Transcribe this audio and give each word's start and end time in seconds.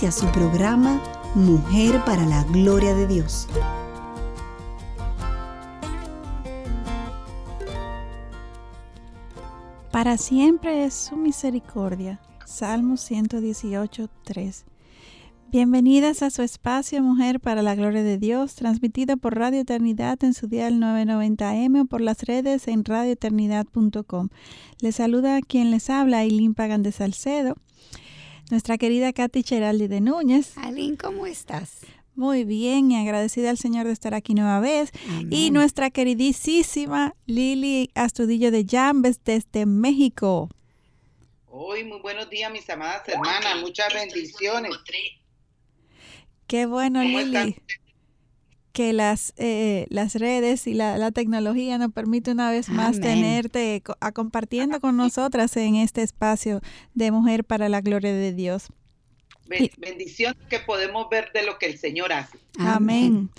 Inicia 0.00 0.18
su 0.18 0.32
programa 0.32 0.98
Mujer 1.34 2.02
para 2.06 2.24
la 2.24 2.42
Gloria 2.44 2.94
de 2.94 3.06
Dios. 3.06 3.46
Para 9.92 10.16
siempre 10.16 10.86
es 10.86 10.94
su 10.94 11.16
misericordia. 11.16 12.18
Salmo 12.46 12.96
118, 12.96 14.08
3. 14.24 14.64
Bienvenidas 15.52 16.22
a 16.22 16.30
su 16.30 16.40
espacio 16.40 17.02
Mujer 17.02 17.38
para 17.38 17.60
la 17.60 17.74
Gloria 17.74 18.02
de 18.02 18.16
Dios, 18.16 18.54
transmitido 18.54 19.18
por 19.18 19.36
Radio 19.36 19.60
Eternidad 19.60 20.24
en 20.24 20.32
su 20.32 20.46
día 20.46 20.68
el 20.68 20.80
990M 20.80 21.82
o 21.82 21.84
por 21.84 22.00
las 22.00 22.22
redes 22.22 22.68
en 22.68 22.86
radioeternidad.com. 22.86 24.30
Les 24.80 24.96
saluda 24.96 25.36
a 25.36 25.40
quien 25.42 25.70
les 25.70 25.90
habla, 25.90 26.20
Aileen 26.20 26.54
Pagan 26.54 26.82
de 26.82 26.92
Salcedo, 26.92 27.56
nuestra 28.50 28.78
querida 28.78 29.12
Katy 29.12 29.42
Cheraldi 29.42 29.86
de 29.86 30.00
Núñez. 30.00 30.56
Aileen, 30.58 30.96
¿cómo 30.96 31.26
estás? 31.26 31.78
Muy 32.14 32.44
bien 32.44 32.90
y 32.90 32.96
agradecida 32.96 33.50
al 33.50 33.58
Señor 33.58 33.86
de 33.86 33.92
estar 33.92 34.14
aquí 34.14 34.34
nueva 34.34 34.60
vez. 34.60 34.90
Y 35.30 35.50
nuestra 35.50 35.90
queridísima 35.90 37.14
Lili 37.26 37.90
Astudillo 37.94 38.50
de 38.50 38.66
Jambes 38.68 39.22
desde 39.24 39.64
México. 39.66 40.50
Hoy, 41.46 41.84
muy 41.84 42.00
buenos 42.00 42.28
días, 42.28 42.52
mis 42.52 42.68
amadas 42.68 43.08
hermanas. 43.08 43.60
Muchas 43.60 43.92
bendiciones. 43.94 44.72
Qué 46.46 46.66
bueno, 46.66 47.02
Lili, 47.02 47.56
que 48.72 48.92
las, 48.92 49.32
eh, 49.36 49.86
las 49.88 50.14
redes 50.14 50.66
y 50.66 50.74
la, 50.74 51.10
tecnología 51.10 51.78
nos 51.78 51.92
permite 51.92 52.30
una 52.30 52.50
vez 52.50 52.68
más 52.68 53.00
tenerte 53.00 53.82
a, 54.00 54.12
compartiendo 54.12 54.80
con 54.80 54.96
nosotras 54.96 55.56
en 55.56 55.74
este 55.74 56.02
espacio 56.02 56.60
de 56.94 57.10
Mujer 57.10 57.44
para 57.44 57.68
la 57.68 57.80
Gloria 57.80 58.12
de 58.12 58.32
Dios. 58.32 58.68
Bendición 59.78 60.36
que 60.48 60.60
podemos 60.60 61.08
ver 61.10 61.32
de 61.34 61.44
lo 61.44 61.58
que 61.58 61.66
el 61.66 61.78
Señor 61.78 62.12
hace. 62.12 62.38
Amén. 62.58 63.30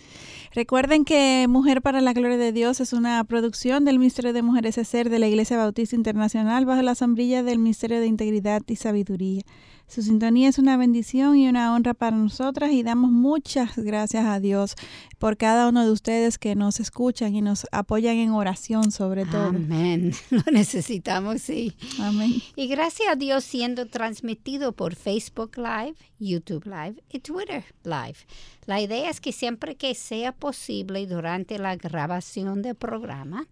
Recuerden 0.53 1.05
que 1.05 1.45
Mujer 1.47 1.81
para 1.81 2.01
la 2.01 2.11
Gloria 2.11 2.37
de 2.37 2.51
Dios 2.51 2.81
es 2.81 2.91
una 2.91 3.23
producción 3.23 3.85
del 3.85 3.99
Ministerio 3.99 4.33
de 4.33 4.41
Mujeres 4.41 4.75
Ser 4.85 5.09
de 5.09 5.17
la 5.17 5.27
Iglesia 5.27 5.55
Bautista 5.55 5.95
Internacional 5.95 6.65
bajo 6.65 6.81
la 6.81 6.95
sombrilla 6.95 7.41
del 7.41 7.59
Ministerio 7.59 8.01
de 8.01 8.07
Integridad 8.07 8.61
y 8.67 8.75
Sabiduría. 8.75 9.43
Su 9.91 10.01
sintonía 10.01 10.47
es 10.47 10.57
una 10.57 10.77
bendición 10.77 11.35
y 11.35 11.49
una 11.49 11.75
honra 11.75 11.93
para 11.93 12.15
nosotras 12.15 12.71
y 12.71 12.81
damos 12.81 13.11
muchas 13.11 13.75
gracias 13.75 14.25
a 14.25 14.39
Dios 14.39 14.75
por 15.19 15.35
cada 15.35 15.67
uno 15.67 15.83
de 15.83 15.91
ustedes 15.91 16.37
que 16.37 16.55
nos 16.55 16.79
escuchan 16.79 17.35
y 17.35 17.41
nos 17.41 17.67
apoyan 17.73 18.15
en 18.15 18.29
oración 18.29 18.93
sobre 18.93 19.25
todo. 19.25 19.47
Amén. 19.47 20.13
Lo 20.29 20.43
necesitamos, 20.49 21.41
sí. 21.41 21.75
Amén. 21.99 22.41
Y 22.55 22.67
gracias 22.67 23.09
a 23.09 23.17
Dios 23.17 23.43
siendo 23.43 23.85
transmitido 23.85 24.71
por 24.71 24.95
Facebook 24.95 25.57
Live, 25.57 25.95
YouTube 26.19 26.63
Live 26.67 27.03
y 27.09 27.19
Twitter 27.19 27.65
Live. 27.83 28.15
La 28.67 28.79
idea 28.79 29.09
es 29.09 29.19
que 29.19 29.33
siempre 29.33 29.75
que 29.75 29.93
sea 29.93 30.31
posible 30.31 31.05
durante 31.05 31.59
la 31.59 31.75
grabación 31.75 32.61
del 32.61 32.75
programa, 32.75 33.45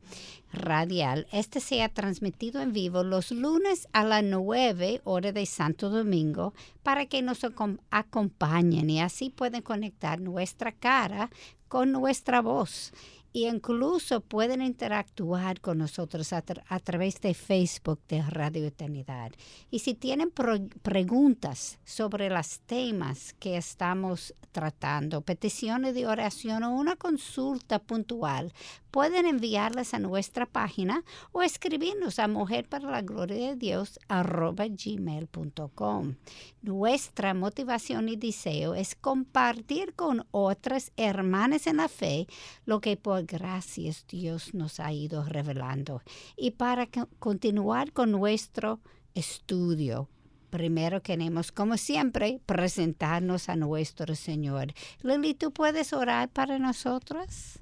radial. 0.51 1.27
Este 1.31 1.59
se 1.59 1.83
ha 1.83 1.89
transmitido 1.89 2.61
en 2.61 2.73
vivo 2.73 3.03
los 3.03 3.31
lunes 3.31 3.87
a 3.93 4.03
las 4.03 4.23
9 4.23 5.01
hora 5.03 5.31
de 5.31 5.45
Santo 5.45 5.89
Domingo 5.89 6.53
para 6.83 7.05
que 7.05 7.21
nos 7.21 7.41
acompañen 7.89 8.89
y 8.89 9.01
así 9.01 9.29
pueden 9.29 9.61
conectar 9.61 10.19
nuestra 10.19 10.71
cara 10.71 11.29
con 11.67 11.91
nuestra 11.91 12.41
voz 12.41 12.91
y 13.31 13.47
incluso 13.47 14.21
pueden 14.21 14.61
interactuar 14.61 15.61
con 15.61 15.77
nosotros 15.77 16.33
a, 16.33 16.41
través 16.41 17.21
de 17.21 17.33
Facebook 17.33 17.99
de 18.07 18.21
Radio 18.23 18.65
Eternidad. 18.65 19.31
Y 19.69 19.79
si 19.79 19.93
tienen 19.93 20.31
preguntas 20.31 21.79
sobre 21.85 22.29
los 22.29 22.59
temas 22.61 23.33
que 23.33 23.57
estamos 23.57 24.33
tratando, 24.51 25.21
peticiones 25.21 25.93
de 25.93 26.07
oración 26.07 26.63
o 26.63 26.71
una 26.71 26.95
consulta 26.95 27.79
puntual, 27.79 28.51
pueden 28.91 29.25
enviarlas 29.25 29.93
a 29.93 29.99
nuestra 29.99 30.45
página 30.45 31.03
o 31.31 31.41
escribirnos 31.41 32.19
a 32.19 32.27
mujer 32.27 32.67
para 32.67 32.89
la 32.89 33.01
gloria 33.01 33.49
de 33.49 33.55
Dios 33.55 33.99
gmail.com. 34.09 36.15
Nuestra 36.61 37.33
motivación 37.33 38.09
y 38.09 38.15
deseo 38.15 38.75
es 38.75 38.95
compartir 38.95 39.93
con 39.95 40.25
otras 40.31 40.91
hermanas 40.97 41.67
en 41.67 41.77
la 41.77 41.87
fe 41.87 42.27
lo 42.65 42.81
que 42.81 42.97
por 42.97 43.25
gracias 43.25 44.05
Dios 44.07 44.53
nos 44.53 44.79
ha 44.79 44.91
ido 44.91 45.23
revelando 45.23 46.01
y 46.35 46.51
para 46.51 46.87
continuar 47.19 47.93
con 47.93 48.11
nuestro 48.11 48.79
estudio 49.13 50.09
primero 50.49 51.01
queremos, 51.01 51.51
como 51.51 51.77
siempre, 51.77 52.41
presentarnos 52.45 53.49
a 53.49 53.55
nuestro 53.55 54.15
Señor. 54.15 54.73
Lili, 55.03 55.33
¿tú 55.33 55.51
puedes 55.51 55.93
orar 55.93 56.29
para 56.29 56.59
nosotros? 56.59 57.59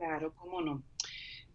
Claro, 0.00 0.32
cómo 0.34 0.62
no. 0.62 0.82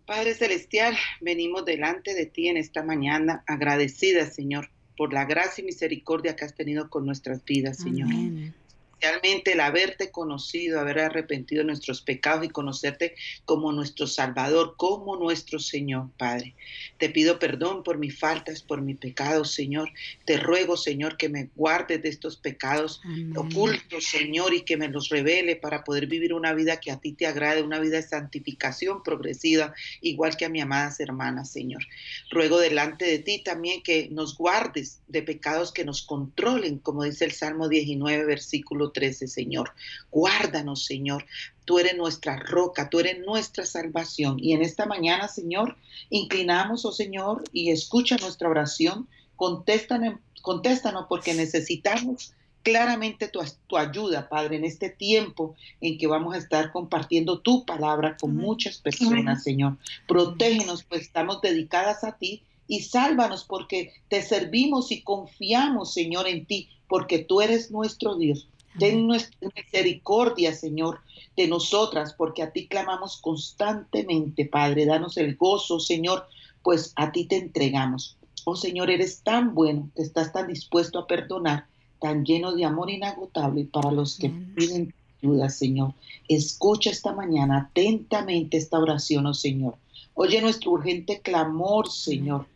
Padre 0.06 0.36
Celestial, 0.36 0.96
venimos 1.20 1.66
delante 1.66 2.14
de 2.14 2.28
ti 2.28 2.48
en 2.48 2.58
esta 2.58 2.84
mañana, 2.84 3.44
agradecidas, 3.48 4.36
Señor, 4.36 4.70
por 4.96 5.14
la 5.14 5.26
gracia 5.26 5.64
y 5.64 5.66
misericordia 5.66 6.36
que 6.36 6.46
has 6.46 6.54
tenido 6.54 6.92
con 6.92 7.08
nuestras 7.08 7.44
vidas, 7.44 7.78
Señor. 7.78 8.10
Amén 8.10 8.54
especialmente 9.00 9.54
el 9.54 9.60
haberte 9.60 10.10
conocido, 10.10 10.80
haber 10.80 11.00
arrepentido 11.00 11.62
de 11.62 11.68
nuestros 11.68 12.02
pecados 12.02 12.46
y 12.46 12.50
conocerte 12.50 13.16
como 13.44 13.72
nuestro 13.72 14.08
Salvador, 14.08 14.76
como 14.78 15.18
nuestro 15.18 15.60
Señor, 15.60 16.10
Padre. 16.18 16.56
Te 16.98 17.10
pido 17.10 17.38
perdón 17.38 17.84
por 17.84 17.98
mis 17.98 18.18
faltas, 18.18 18.62
por 18.62 18.82
mis 18.82 18.98
pecados, 18.98 19.52
Señor. 19.52 19.90
Te 20.26 20.38
ruego, 20.38 20.78
Señor, 20.78 21.18
que 21.18 21.30
me 21.30 21.50
guardes 21.56 22.02
de 22.02 22.10
estos 22.10 22.38
pecados 22.38 23.02
ocultos, 23.36 24.06
Señor, 24.06 24.54
y 24.54 24.62
que 24.62 24.78
me 24.78 24.88
los 24.88 25.10
revele 25.10 25.56
para 25.56 25.84
poder 25.84 26.08
vivir 26.08 26.34
una 26.34 26.54
vida 26.54 26.80
que 26.80 26.92
a 26.92 27.00
ti 27.00 27.12
te 27.12 27.28
agrade, 27.28 27.62
una 27.62 27.80
vida 27.80 27.98
de 27.98 28.04
santificación 28.04 29.04
progresiva, 29.04 29.74
igual 30.02 30.38
que 30.38 30.46
a 30.46 30.50
mis 30.50 30.64
amadas 30.64 31.00
hermanas, 31.00 31.52
Señor. 31.52 31.84
Ruego 32.32 32.60
delante 32.60 33.06
de 33.06 33.20
ti 33.20 33.44
también 33.44 33.84
que 33.84 34.10
nos 34.10 34.38
guardes 34.38 35.02
de 35.08 35.22
pecados 35.22 35.72
que 35.72 35.86
nos 35.86 36.02
controlen, 36.02 36.80
como 36.80 37.04
dice 37.04 37.26
el 37.26 37.32
Salmo 37.32 37.68
19, 37.68 38.26
versículo 38.26 38.85
13, 38.92 39.28
Señor. 39.28 39.72
Guárdanos, 40.12 40.86
Señor. 40.86 41.26
Tú 41.66 41.80
eres 41.80 41.96
nuestra 41.96 42.38
roca, 42.38 42.90
tú 42.90 43.00
eres 43.00 43.20
nuestra 43.26 43.66
salvación. 43.66 44.38
Y 44.40 44.54
en 44.54 44.62
esta 44.62 44.86
mañana, 44.86 45.28
Señor, 45.28 45.78
inclinamos, 46.10 46.86
oh 46.86 46.92
Señor, 46.92 47.44
y 47.52 47.72
escucha 47.72 48.18
nuestra 48.18 48.50
oración. 48.50 49.08
Contéstanos, 49.36 50.20
contéstanos 50.42 51.06
porque 51.10 51.34
necesitamos 51.34 52.34
claramente 52.66 53.28
tu, 53.28 53.40
tu, 53.68 53.78
ayuda, 53.78 54.28
Padre, 54.28 54.56
en 54.56 54.66
este 54.66 54.90
tiempo 54.90 55.56
en 55.82 56.00
que 56.00 56.08
vamos 56.08 56.34
a 56.34 56.40
estar 56.40 56.72
compartiendo 56.72 57.40
tu 57.40 57.64
palabra 57.64 58.18
con 58.18 58.36
muchas 58.36 58.80
personas, 58.80 59.44
Señor. 59.44 59.78
Protégenos, 60.08 60.84
pues 60.84 61.04
estamos 61.04 61.42
dedicadas 61.42 62.04
a 62.04 62.18
ti 62.18 62.42
y 62.68 62.82
sálvanos 62.82 63.44
porque 63.44 63.94
te 64.10 64.24
servimos 64.24 64.92
y 64.92 65.02
confiamos, 65.02 65.94
Señor, 65.94 66.28
en 66.28 66.46
ti, 66.46 66.70
porque 66.88 67.20
tú 67.20 67.42
eres 67.42 67.70
nuestro 67.70 68.16
Dios. 68.16 68.50
Ten 68.80 69.08
nuestra 69.08 69.50
misericordia, 69.56 70.54
Señor, 70.54 71.00
de 71.36 71.48
nosotras, 71.48 72.14
porque 72.18 72.44
a 72.44 72.52
ti 72.52 72.68
clamamos 72.68 73.18
constantemente, 73.18 74.46
Padre. 74.46 74.86
Danos 74.86 75.18
el 75.18 75.36
gozo, 75.36 75.80
Señor, 75.80 76.28
pues 76.64 76.94
a 76.96 77.12
ti 77.12 77.26
te 77.26 77.38
entregamos. 77.38 78.18
Oh 78.44 78.56
Señor, 78.56 78.90
eres 78.92 79.22
tan 79.22 79.56
bueno, 79.56 79.90
que 79.96 80.04
estás 80.04 80.32
tan 80.32 80.48
dispuesto 80.48 81.00
a 81.00 81.08
perdonar, 81.08 81.66
tan 82.00 82.24
lleno 82.26 82.54
de 82.54 82.64
amor 82.64 82.90
inagotable 82.90 83.66
para 83.66 83.92
los 83.92 84.18
que 84.18 84.30
piden 84.30 84.94
ayuda, 85.22 85.50
Señor. 85.50 85.94
Escucha 86.28 86.92
esta 86.92 87.14
mañana 87.14 87.70
atentamente 87.70 88.58
esta 88.58 88.80
oración, 88.80 89.26
oh 89.26 89.34
Señor. 89.34 89.76
Oye 90.14 90.42
nuestro 90.42 90.72
urgente 90.72 91.22
clamor, 91.22 91.90
Señor. 91.90 92.48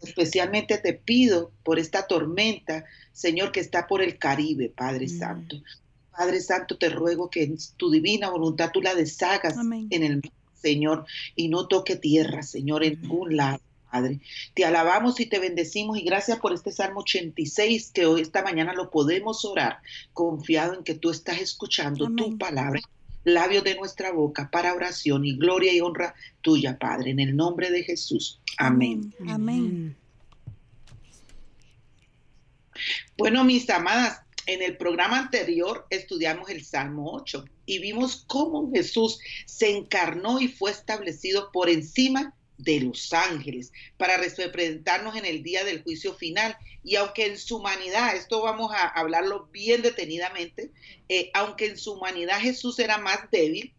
Especialmente 0.00 0.78
te 0.78 0.94
pido 0.94 1.50
por 1.62 1.78
esta 1.78 2.06
tormenta 2.06 2.84
Señor, 3.12 3.52
que 3.52 3.60
está 3.60 3.86
por 3.86 4.02
el 4.02 4.18
Caribe, 4.18 4.68
Padre 4.68 5.06
mm. 5.06 5.18
Santo. 5.18 5.56
Padre 6.16 6.40
Santo, 6.40 6.76
te 6.76 6.88
ruego 6.88 7.30
que 7.30 7.42
en 7.42 7.56
tu 7.76 7.90
divina 7.90 8.30
voluntad 8.30 8.70
tú 8.72 8.82
la 8.82 8.94
deshagas 8.94 9.56
en 9.56 10.02
el 10.02 10.20
Señor, 10.62 11.06
y 11.34 11.48
no 11.48 11.66
toque 11.66 11.96
tierra, 11.96 12.42
Señor, 12.42 12.84
en 12.84 13.00
ningún 13.02 13.36
lado. 13.36 13.60
Padre. 13.90 14.20
Te 14.54 14.64
alabamos 14.64 15.20
y 15.20 15.26
te 15.26 15.38
bendecimos 15.38 15.98
y 15.98 16.02
gracias 16.02 16.38
por 16.38 16.54
este 16.54 16.72
Salmo 16.72 17.00
86 17.00 17.90
que 17.92 18.06
hoy, 18.06 18.22
esta 18.22 18.42
mañana 18.42 18.72
lo 18.72 18.90
podemos 18.90 19.44
orar, 19.44 19.80
confiado 20.14 20.72
en 20.72 20.82
que 20.82 20.94
tú 20.94 21.10
estás 21.10 21.42
escuchando 21.42 22.10
tu 22.16 22.38
palabra, 22.38 22.80
labios 23.24 23.64
de 23.64 23.74
nuestra 23.74 24.10
boca 24.10 24.48
para 24.50 24.72
oración 24.72 25.26
y 25.26 25.36
gloria 25.36 25.74
y 25.74 25.82
honra 25.82 26.14
tuya, 26.40 26.78
Padre, 26.78 27.10
en 27.10 27.20
el 27.20 27.36
nombre 27.36 27.70
de 27.70 27.82
Jesús. 27.82 28.40
Amén. 28.56 29.14
Amén. 29.28 29.94
Bueno, 33.18 33.44
mis 33.44 33.68
amadas, 33.68 34.22
en 34.46 34.62
el 34.62 34.78
programa 34.78 35.18
anterior 35.18 35.86
estudiamos 35.90 36.48
el 36.48 36.64
Salmo 36.64 37.12
8 37.12 37.44
y 37.66 37.78
vimos 37.78 38.24
cómo 38.26 38.72
Jesús 38.72 39.18
se 39.46 39.76
encarnó 39.76 40.40
y 40.40 40.48
fue 40.48 40.70
establecido 40.70 41.52
por 41.52 41.68
encima 41.68 42.34
de 42.56 42.80
los 42.80 43.12
ángeles 43.12 43.70
para 43.98 44.16
representarnos 44.16 45.14
en 45.16 45.26
el 45.26 45.42
día 45.42 45.62
del 45.64 45.82
juicio 45.82 46.14
final. 46.14 46.56
Y 46.82 46.96
aunque 46.96 47.26
en 47.26 47.38
su 47.38 47.58
humanidad, 47.58 48.16
esto 48.16 48.42
vamos 48.42 48.72
a 48.72 48.88
hablarlo 48.88 49.46
bien 49.52 49.82
detenidamente, 49.82 50.70
eh, 51.08 51.30
aunque 51.34 51.66
en 51.66 51.78
su 51.78 51.92
humanidad 51.92 52.40
Jesús 52.40 52.78
era 52.78 52.96
más 52.96 53.30
débil, 53.30 53.74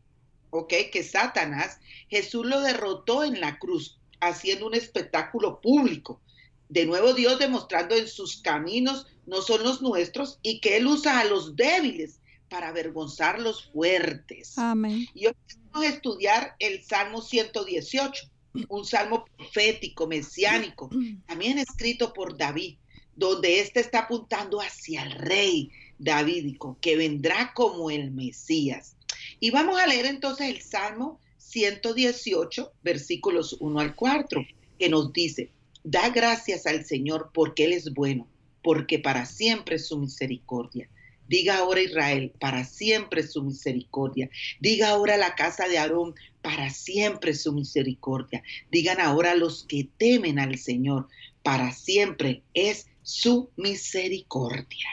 ¿ok? 0.51 0.73
Que 0.91 1.03
Satanás, 1.03 1.79
Jesús 2.07 2.45
lo 2.45 2.61
derrotó 2.61 3.23
en 3.23 3.41
la 3.41 3.57
cruz, 3.57 3.99
haciendo 4.21 4.67
un 4.67 4.75
espectáculo 4.75 5.59
público. 5.59 6.21
De 6.69 6.85
nuevo 6.85 7.13
Dios 7.13 7.39
demostrando 7.39 7.95
en 7.95 8.07
sus 8.07 8.41
caminos 8.41 9.07
no 9.25 9.41
son 9.41 9.63
los 9.63 9.81
nuestros 9.81 10.39
y 10.41 10.59
que 10.59 10.77
Él 10.77 10.87
usa 10.87 11.19
a 11.19 11.25
los 11.25 11.55
débiles 11.55 12.19
para 12.49 12.69
avergonzar 12.69 13.39
los 13.39 13.65
fuertes. 13.65 14.57
Amén. 14.57 15.07
Y 15.13 15.27
hoy 15.27 15.33
vamos 15.71 15.87
a 15.87 15.89
estudiar 15.89 16.55
el 16.59 16.83
Salmo 16.83 17.21
118 17.21 18.29
un 18.69 18.85
salmo 18.85 19.25
profético, 19.37 20.07
mesiánico, 20.07 20.89
también 21.25 21.57
escrito 21.57 22.13
por 22.13 22.37
David, 22.37 22.75
donde 23.15 23.59
éste 23.59 23.79
está 23.79 23.99
apuntando 23.99 24.59
hacia 24.61 25.03
el 25.03 25.11
rey 25.11 25.71
davídico, 25.97 26.77
que 26.81 26.95
vendrá 26.95 27.53
como 27.53 27.89
el 27.89 28.11
Mesías. 28.11 28.95
Y 29.39 29.51
vamos 29.51 29.79
a 29.79 29.87
leer 29.87 30.05
entonces 30.05 30.49
el 30.49 30.61
Salmo 30.61 31.19
118, 31.37 32.73
versículos 32.83 33.57
1 33.59 33.79
al 33.79 33.95
4, 33.95 34.45
que 34.79 34.89
nos 34.89 35.13
dice, 35.13 35.51
da 35.83 36.09
gracias 36.09 36.65
al 36.65 36.85
Señor 36.85 37.31
porque 37.33 37.65
Él 37.65 37.73
es 37.73 37.93
bueno, 37.93 38.27
porque 38.63 38.99
para 38.99 39.25
siempre 39.25 39.75
es 39.75 39.87
su 39.87 39.97
misericordia. 39.97 40.89
Diga 41.27 41.57
ahora 41.57 41.81
Israel, 41.81 42.31
para 42.39 42.65
siempre 42.65 43.23
su 43.23 43.43
misericordia. 43.43 44.29
Diga 44.59 44.89
ahora 44.89 45.17
la 45.17 45.35
casa 45.35 45.67
de 45.67 45.77
Aarón, 45.77 46.15
para 46.41 46.69
siempre 46.69 47.33
su 47.33 47.53
misericordia. 47.53 48.43
Digan 48.71 48.99
ahora 48.99 49.35
los 49.35 49.63
que 49.63 49.87
temen 49.97 50.39
al 50.39 50.57
Señor, 50.57 51.07
para 51.41 51.71
siempre 51.71 52.43
es 52.53 52.87
su 53.01 53.49
misericordia. 53.55 54.87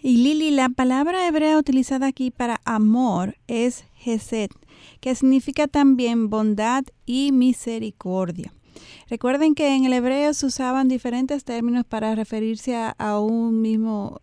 Y 0.00 0.18
Lili, 0.18 0.50
la 0.50 0.68
palabra 0.68 1.26
hebrea 1.26 1.58
utilizada 1.58 2.06
aquí 2.06 2.30
para 2.30 2.60
amor 2.64 3.36
es 3.48 3.84
Gesed, 3.96 4.50
que 5.00 5.14
significa 5.14 5.66
también 5.66 6.30
bondad 6.30 6.84
y 7.04 7.32
misericordia. 7.32 8.52
Recuerden 9.08 9.54
que 9.54 9.74
en 9.74 9.84
el 9.84 9.92
hebreo 9.92 10.34
se 10.34 10.46
usaban 10.46 10.88
diferentes 10.88 11.44
términos 11.44 11.84
para 11.84 12.14
referirse 12.14 12.76
a, 12.76 13.18
un 13.18 13.60
mismo 13.60 14.20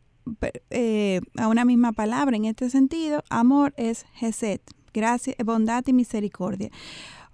eh, 0.69 1.21
a 1.37 1.47
una 1.47 1.65
misma 1.65 1.91
palabra. 1.91 2.35
En 2.35 2.45
este 2.45 2.69
sentido, 2.69 3.23
amor 3.29 3.73
es 3.77 4.05
Gesed, 4.13 4.61
gracia, 4.93 5.35
bondad 5.43 5.83
y 5.87 5.93
misericordia. 5.93 6.69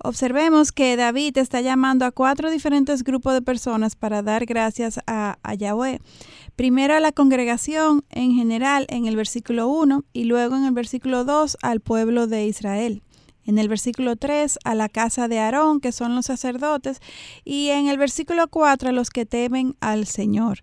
Observemos 0.04 0.72
que 0.72 0.96
David 0.96 1.38
está 1.38 1.62
llamando 1.62 2.06
a 2.06 2.12
cuatro 2.12 2.50
diferentes 2.50 3.04
grupos 3.04 3.34
de 3.34 3.44
personas 3.44 3.96
para 3.96 4.24
dar 4.24 4.46
gracias 4.46 5.00
a, 5.06 5.38
a, 5.44 5.54
Yahweh. 5.54 6.00
Primero 6.56 6.96
a 6.96 7.00
la 7.00 7.12
congregación 7.12 8.04
en 8.10 8.34
general 8.34 8.88
en 8.90 9.06
el 9.06 9.16
versículo 9.16 9.68
1 9.68 10.04
y 10.12 10.24
luego 10.24 10.56
en 10.56 10.66
el 10.66 10.72
versículo 10.72 11.24
2 11.24 11.58
al 11.62 11.82
pueblo 11.82 12.26
de 12.26 12.48
Israel 12.48 13.04
en 13.46 13.58
el 13.58 13.68
versículo 13.70 14.16
3 14.16 14.60
a 14.64 14.76
la 14.76 14.90
casa 14.90 15.28
de 15.28 15.40
Aarón, 15.40 15.80
que 15.80 15.92
son 15.92 16.16
los 16.16 16.28
sacerdotes, 16.28 17.00
y 17.44 17.70
en 17.70 17.88
el 17.88 17.98
versículo 17.98 18.48
4 18.48 18.90
a 18.90 18.92
los 18.92 19.10
que 19.10 19.26
temen 19.26 19.76
al 19.80 20.06
Señor. 20.06 20.60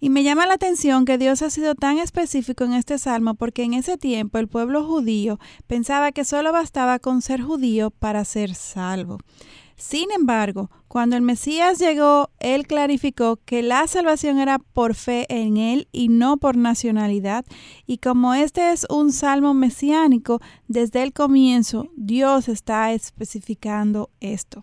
Y 0.00 0.10
me 0.10 0.22
llama 0.22 0.46
la 0.46 0.54
atención 0.54 1.04
que 1.04 1.18
Dios 1.18 1.42
ha 1.42 1.50
sido 1.50 1.74
tan 1.74 1.98
específico 1.98 2.64
en 2.64 2.72
este 2.72 2.98
salmo 2.98 3.34
porque 3.34 3.62
en 3.62 3.74
ese 3.74 3.98
tiempo 3.98 4.38
el 4.38 4.48
pueblo 4.48 4.84
judío 4.84 5.38
pensaba 5.66 6.12
que 6.12 6.24
solo 6.24 6.52
bastaba 6.52 6.98
con 6.98 7.22
ser 7.22 7.42
judío 7.42 7.90
para 7.90 8.24
ser 8.24 8.54
salvo. 8.54 9.18
Sin 9.76 10.10
embargo, 10.10 10.70
cuando 10.88 11.16
el 11.16 11.22
Mesías 11.22 11.78
llegó, 11.78 12.30
él 12.40 12.66
clarificó 12.66 13.36
que 13.44 13.62
la 13.62 13.86
salvación 13.86 14.38
era 14.38 14.58
por 14.58 14.94
fe 14.94 15.26
en 15.28 15.58
él 15.58 15.86
y 15.92 16.08
no 16.08 16.38
por 16.38 16.56
nacionalidad. 16.56 17.44
Y 17.86 17.98
como 17.98 18.32
este 18.32 18.72
es 18.72 18.86
un 18.88 19.12
salmo 19.12 19.52
mesiánico, 19.52 20.40
desde 20.66 21.02
el 21.02 21.12
comienzo 21.12 21.88
Dios 21.94 22.48
está 22.48 22.92
especificando 22.92 24.08
esto. 24.20 24.62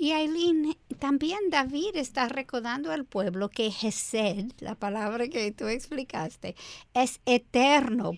Y 0.00 0.12
Aileen, 0.12 0.78
también 0.98 1.38
David 1.50 1.94
está 1.94 2.26
recordando 2.26 2.90
al 2.90 3.04
pueblo 3.04 3.50
que 3.50 3.70
Gesed, 3.70 4.46
la 4.58 4.74
palabra 4.74 5.28
que 5.28 5.52
tú 5.52 5.66
explicaste, 5.66 6.56
es 6.94 7.20
eterno 7.26 8.12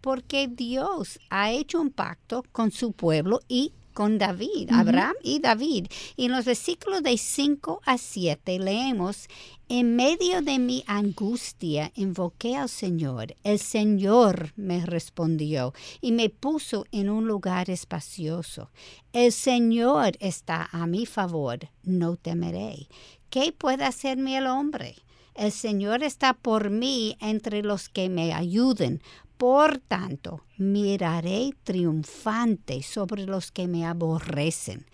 porque 0.00 0.48
Dios 0.48 1.20
ha 1.28 1.50
hecho 1.50 1.82
un 1.82 1.90
pacto 1.90 2.44
con 2.50 2.70
su 2.70 2.92
pueblo 2.92 3.40
y 3.46 3.74
con 3.98 4.16
David, 4.16 4.70
Abraham 4.70 5.16
y 5.24 5.40
David. 5.40 5.88
Y 6.14 6.26
en 6.26 6.30
los 6.30 6.44
versículos 6.44 7.02
de 7.02 7.18
5 7.18 7.82
a 7.84 7.98
7 7.98 8.60
leemos, 8.60 9.26
en 9.68 9.96
medio 9.96 10.40
de 10.40 10.60
mi 10.60 10.84
angustia 10.86 11.90
invoqué 11.96 12.54
al 12.54 12.68
Señor. 12.68 13.34
El 13.42 13.58
Señor 13.58 14.52
me 14.54 14.86
respondió 14.86 15.74
y 16.00 16.12
me 16.12 16.30
puso 16.30 16.84
en 16.92 17.10
un 17.10 17.26
lugar 17.26 17.70
espacioso. 17.70 18.70
El 19.12 19.32
Señor 19.32 20.16
está 20.20 20.68
a 20.70 20.86
mi 20.86 21.04
favor, 21.04 21.58
no 21.82 22.14
temeré. 22.14 22.86
¿Qué 23.30 23.50
puede 23.50 23.82
hacerme 23.84 24.36
el 24.36 24.46
hombre? 24.46 24.94
El 25.34 25.50
Señor 25.50 26.04
está 26.04 26.34
por 26.34 26.70
mí 26.70 27.16
entre 27.20 27.62
los 27.62 27.88
que 27.88 28.08
me 28.08 28.32
ayuden. 28.32 29.02
Por 29.38 29.78
tanto, 29.78 30.44
miraré 30.56 31.52
triunfante 31.62 32.82
sobre 32.82 33.24
los 33.24 33.52
que 33.52 33.68
me 33.68 33.86
aborrecen. 33.86 34.84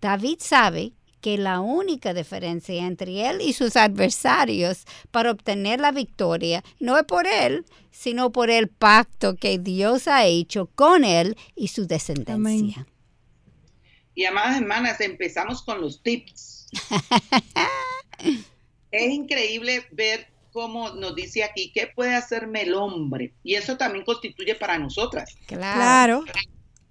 David 0.00 0.38
sabe 0.38 0.92
que 1.20 1.36
la 1.36 1.58
única 1.58 2.14
diferencia 2.14 2.86
entre 2.86 3.28
él 3.28 3.40
y 3.40 3.52
sus 3.52 3.74
adversarios 3.74 4.84
para 5.10 5.32
obtener 5.32 5.80
la 5.80 5.90
victoria 5.90 6.62
no 6.78 6.96
es 6.96 7.04
por 7.04 7.26
él, 7.26 7.66
sino 7.90 8.30
por 8.30 8.50
el 8.50 8.68
pacto 8.68 9.34
que 9.34 9.58
Dios 9.58 10.06
ha 10.06 10.24
hecho 10.26 10.66
con 10.76 11.02
él 11.02 11.36
y 11.56 11.68
su 11.68 11.88
descendencia. 11.88 12.86
Y 14.14 14.24
amadas 14.26 14.60
hermanas, 14.60 15.00
empezamos 15.00 15.62
con 15.62 15.80
los 15.80 16.02
tips. 16.04 16.68
es 18.92 19.10
increíble 19.10 19.84
ver 19.90 20.28
como 20.52 20.90
nos 20.90 21.14
dice 21.14 21.44
aquí, 21.44 21.70
¿qué 21.72 21.86
puede 21.86 22.14
hacerme 22.14 22.62
el 22.62 22.74
hombre? 22.74 23.32
Y 23.42 23.54
eso 23.54 23.76
también 23.76 24.04
constituye 24.04 24.54
para 24.54 24.78
nosotras. 24.78 25.36
Claro. 25.46 26.24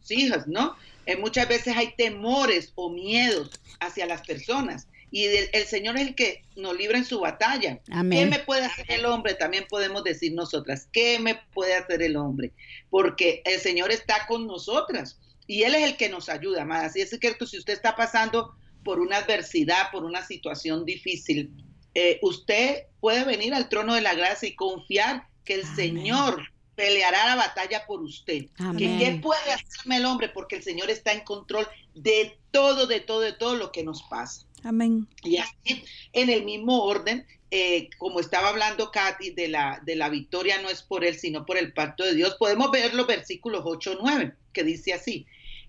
hijas, 0.09 0.47
¿no? 0.47 0.75
Eh, 1.05 1.17
muchas 1.17 1.47
veces 1.47 1.75
hay 1.75 1.93
temores 1.95 2.71
o 2.75 2.89
miedos 2.89 3.51
hacia 3.79 4.05
las 4.05 4.21
personas. 4.25 4.87
Y 5.09 5.25
el, 5.25 5.65
Señor 5.65 5.95
es 5.95 6.07
el 6.07 6.15
que 6.15 6.43
nos 6.57 6.77
libra 6.77 6.97
en 6.97 7.05
su 7.05 7.21
batalla. 7.21 7.79
¿Qué 7.85 8.25
me 8.25 8.39
puede 8.39 8.65
hacer 8.65 8.85
el 8.89 9.05
hombre? 9.05 9.35
También 9.35 9.65
podemos 9.69 10.03
decir 10.03 10.33
nosotras, 10.33 10.89
¿qué 10.91 11.17
me 11.17 11.39
puede 11.53 11.75
hacer 11.75 12.01
el 12.01 12.17
hombre? 12.17 12.51
Porque 12.89 13.41
el 13.45 13.59
Señor 13.61 13.91
está 13.91 14.27
con 14.27 14.47
nosotras 14.47 15.17
y 15.47 15.63
Él 15.63 15.75
es 15.75 15.83
el 15.83 15.95
que 15.95 16.09
nos 16.09 16.27
ayuda, 16.27 16.65
más. 16.65 16.83
Así 16.83 16.99
es 16.99 17.17
que 17.17 17.35
si 17.45 17.57
usted 17.57 17.73
está 17.73 17.95
pasando 17.95 18.53
por 18.83 18.99
una 18.99 19.17
adversidad, 19.17 19.91
por 19.93 20.03
una 20.03 20.25
situación 20.25 20.83
difícil, 20.83 21.51
eh, 21.99 22.19
usted 22.21 22.83
puede 22.99 23.23
venir 23.23 23.55
al 23.55 23.69
trono 23.69 23.95
de 23.95 24.01
la 24.01 24.13
gracia 24.13 24.47
y 24.47 24.53
confiar 24.53 25.27
que 25.43 25.55
el 25.55 25.65
Señor 25.65 26.43
peleará 26.75 27.25
la 27.25 27.35
batalla 27.35 27.87
por 27.87 28.03
usted. 28.03 28.45
¿Qué 28.77 29.19
puede 29.19 29.51
hacerme 29.51 29.97
el 29.97 30.05
hombre? 30.05 30.29
Porque 30.29 30.57
el 30.57 30.63
Señor 30.63 30.91
está 30.91 31.11
en 31.11 31.21
control 31.21 31.67
de 31.95 32.37
todo, 32.51 32.85
de 32.85 32.99
todo, 32.99 33.21
de 33.21 33.33
todo 33.33 33.55
lo 33.55 33.71
que 33.71 33.83
nos 33.83 34.03
pasa. 34.03 34.45
Amén. 34.63 35.07
Y 35.23 35.37
así, 35.37 35.83
en 36.13 36.29
el 36.29 36.45
mismo 36.45 36.83
orden, 36.83 37.25
eh, 37.49 37.89
como 37.97 38.19
estaba 38.19 38.49
hablando 38.49 38.91
Katy, 38.91 39.31
de 39.31 39.47
la, 39.47 39.81
de 39.83 39.95
la 39.95 40.09
victoria 40.09 40.61
no 40.61 40.69
es 40.69 40.83
por 40.83 41.03
él, 41.03 41.17
sino 41.17 41.47
por 41.47 41.57
el 41.57 41.73
pacto 41.73 42.03
de 42.03 42.13
Dios, 42.13 42.35
podemos 42.37 42.69
ver 42.69 42.93
los 42.93 43.07
versículos 43.07 43.63
8 43.65 43.93
o 43.93 44.03
9, 44.03 44.35
que 44.53 44.63
dice 44.63 44.93
así, 44.93 45.25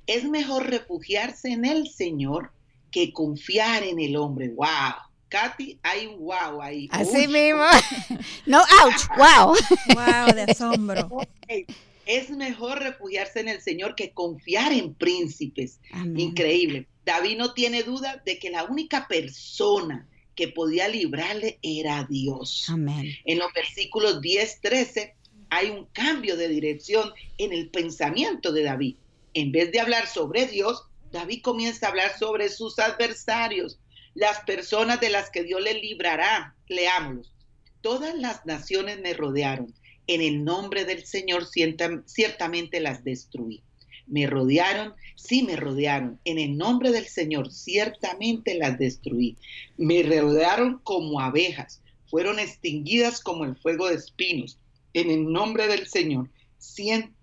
es 0.07 0.25
mejor 0.25 0.69
refugiarse 0.69 1.53
en 1.53 1.65
el 1.65 1.89
Señor 1.89 2.53
que 2.91 3.15
confiar 3.15 3.83
en 3.83 3.99
el 3.99 4.15
hombre. 4.15 4.51
¡Wow! 4.51 5.08
Katy, 5.29 5.79
hay 5.83 6.07
un 6.07 6.19
wow 6.21 6.61
ahí. 6.63 6.89
Así 6.91 7.29
mismo. 7.29 7.65
No, 8.47 8.59
ouch, 8.59 9.07
wow. 9.17 9.55
Wow, 9.95 10.33
de 10.35 10.43
asombro. 10.43 11.09
Es 12.07 12.31
mejor 12.31 12.79
refugiarse 12.79 13.41
en 13.41 13.49
el 13.49 13.61
Señor 13.61 13.95
que 13.95 14.13
confiar 14.13 14.73
en 14.73 14.95
príncipes. 14.95 15.79
Increíble. 16.17 16.89
David 17.05 17.37
no 17.37 17.53
tiene 17.53 17.83
duda 17.83 18.23
de 18.25 18.39
que 18.39 18.49
la 18.49 18.65
única 18.65 19.07
persona 19.07 20.09
que 20.35 20.49
podía 20.49 20.89
librarle 20.89 21.59
era 21.61 22.07
Dios. 22.09 22.65
Amén. 22.71 23.13
En 23.27 23.39
los 23.39 23.53
versículos 23.53 24.23
10, 24.23 24.61
13 24.63 25.17
hay 25.51 25.69
un 25.69 25.85
cambio 25.87 26.39
de 26.39 26.49
dirección 26.49 27.13
en 27.37 27.53
el 27.53 27.69
pensamiento 27.69 28.53
de 28.53 28.63
David. 28.63 28.97
En 29.35 29.53
vez 29.53 29.71
de 29.73 29.81
hablar 29.81 30.07
sobre 30.07 30.47
Dios, 30.47 30.85
David 31.11 31.43
comienza 31.43 31.87
a 31.87 31.91
hablar 31.91 32.19
sobre 32.19 32.49
sus 32.49 32.79
adversarios, 32.79 33.79
las 34.15 34.41
personas 34.41 35.01
de 35.01 35.11
las 35.11 35.31
que 35.31 35.43
Dios 35.43 35.63
le 35.63 35.75
librará. 35.75 36.55
Leámoslos. 36.69 37.33
Todas 37.81 38.15
las 38.17 38.45
naciones 38.47 39.01
me 39.01 39.15
rodearon. 39.15 39.75
En 40.07 40.21
el 40.21 40.45
nombre 40.45 40.85
del 40.85 41.05
Señor 41.05 41.47
ciertamente 41.47 42.81
las 42.81 43.05
destruí. 43.05 43.63
Me 44.07 44.27
rodearon, 44.27 44.95
sí 45.17 45.43
me 45.43 45.57
rodearon. 45.57 46.19
En 46.25 46.39
el 46.39 46.57
nombre 46.57 46.91
del 46.91 47.07
Señor 47.07 47.53
ciertamente 47.53 48.55
las 48.55 48.79
destruí. 48.79 49.37
Me 49.77 50.03
rodearon 50.03 50.81
como 50.83 51.21
abejas. 51.21 51.83
Fueron 52.11 52.39
extinguidas 52.39 53.21
como 53.21 53.45
el 53.45 53.55
fuego 53.57 53.89
de 53.89 53.97
espinos. 53.97 54.59
En 54.95 55.11
el 55.11 55.31
nombre 55.31 55.69
del 55.69 55.87
Señor 55.87 56.31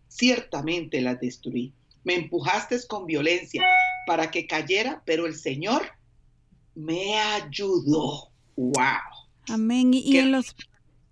ciertamente 0.07 1.01
las 1.01 1.19
destruí. 1.19 1.73
Me 2.03 2.15
empujaste 2.15 2.77
con 2.87 3.07
violencia 3.07 3.63
para 4.05 4.29
que 4.29 4.45
cayera, 4.45 5.01
pero 5.05 5.25
el 5.25 5.35
Señor 5.35 5.81
me 6.75 7.17
ayudó. 7.19 8.29
¡Wow! 8.55 8.83
Amén. 9.49 9.93
Y, 9.93 10.17
en 10.17 10.31
los... 10.31 10.55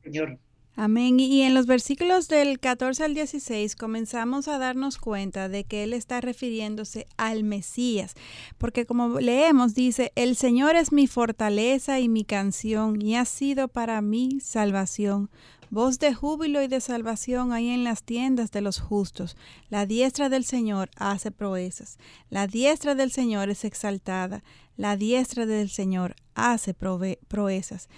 Señor. 0.03 0.39
Amén. 0.75 1.19
Y 1.19 1.43
en 1.43 1.53
los 1.53 1.67
versículos 1.67 2.27
del 2.27 2.59
14 2.59 3.03
al 3.03 3.13
16 3.13 3.75
comenzamos 3.75 4.47
a 4.47 4.57
darnos 4.57 4.97
cuenta 4.97 5.47
de 5.47 5.65
que 5.65 5.83
Él 5.83 5.93
está 5.93 6.19
refiriéndose 6.19 7.05
al 7.15 7.43
Mesías, 7.43 8.15
porque 8.57 8.87
como 8.87 9.19
leemos 9.19 9.75
dice, 9.75 10.11
el 10.15 10.35
Señor 10.35 10.75
es 10.75 10.91
mi 10.91 11.05
fortaleza 11.05 11.99
y 11.99 12.09
mi 12.09 12.23
canción 12.23 12.99
y 12.99 13.15
ha 13.15 13.25
sido 13.25 13.67
para 13.67 14.01
mí 14.01 14.39
salvación. 14.41 15.29
Voz 15.69 15.97
de 15.97 16.13
júbilo 16.13 16.61
y 16.61 16.67
de 16.67 16.81
salvación 16.81 17.51
hay 17.51 17.69
en 17.69 17.83
las 17.83 18.03
tiendas 18.03 18.51
de 18.51 18.61
los 18.61 18.79
justos. 18.79 19.35
La 19.69 19.87
diestra 19.87 20.29
del 20.29 20.43
Señor 20.43 20.91
hace 20.97 21.31
proezas. 21.31 21.97
La 22.29 22.45
diestra 22.45 22.93
del 22.93 23.11
Señor 23.11 23.49
es 23.49 23.65
exaltada. 23.65 24.43
La 24.75 24.97
diestra 24.97 25.45
del 25.45 25.69
Señor 25.69 26.15
hace 26.35 26.73
proezas. 26.73 27.89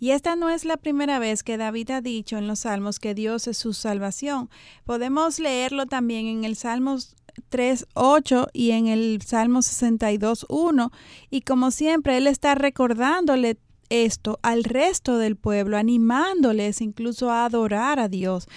Y 0.00 0.10
esta 0.10 0.36
no 0.36 0.50
es 0.50 0.64
la 0.64 0.76
primera 0.76 1.18
vez 1.18 1.42
que 1.42 1.56
David 1.56 1.90
ha 1.90 2.00
dicho 2.00 2.36
en 2.38 2.48
los 2.48 2.60
Salmos 2.60 2.98
que 2.98 3.14
Dios 3.14 3.46
es 3.46 3.56
su 3.56 3.72
salvación. 3.72 4.50
Podemos 4.84 5.38
leerlo 5.38 5.86
también 5.86 6.26
en 6.26 6.44
el 6.44 6.56
Salmos 6.56 7.16
3.8 7.50 8.48
y 8.52 8.72
en 8.72 8.86
el 8.88 9.22
Salmo 9.22 9.60
62.1 9.60 10.90
y 11.30 11.40
como 11.42 11.70
siempre 11.70 12.16
Él 12.16 12.26
está 12.26 12.54
recordándole 12.54 13.58
esto 13.90 14.38
al 14.42 14.64
resto 14.64 15.18
del 15.18 15.36
pueblo, 15.36 15.76
animándoles 15.76 16.80
incluso 16.80 17.30
a 17.30 17.44
adorar 17.44 17.98
a 17.98 18.08
Dios. 18.08 18.48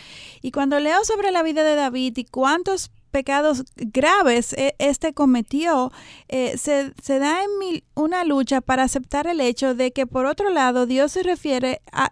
Y 0.42 0.52
cuando 0.52 0.80
leo 0.80 1.04
sobre 1.04 1.32
la 1.32 1.44
vida 1.44 1.64
de 1.64 1.76
David 1.76 2.18
y 2.18 2.26
cuántos 2.26 2.92
pecados 3.12 3.64
graves 3.76 4.54
e, 4.54 4.76
este 4.80 5.14
cometió, 5.14 5.92
eh, 6.28 6.58
se, 6.58 7.20
da 7.20 7.40
en 7.44 7.84
una 7.96 8.24
lucha 8.24 8.62
para 8.62 8.84
aceptar 8.84 9.28
el 9.28 9.42
hecho 9.42 9.76
de 9.76 9.92
que 9.92 10.06
por 10.06 10.26
otro 10.26 10.50
lado 10.50 10.86
Dios 10.86 11.12
se 11.12 11.24
refiere 11.24 11.82
a, 11.92 12.10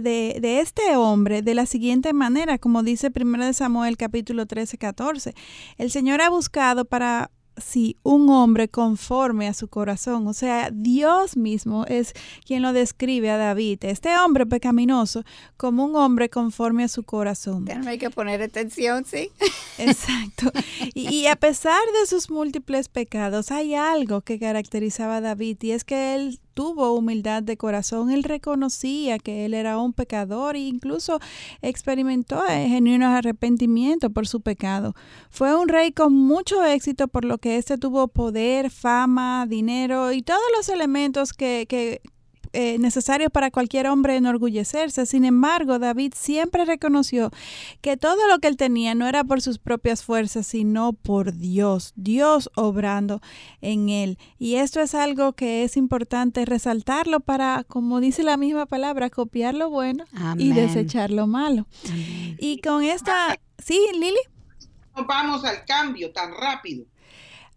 de, 0.00 0.38
de, 0.40 0.60
este 0.60 0.96
hombre 0.96 1.42
de 1.42 1.54
la 1.54 1.66
siguiente 1.66 2.12
manera, 2.12 2.58
como 2.58 2.82
dice 2.82 3.10
1 3.14 3.52
Samuel 3.52 3.96
capítulo 3.96 4.46
13, 4.46 4.78
14. 4.78 5.34
El 5.78 5.90
Señor 5.90 6.20
ha 6.20 6.30
buscado 6.30 6.84
para 6.84 7.30
sí, 7.56 7.96
un 8.02 8.30
hombre 8.30 8.68
conforme 8.68 9.48
a 9.48 9.54
su 9.54 9.68
corazón. 9.68 10.26
O 10.26 10.32
sea, 10.32 10.70
Dios 10.72 11.36
mismo 11.36 11.84
es 11.86 12.14
quien 12.46 12.62
lo 12.62 12.72
describe 12.72 13.30
a 13.30 13.36
David, 13.36 13.84
este 13.84 14.16
hombre 14.18 14.46
pecaminoso, 14.46 15.24
como 15.56 15.84
un 15.84 15.96
hombre 15.96 16.28
conforme 16.28 16.84
a 16.84 16.88
su 16.88 17.02
corazón. 17.02 17.66
Hay 17.86 17.98
que 17.98 18.10
poner 18.10 18.42
atención, 18.42 19.04
sí. 19.04 19.30
Exacto. 19.78 20.50
Y, 20.94 21.08
y, 21.14 21.26
a 21.26 21.36
pesar 21.36 21.80
de 22.00 22.06
sus 22.06 22.30
múltiples 22.30 22.88
pecados, 22.88 23.50
hay 23.50 23.74
algo 23.74 24.20
que 24.20 24.38
caracterizaba 24.38 25.16
a 25.16 25.20
David 25.20 25.58
y 25.62 25.70
es 25.70 25.84
que 25.84 26.14
él 26.14 26.40
tuvo 26.54 26.92
humildad 26.92 27.42
de 27.42 27.56
corazón, 27.56 28.10
él 28.10 28.24
reconocía 28.24 29.18
que 29.18 29.44
él 29.44 29.54
era 29.54 29.78
un 29.78 29.92
pecador 29.92 30.56
e 30.56 30.60
incluso 30.60 31.20
experimentó 31.60 32.42
genuino 32.48 33.06
arrepentimiento 33.08 34.10
por 34.10 34.26
su 34.26 34.40
pecado. 34.40 34.94
Fue 35.30 35.54
un 35.56 35.68
rey 35.68 35.92
con 35.92 36.12
mucho 36.14 36.64
éxito 36.64 37.08
por 37.08 37.24
lo 37.24 37.38
que 37.38 37.56
éste 37.56 37.78
tuvo 37.78 38.08
poder, 38.08 38.70
fama, 38.70 39.46
dinero 39.46 40.12
y 40.12 40.22
todos 40.22 40.40
los 40.56 40.68
elementos 40.68 41.32
que, 41.32 41.66
que, 41.68 42.00
eh, 42.52 42.78
necesario 42.78 43.30
para 43.30 43.50
cualquier 43.50 43.86
hombre 43.86 44.16
enorgullecerse. 44.16 45.06
Sin 45.06 45.24
embargo, 45.24 45.78
David 45.78 46.12
siempre 46.16 46.64
reconoció 46.64 47.30
que 47.80 47.96
todo 47.96 48.28
lo 48.28 48.38
que 48.38 48.48
él 48.48 48.56
tenía 48.56 48.94
no 48.94 49.06
era 49.06 49.24
por 49.24 49.40
sus 49.40 49.58
propias 49.58 50.04
fuerzas, 50.04 50.46
sino 50.46 50.92
por 50.92 51.34
Dios, 51.34 51.92
Dios 51.96 52.50
obrando 52.54 53.20
en 53.60 53.88
él. 53.88 54.18
Y 54.38 54.56
esto 54.56 54.80
es 54.80 54.94
algo 54.94 55.32
que 55.32 55.64
es 55.64 55.76
importante 55.76 56.44
resaltarlo 56.44 57.20
para, 57.20 57.64
como 57.64 58.00
dice 58.00 58.22
la 58.22 58.36
misma 58.36 58.66
palabra, 58.66 59.10
copiar 59.10 59.54
lo 59.54 59.70
bueno 59.70 60.04
y 60.36 60.52
desechar 60.52 61.10
lo 61.10 61.26
malo. 61.26 61.66
Y 62.38 62.60
con 62.60 62.82
esta... 62.82 63.38
Sí, 63.58 63.78
Lili. 63.94 64.18
Vamos 65.06 65.44
al 65.44 65.64
cambio 65.64 66.12
tan 66.12 66.32
rápido. 66.34 66.84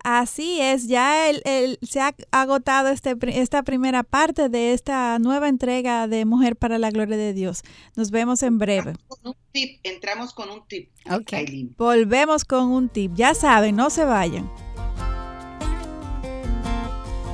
Así 0.08 0.62
es, 0.62 0.86
ya 0.88 1.32
el, 1.32 1.80
se 1.82 2.00
ha 2.00 2.14
agotado 2.30 2.90
este, 2.90 3.16
esta 3.42 3.64
primera 3.64 4.04
parte 4.04 4.50
de 4.50 4.74
esta 4.74 5.18
nueva 5.18 5.50
entrega 5.50 6.08
de 6.08 6.26
Mujer 6.26 6.56
para 6.56 6.78
la 6.78 6.92
Gloria 6.92 7.18
de 7.18 7.34
Dios. 7.34 7.64
Nos 7.96 8.12
vemos 8.12 8.44
en 8.44 8.60
breve. 8.60 8.94
Entramos 9.82 10.36
con 10.36 10.52
un 10.52 10.68
tip. 10.68 10.92
Okay. 11.12 11.74
Volvemos 11.76 12.46
con 12.46 12.66
un 12.66 12.88
tip. 12.88 13.14
Ya 13.16 13.34
saben, 13.34 13.76
no 13.76 13.90
se 13.90 14.06
vayan. 14.06 14.48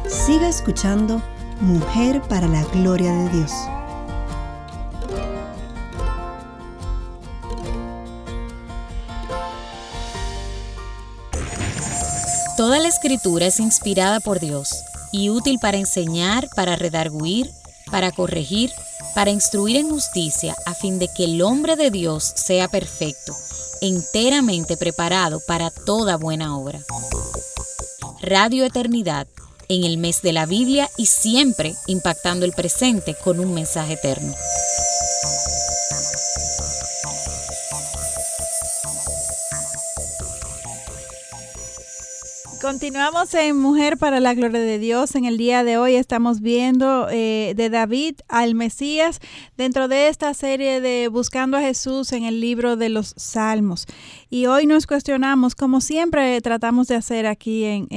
Siga 0.07 0.47
escuchando 0.47 1.21
Mujer 1.59 2.21
para 2.29 2.47
la 2.47 2.63
Gloria 2.67 3.11
de 3.11 3.29
Dios. 3.37 3.51
Toda 12.57 12.79
la 12.79 12.87
escritura 12.87 13.47
es 13.47 13.59
inspirada 13.59 14.19
por 14.19 14.39
Dios 14.39 14.83
y 15.11 15.29
útil 15.29 15.57
para 15.59 15.77
enseñar, 15.77 16.49
para 16.55 16.75
redarguir, 16.75 17.49
para 17.89 18.11
corregir, 18.11 18.71
para 19.15 19.31
instruir 19.31 19.77
en 19.77 19.89
justicia, 19.89 20.55
a 20.65 20.73
fin 20.73 20.99
de 20.99 21.07
que 21.07 21.25
el 21.25 21.41
hombre 21.41 21.75
de 21.75 21.91
Dios 21.91 22.23
sea 22.35 22.67
perfecto, 22.67 23.35
enteramente 23.81 24.77
preparado 24.77 25.41
para 25.47 25.71
toda 25.71 26.17
buena 26.17 26.57
obra. 26.57 26.81
Radio 28.21 28.65
Eternidad, 28.65 29.27
en 29.67 29.83
el 29.83 29.97
mes 29.97 30.21
de 30.21 30.33
la 30.33 30.45
Biblia 30.45 30.89
y 30.97 31.05
siempre 31.05 31.75
impactando 31.87 32.45
el 32.45 32.51
presente 32.51 33.15
con 33.15 33.39
un 33.39 33.53
mensaje 33.53 33.93
eterno. 33.93 34.33
Continuamos 42.61 43.33
en 43.33 43.57
Mujer 43.57 43.97
para 43.97 44.19
la 44.19 44.35
Gloria 44.35 44.59
de 44.59 44.77
Dios. 44.77 45.15
En 45.15 45.25
el 45.25 45.35
día 45.35 45.63
de 45.63 45.79
hoy 45.79 45.95
estamos 45.95 46.41
viendo 46.41 47.07
eh, 47.09 47.53
de 47.55 47.71
David 47.71 48.17
al 48.27 48.53
Mesías 48.53 49.19
dentro 49.57 49.87
de 49.87 50.09
esta 50.09 50.35
serie 50.35 50.79
de 50.79 51.07
Buscando 51.07 51.57
a 51.57 51.61
Jesús 51.61 52.11
en 52.13 52.23
el 52.23 52.39
libro 52.39 52.77
de 52.77 52.89
los 52.89 53.15
Salmos. 53.17 53.87
Y 54.29 54.45
hoy 54.45 54.67
nos 54.67 54.85
cuestionamos, 54.85 55.55
como 55.55 55.81
siempre 55.81 56.39
tratamos 56.41 56.87
de 56.87 56.95
hacer 56.95 57.25
aquí 57.25 57.63
en, 57.63 57.87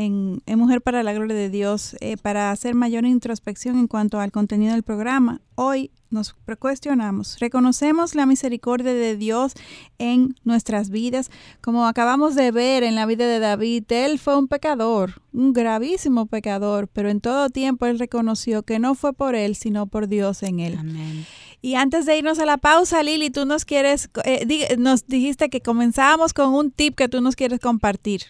en, 0.47 0.59
Mujer 0.59 0.81
para 0.81 1.03
la 1.03 1.13
Gloria 1.13 1.37
de 1.37 1.51
Dios, 1.51 1.95
eh, 2.01 2.17
para 2.17 2.51
hacer 2.51 2.75
mayor 2.75 3.05
introspección 3.05 3.79
en 3.79 3.87
cuanto 3.87 4.19
al 4.19 4.33
contenido 4.33 4.73
del 4.73 4.83
programa. 4.83 5.43
Hoy 5.57 5.91
nos 6.15 6.35
cuestionamos, 6.59 7.39
reconocemos 7.41 8.15
la 8.15 8.25
misericordia 8.25 8.95
de 8.95 9.17
Dios 9.17 9.53
en 9.99 10.35
nuestras 10.45 10.89
vidas, 10.89 11.31
como 11.61 11.87
acabamos 11.87 12.35
de 12.35 12.51
ver 12.51 12.83
en 12.83 12.95
la 12.95 13.05
vida 13.05 13.27
de 13.27 13.39
David, 13.39 13.85
él 13.91 14.19
fue 14.19 14.39
un 14.39 14.49
pecador, 14.49 15.21
un 15.33 15.53
gravísimo 15.53 16.27
pecador, 16.27 16.89
pero 16.89 17.11
en 17.11 17.21
todo 17.21 17.51
tiempo 17.51 17.85
él 17.85 17.99
reconoció 17.99 18.63
que 18.63 18.79
no 18.79 18.95
fue 18.95 19.13
por 19.13 19.35
él, 19.35 19.57
sino 19.57 19.87
por 19.87 20.09
Dios 20.09 20.43
en 20.43 20.61
él. 20.61 20.77
Amén. 20.79 21.27
Y 21.65 21.77
antes 21.77 22.05
de 22.05 22.19
irnos 22.19 22.39
a 22.39 22.45
la 22.45 22.59
pausa, 22.59 23.03
Lili, 23.03 23.31
tú 23.31 23.47
nos 23.47 23.65
quieres, 23.65 24.11
eh, 24.27 24.77
nos 24.77 25.07
dijiste 25.07 25.49
que 25.49 25.63
comenzábamos 25.63 26.35
con 26.35 26.53
un 26.53 26.71
tip 26.71 26.95
que 26.95 27.09
tú 27.09 27.23
nos 27.23 27.37
quieres 27.37 27.59
compartir. 27.59 28.25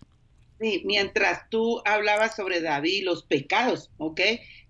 Sí, 0.61 0.83
mientras 0.85 1.51
tú 1.51 1.83
hablabas 1.85 2.37
sobre 2.37 2.61
David, 2.61 3.05
los 3.05 3.25
pecados, 3.25 3.91
¿ok? 3.99 4.21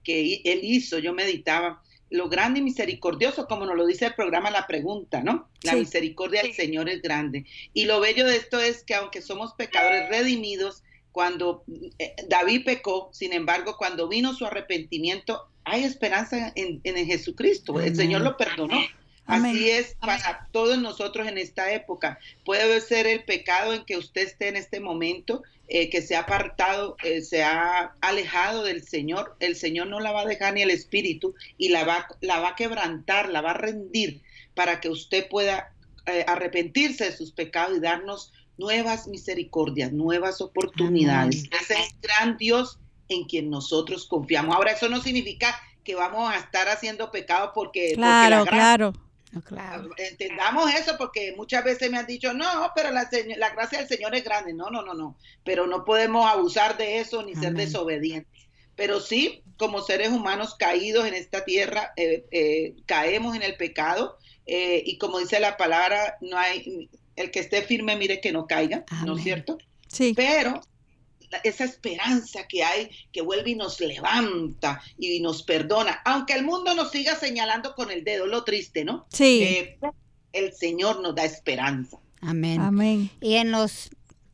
Que 0.03 0.41
él 0.45 0.61
hizo, 0.63 0.99
yo 0.99 1.13
meditaba 1.13 1.83
lo 2.15 2.29
grande 2.29 2.61
y 2.61 2.63
misericordioso, 2.63 3.49
como 3.49 3.67
nos 3.67 3.77
lo 3.77 3.85
dice 3.87 4.07
el 4.07 4.15
programa 4.15 4.49
La 4.49 4.69
Pregunta, 4.69 5.21
¿no? 5.21 5.49
La 5.63 5.75
misericordia 5.75 6.43
del 6.43 6.55
Señor 6.55 6.89
es 6.89 7.03
grande. 7.03 7.45
Y 7.73 7.87
lo 7.87 7.99
bello 7.99 8.25
de 8.25 8.37
esto 8.37 8.61
es 8.61 8.85
que 8.85 8.95
aunque 8.95 9.21
somos 9.21 9.55
pecadores 9.55 10.09
redimidos, 10.09 10.85
cuando 11.11 11.65
eh, 11.99 12.15
David 12.29 12.65
pecó, 12.65 13.11
sin 13.13 13.33
embargo, 13.33 13.77
cuando 13.77 14.07
vino 14.07 14.33
su 14.33 14.47
arrepentimiento, 14.47 15.49
hay 15.65 15.83
esperanza 15.83 16.53
en, 16.55 16.81
Jesucristo. 16.85 17.81
El 17.81 17.97
Señor 17.97 18.21
lo 18.21 18.37
perdonó. 18.37 18.79
Así 19.27 19.71
es 19.71 19.97
para 20.01 20.49
todos 20.53 20.79
nosotros 20.79 21.27
en 21.27 21.39
esta 21.39 21.73
época. 21.73 22.19
Puede 22.45 22.81
ser 22.81 23.07
el 23.07 23.25
pecado 23.25 23.73
en 23.73 23.85
que 23.85 23.97
usted 23.97 24.23
esté 24.23 24.49
en 24.49 24.57
este 24.57 24.81
momento, 24.81 25.43
eh, 25.67 25.89
que 25.89 26.03
se 26.03 26.15
ha 26.15 26.21
apartado, 26.21 26.97
eh, 27.03 27.23
se 27.23 27.43
ha 27.43 27.95
alejado 28.01 28.65
del 28.65 28.87
Señor. 28.87 29.37
El 29.41 29.57
Señor 29.57 29.87
no 29.87 30.01
la 30.01 30.13
va 30.13 30.23
a 30.23 30.27
dejar 30.27 30.55
ni 30.55 30.63
el 30.63 30.71
Espíritu 30.71 31.35
y 31.57 31.71
la 31.71 31.85
va, 31.85 32.07
la 32.21 32.41
va 32.41 32.51
a 32.51 32.57
quebrantar, 32.57 33.31
la 33.31 33.41
va 33.41 33.53
a 33.53 33.55
rendir 33.55 34.23
para 34.55 34.81
que 34.81 34.91
usted 34.91 35.29
pueda 35.29 35.73
eh, 36.07 36.25
arrepentirse 36.29 37.05
de 37.05 37.17
sus 37.17 37.33
pecados 37.33 37.79
y 37.79 37.81
darnos 37.81 38.33
nuevas 38.59 39.09
misericordias, 39.09 39.93
nuevas 39.93 40.41
oportunidades. 40.41 41.45
Ese 41.61 41.75
es 41.75 41.97
gran 42.01 42.37
Dios 42.37 42.79
en 43.09 43.25
quien 43.25 43.51
nosotros 43.51 44.07
confiamos. 44.07 44.55
Ahora, 44.55 44.73
eso 44.73 44.89
no 44.89 45.01
significa 45.01 45.59
que 45.83 45.95
vamos 45.95 46.31
a 46.31 46.37
estar 46.37 46.69
haciendo 46.69 47.11
pecado 47.11 47.53
porque... 47.55 47.95
Claro, 47.95 48.45
claro. 48.45 48.93
Claro. 49.43 49.91
Entendamos 49.97 50.73
eso 50.75 50.97
porque 50.99 51.35
muchas 51.37 51.65
veces 51.65 51.91
me 51.91 51.99
han 51.99 52.07
dicho, 52.07 52.33
no, 52.35 52.71
pero 52.75 52.91
la, 52.91 53.09
la, 53.37 53.51
gracia 53.51 53.79
del 53.79 53.89
Señor 53.89 54.15
es 54.15 54.25
grande. 54.25 54.53
No, 54.55 54.71
no, 54.71 54.83
no, 54.83 54.95
no. 54.95 55.17
Pero 55.45 55.67
no 55.67 55.85
podemos 55.85 56.27
abusar 56.31 56.77
de 56.77 56.99
eso 57.01 57.23
ni 57.23 57.35
ser 57.35 57.55
desobedientes. 57.55 58.45
Pero 58.77 59.01
sí, 59.01 59.43
como 59.57 59.81
seres 59.81 60.11
humanos 60.11 60.55
caídos 60.55 61.07
en 61.07 61.15
esta 61.15 61.45
tierra, 61.45 61.93
eh, 61.97 62.25
eh, 62.31 62.75
caemos 62.87 63.37
en 63.37 63.43
el 63.43 63.57
pecado. 63.57 64.19
Eh, 64.47 64.83
y 64.85 64.99
como 64.99 65.19
dice 65.19 65.41
la 65.41 65.57
palabra, 65.57 66.19
no 66.21 66.37
hay 66.37 66.89
el 67.17 67.31
que 67.31 67.41
esté 67.41 67.63
firme, 67.63 67.97
mire 67.97 68.21
que 68.21 68.33
no 68.33 68.47
caiga, 68.47 68.85
¿no 69.07 69.17
es 69.17 69.23
cierto? 69.23 69.59
Sí. 69.89 70.13
Pero 70.17 70.61
esa 71.43 71.65
esperanza 71.65 72.47
que 72.49 72.63
hay, 72.63 72.91
que 73.13 73.23
vuelve 73.23 73.51
y 73.51 73.55
nos 73.55 73.81
levanta 73.81 74.81
y 74.99 75.21
nos 75.21 75.43
perdona, 75.43 76.01
aunque 76.05 76.35
el 76.35 76.45
mundo 76.45 76.75
nos 76.75 76.91
siga 76.91 77.17
señalando 77.17 77.75
con 77.75 77.91
el 77.91 78.05
dedo, 78.05 78.27
lo 78.27 78.45
triste, 78.45 78.85
¿no? 78.85 79.07
Sí. 79.11 79.43
Eh, 79.43 79.79
el 80.33 80.53
Señor 80.53 81.01
nos 81.01 81.15
da 81.15 81.25
esperanza. 81.25 81.99
Amén. 82.21 82.61
Amén. 82.61 83.11
Y 83.21 83.35
en 83.35 83.51
los 83.51 83.91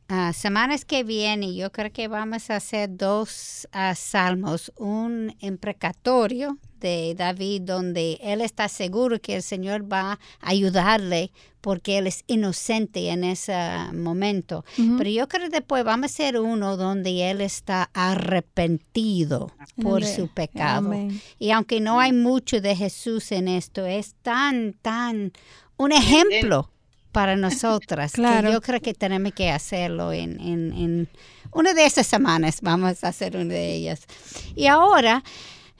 uh, 0.08 0.32
semanas 0.32 0.84
que 0.84 1.04
vienen, 1.04 1.54
yo 1.54 1.70
creo 1.72 1.92
que 1.92 2.08
vamos 2.08 2.50
a 2.50 2.56
hacer 2.56 2.96
dos 2.96 3.68
uh, 3.74 3.94
salmos, 3.94 4.72
un 4.76 5.36
imprecatorio 5.40 6.58
de 6.80 7.14
David 7.14 7.62
donde 7.62 8.18
él 8.22 8.40
está 8.40 8.68
seguro 8.68 9.20
que 9.20 9.36
el 9.36 9.42
Señor 9.42 9.90
va 9.90 10.12
a 10.12 10.18
ayudarle 10.40 11.30
porque 11.60 11.98
él 11.98 12.06
es 12.06 12.24
inocente 12.26 13.10
en 13.10 13.22
ese 13.22 13.54
momento. 13.92 14.64
Pero 14.76 15.10
yo 15.10 15.28
creo 15.28 15.50
que 15.50 15.56
después 15.56 15.84
vamos 15.84 16.04
a 16.04 16.06
hacer 16.06 16.40
uno 16.40 16.76
donde 16.76 17.30
él 17.30 17.40
está 17.42 17.90
arrepentido 17.92 19.52
por 19.82 20.04
su 20.04 20.28
pecado. 20.28 20.94
Y 21.38 21.50
aunque 21.50 21.80
no 21.80 22.00
hay 22.00 22.12
mucho 22.12 22.60
de 22.60 22.74
Jesús 22.74 23.30
en 23.32 23.48
esto, 23.48 23.84
es 23.84 24.14
tan, 24.22 24.72
tan 24.80 25.32
un 25.76 25.92
ejemplo 25.92 26.70
para 27.12 27.36
nosotras 27.36 28.12
que 28.12 28.50
yo 28.50 28.60
creo 28.62 28.80
que 28.80 28.94
tenemos 28.94 29.32
que 29.32 29.50
hacerlo 29.50 30.12
en, 30.12 30.40
en, 30.40 30.72
en 30.72 31.08
una 31.52 31.74
de 31.74 31.84
esas 31.84 32.06
semanas. 32.06 32.60
Vamos 32.62 33.04
a 33.04 33.08
hacer 33.08 33.36
una 33.36 33.52
de 33.52 33.74
ellas. 33.74 34.06
Y 34.54 34.66
ahora... 34.66 35.22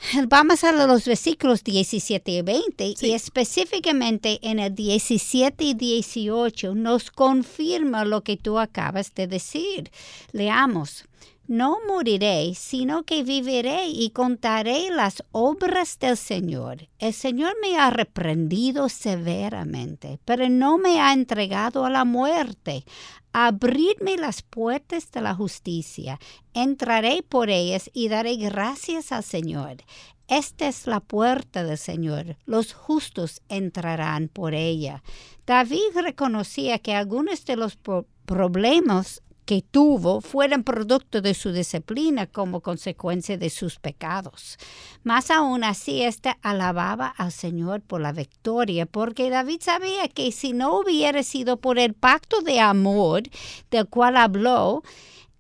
Vamos 0.28 0.64
a 0.64 0.72
los 0.72 1.04
versículos 1.04 1.62
17 1.62 2.30
y 2.30 2.42
20 2.42 2.94
y 3.00 3.12
específicamente 3.12 4.38
en 4.42 4.58
el 4.58 4.74
17 4.74 5.64
y 5.64 5.74
18 5.74 6.74
nos 6.74 7.10
confirma 7.10 8.04
lo 8.04 8.22
que 8.22 8.36
tú 8.36 8.58
acabas 8.58 9.14
de 9.14 9.26
decir. 9.26 9.90
Leamos. 10.32 11.04
No 11.46 11.78
moriré, 11.88 12.54
sino 12.54 13.02
que 13.02 13.24
viviré 13.24 13.88
y 13.88 14.10
contaré 14.10 14.88
las 14.88 15.24
obras 15.32 15.98
del 15.98 16.16
Señor. 16.16 16.88
El 17.00 17.12
Señor 17.12 17.56
me 17.60 17.76
ha 17.76 17.90
reprendido 17.90 18.88
severamente, 18.88 20.20
pero 20.24 20.48
no 20.48 20.78
me 20.78 21.00
ha 21.00 21.12
entregado 21.12 21.84
a 21.84 21.90
la 21.90 22.04
muerte. 22.04 22.84
Abridme 23.32 24.16
las 24.16 24.42
puertas 24.42 25.12
de 25.12 25.20
la 25.20 25.34
justicia, 25.34 26.18
entraré 26.52 27.22
por 27.22 27.48
ellas 27.48 27.88
y 27.92 28.08
daré 28.08 28.36
gracias 28.36 29.12
al 29.12 29.22
Señor. 29.22 29.76
Esta 30.26 30.68
es 30.68 30.86
la 30.86 31.00
puerta 31.00 31.64
del 31.64 31.78
Señor, 31.78 32.36
los 32.46 32.72
justos 32.72 33.42
entrarán 33.48 34.28
por 34.28 34.54
ella. 34.54 35.02
David 35.46 35.96
reconocía 36.02 36.78
que 36.78 36.94
algunos 36.94 37.44
de 37.44 37.56
los 37.56 37.78
problemas 38.24 39.22
que 39.50 39.62
tuvo 39.68 40.20
fueran 40.20 40.62
producto 40.62 41.20
de 41.20 41.34
su 41.34 41.50
disciplina 41.50 42.28
como 42.28 42.60
consecuencia 42.60 43.36
de 43.36 43.50
sus 43.50 43.80
pecados. 43.80 44.58
Más 45.02 45.28
aún 45.32 45.64
así, 45.64 46.04
éste 46.04 46.36
alababa 46.40 47.08
al 47.08 47.32
Señor 47.32 47.80
por 47.80 48.00
la 48.00 48.12
victoria, 48.12 48.86
porque 48.86 49.28
David 49.28 49.60
sabía 49.60 50.06
que 50.06 50.30
si 50.30 50.52
no 50.52 50.78
hubiera 50.78 51.24
sido 51.24 51.56
por 51.56 51.80
el 51.80 51.94
pacto 51.94 52.42
de 52.42 52.60
amor 52.60 53.24
del 53.72 53.88
cual 53.88 54.18
habló, 54.18 54.84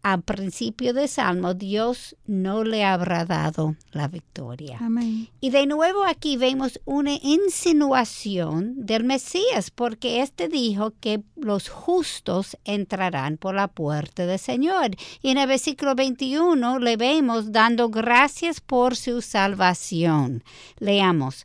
al 0.02 0.22
principio 0.22 0.94
del 0.94 1.08
Salmo, 1.08 1.52
Dios 1.52 2.16
no 2.26 2.64
le 2.64 2.84
habrá 2.84 3.24
dado 3.26 3.76
la 3.92 4.08
victoria. 4.08 4.78
Amén. 4.80 5.28
Y 5.40 5.50
de 5.50 5.66
nuevo 5.66 6.04
aquí 6.04 6.36
vemos 6.36 6.80
una 6.84 7.12
insinuación 7.22 8.86
del 8.86 9.04
Mesías, 9.04 9.70
porque 9.70 10.22
éste 10.22 10.48
dijo 10.48 10.94
que 11.00 11.22
los 11.36 11.68
justos 11.68 12.56
entrarán 12.64 13.36
por 13.36 13.54
la 13.54 13.68
puerta 13.68 14.24
del 14.24 14.38
Señor. 14.38 14.90
Y 15.20 15.30
en 15.30 15.38
el 15.38 15.48
versículo 15.48 15.94
21 15.94 16.78
le 16.78 16.96
vemos 16.96 17.52
dando 17.52 17.90
gracias 17.90 18.60
por 18.60 18.96
su 18.96 19.20
salvación. 19.20 20.42
Leamos. 20.78 21.44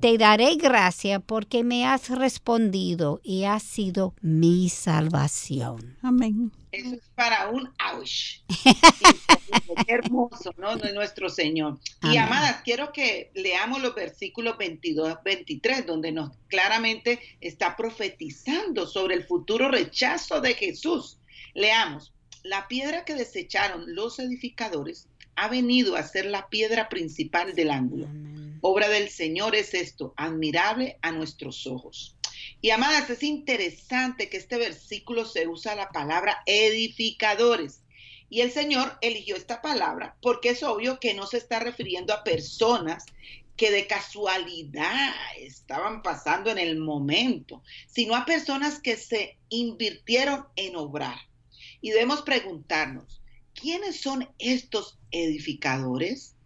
Te 0.00 0.16
daré 0.16 0.54
gracia 0.54 1.20
porque 1.20 1.62
me 1.62 1.84
has 1.84 2.08
respondido 2.08 3.20
y 3.22 3.44
has 3.44 3.62
sido 3.62 4.14
mi 4.22 4.70
salvación. 4.70 5.98
Amén. 6.00 6.52
Eso 6.72 6.94
es 6.94 7.02
para 7.14 7.48
un. 7.48 7.72
Qué 9.84 9.84
hermoso, 9.88 10.54
¿no? 10.56 10.76
De 10.76 10.92
nuestro 10.92 11.28
Señor. 11.28 11.78
Y 12.02 12.16
amadas, 12.16 12.62
quiero 12.64 12.92
que 12.92 13.30
leamos 13.34 13.82
los 13.82 13.94
versículos 13.94 14.56
22, 14.56 15.18
23, 15.24 15.86
donde 15.86 16.12
nos 16.12 16.36
claramente 16.48 17.20
está 17.40 17.76
profetizando 17.76 18.86
sobre 18.86 19.14
el 19.16 19.24
futuro 19.24 19.68
rechazo 19.68 20.40
de 20.40 20.54
Jesús. 20.54 21.18
Leamos. 21.54 22.12
La 22.42 22.68
piedra 22.68 23.04
que 23.04 23.14
desecharon 23.14 23.94
los 23.94 24.18
edificadores 24.18 25.08
ha 25.36 25.48
venido 25.48 25.96
a 25.96 26.02
ser 26.02 26.26
la 26.26 26.48
piedra 26.48 26.88
principal 26.88 27.54
del 27.54 27.70
ángulo. 27.70 28.06
Obra 28.62 28.88
del 28.88 29.08
Señor 29.08 29.54
es 29.54 29.74
esto, 29.74 30.14
admirable 30.16 30.98
a 31.02 31.12
nuestros 31.12 31.66
ojos. 31.66 32.16
Y 32.62 32.70
amadas, 32.70 33.08
es 33.08 33.22
interesante 33.22 34.28
que 34.28 34.36
este 34.36 34.58
versículo 34.58 35.24
se 35.24 35.48
usa 35.48 35.74
la 35.74 35.88
palabra 35.88 36.42
edificadores. 36.44 37.82
Y 38.28 38.42
el 38.42 38.52
Señor 38.52 38.98
eligió 39.00 39.34
esta 39.34 39.62
palabra 39.62 40.16
porque 40.20 40.50
es 40.50 40.62
obvio 40.62 41.00
que 41.00 41.14
no 41.14 41.26
se 41.26 41.38
está 41.38 41.58
refiriendo 41.58 42.12
a 42.12 42.22
personas 42.22 43.04
que 43.56 43.70
de 43.70 43.86
casualidad 43.86 45.12
estaban 45.38 46.02
pasando 46.02 46.50
en 46.50 46.58
el 46.58 46.78
momento, 46.78 47.62
sino 47.88 48.14
a 48.14 48.24
personas 48.24 48.78
que 48.78 48.96
se 48.96 49.36
invirtieron 49.48 50.46
en 50.56 50.76
obrar. 50.76 51.18
Y 51.80 51.90
debemos 51.90 52.22
preguntarnos, 52.22 53.20
¿quiénes 53.54 54.00
son 54.00 54.28
estos 54.38 54.98
edificadores? 55.10 56.36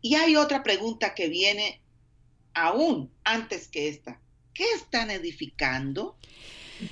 Y 0.00 0.14
hay 0.14 0.36
otra 0.36 0.62
pregunta 0.62 1.14
que 1.14 1.28
viene 1.28 1.80
aún 2.54 3.12
antes 3.24 3.68
que 3.68 3.88
esta. 3.88 4.20
¿Qué 4.56 4.64
están 4.72 5.10
edificando? 5.10 6.16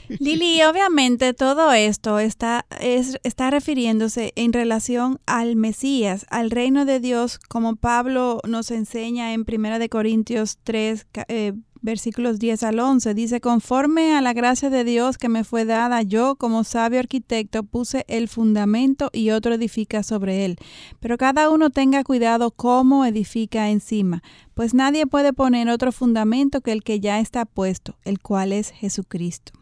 Lili, 0.08 0.62
obviamente 0.62 1.34
todo 1.34 1.72
esto 1.72 2.18
está, 2.18 2.66
es, 2.80 3.18
está 3.22 3.50
refiriéndose 3.50 4.32
en 4.36 4.52
relación 4.52 5.20
al 5.26 5.56
Mesías, 5.56 6.26
al 6.30 6.50
reino 6.50 6.84
de 6.84 7.00
Dios, 7.00 7.38
como 7.48 7.76
Pablo 7.76 8.40
nos 8.46 8.70
enseña 8.70 9.32
en 9.32 9.44
1 9.46 9.88
Corintios 9.88 10.58
3, 10.62 11.06
eh, 11.28 11.52
versículos 11.84 12.38
10 12.38 12.62
al 12.62 12.80
11. 12.80 13.14
Dice, 13.14 13.40
conforme 13.40 14.16
a 14.16 14.20
la 14.22 14.32
gracia 14.32 14.70
de 14.70 14.84
Dios 14.84 15.18
que 15.18 15.28
me 15.28 15.44
fue 15.44 15.64
dada, 15.64 16.02
yo 16.02 16.34
como 16.36 16.64
sabio 16.64 16.98
arquitecto 16.98 17.62
puse 17.62 18.04
el 18.08 18.28
fundamento 18.28 19.10
y 19.12 19.30
otro 19.30 19.54
edifica 19.54 20.02
sobre 20.02 20.46
él. 20.46 20.56
Pero 20.98 21.18
cada 21.18 21.50
uno 21.50 21.70
tenga 21.70 22.02
cuidado 22.02 22.50
cómo 22.50 23.04
edifica 23.04 23.68
encima, 23.68 24.22
pues 24.54 24.72
nadie 24.72 25.06
puede 25.06 25.32
poner 25.32 25.68
otro 25.68 25.92
fundamento 25.92 26.62
que 26.62 26.72
el 26.72 26.82
que 26.82 27.00
ya 27.00 27.20
está 27.20 27.44
puesto, 27.44 27.96
el 28.04 28.18
cual 28.18 28.52
es 28.52 28.70
Jesucristo. 28.70 29.52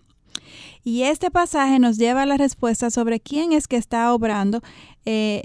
Y 0.85 1.03
este 1.03 1.31
pasaje 1.31 1.79
nos 1.79 1.97
lleva 1.97 2.23
a 2.23 2.27
la 2.27 2.37
respuesta 2.37 2.91
sobre 2.91 3.21
quién 3.21 3.53
es 3.53 3.69
que 3.69 3.77
está 3.77 4.13
obrando 4.13 4.61
eh, 5.05 5.41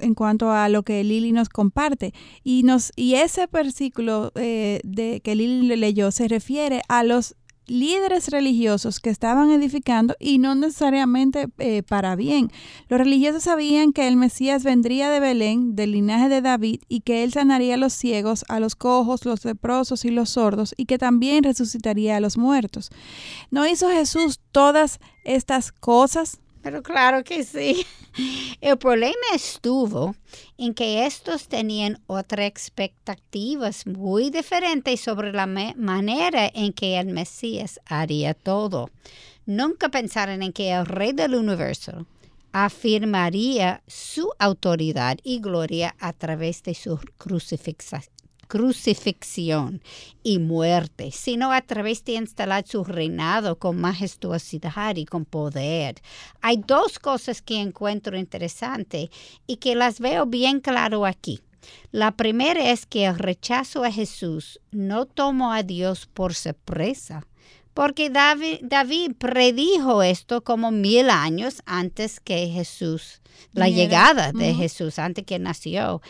en, 0.00 0.14
cuanto 0.14 0.50
a 0.50 0.68
lo 0.68 0.82
que 0.82 1.02
Lili 1.04 1.32
nos 1.32 1.48
comparte. 1.48 2.12
Y, 2.44 2.62
nos, 2.62 2.92
y 2.96 3.14
ese 3.14 3.46
versículo 3.46 4.32
eh, 4.34 4.80
de, 4.84 5.20
que 5.20 5.34
Lili 5.34 5.76
leyó 5.76 6.10
se 6.10 6.28
refiere 6.28 6.82
a 6.88 7.02
los 7.02 7.36
líderes 7.70 8.28
religiosos 8.28 8.98
que 8.98 9.10
estaban 9.10 9.50
edificando 9.50 10.16
y 10.18 10.38
no 10.38 10.54
necesariamente 10.54 11.48
eh, 11.58 11.82
para 11.82 12.16
bien. 12.16 12.50
Los 12.88 12.98
religiosos 12.98 13.44
sabían 13.44 13.92
que 13.92 14.08
el 14.08 14.16
Mesías 14.16 14.64
vendría 14.64 15.08
de 15.08 15.20
Belén, 15.20 15.76
del 15.76 15.92
linaje 15.92 16.28
de 16.28 16.42
David, 16.42 16.80
y 16.88 17.00
que 17.00 17.22
él 17.22 17.32
sanaría 17.32 17.74
a 17.74 17.78
los 17.78 17.92
ciegos, 17.92 18.44
a 18.48 18.58
los 18.58 18.74
cojos, 18.74 19.24
los 19.24 19.44
leprosos 19.44 20.04
y 20.04 20.10
los 20.10 20.30
sordos, 20.30 20.74
y 20.76 20.86
que 20.86 20.98
también 20.98 21.44
resucitaría 21.44 22.16
a 22.16 22.20
los 22.20 22.36
muertos. 22.36 22.90
¿No 23.50 23.66
hizo 23.66 23.88
Jesús 23.88 24.40
todas 24.50 24.98
estas 25.24 25.70
cosas? 25.70 26.40
Pero 26.62 26.82
claro 26.82 27.24
que 27.24 27.44
sí. 27.44 27.86
El 28.60 28.76
problema 28.76 29.14
estuvo 29.34 30.14
en 30.58 30.74
que 30.74 31.06
estos 31.06 31.48
tenían 31.48 32.02
otras 32.06 32.46
expectativas 32.46 33.86
muy 33.86 34.30
diferentes 34.30 35.00
sobre 35.00 35.32
la 35.32 35.46
manera 35.46 36.50
en 36.52 36.72
que 36.72 36.98
el 36.98 37.06
Mesías 37.06 37.80
haría 37.86 38.34
todo. 38.34 38.90
Nunca 39.46 39.88
pensaron 39.88 40.42
en 40.42 40.52
que 40.52 40.72
el 40.72 40.86
Rey 40.86 41.12
del 41.12 41.34
Universo 41.34 42.06
afirmaría 42.52 43.82
su 43.86 44.30
autoridad 44.38 45.18
y 45.22 45.40
gloria 45.40 45.94
a 46.00 46.12
través 46.12 46.62
de 46.62 46.74
su 46.74 46.98
crucifixión 47.16 48.02
crucifixión 48.50 49.80
y 50.24 50.40
muerte, 50.40 51.12
sino 51.12 51.52
a 51.52 51.60
través 51.62 52.04
de 52.04 52.14
instalar 52.14 52.66
su 52.66 52.82
reinado 52.82 53.56
con 53.60 53.80
majestuosidad 53.80 54.96
y 54.96 55.04
con 55.04 55.24
poder. 55.24 56.02
Hay 56.42 56.56
dos 56.56 56.98
cosas 56.98 57.42
que 57.42 57.60
encuentro 57.60 58.18
interesantes 58.18 59.08
y 59.46 59.56
que 59.56 59.76
las 59.76 60.00
veo 60.00 60.26
bien 60.26 60.58
claro 60.58 61.06
aquí. 61.06 61.40
La 61.92 62.10
primera 62.10 62.72
es 62.72 62.86
que 62.86 63.06
el 63.06 63.18
rechazo 63.18 63.84
a 63.84 63.92
Jesús 63.92 64.60
no 64.72 65.06
tomó 65.06 65.52
a 65.52 65.62
Dios 65.62 66.06
por 66.12 66.34
sorpresa, 66.34 67.24
porque 67.72 68.10
David, 68.10 68.58
David, 68.62 69.12
predijo 69.16 70.02
esto 70.02 70.42
como 70.42 70.72
mil 70.72 71.08
años 71.08 71.62
antes 71.66 72.18
que 72.18 72.48
Jesús, 72.48 73.20
la 73.52 73.68
llegada 73.68 74.32
de 74.32 74.54
Jesús, 74.54 74.98
antes 74.98 75.24
que 75.24 75.38
nació. 75.38 76.02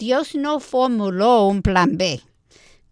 Dios 0.00 0.34
no 0.34 0.60
formuló 0.60 1.46
un 1.46 1.60
plan 1.60 1.98
B 1.98 2.22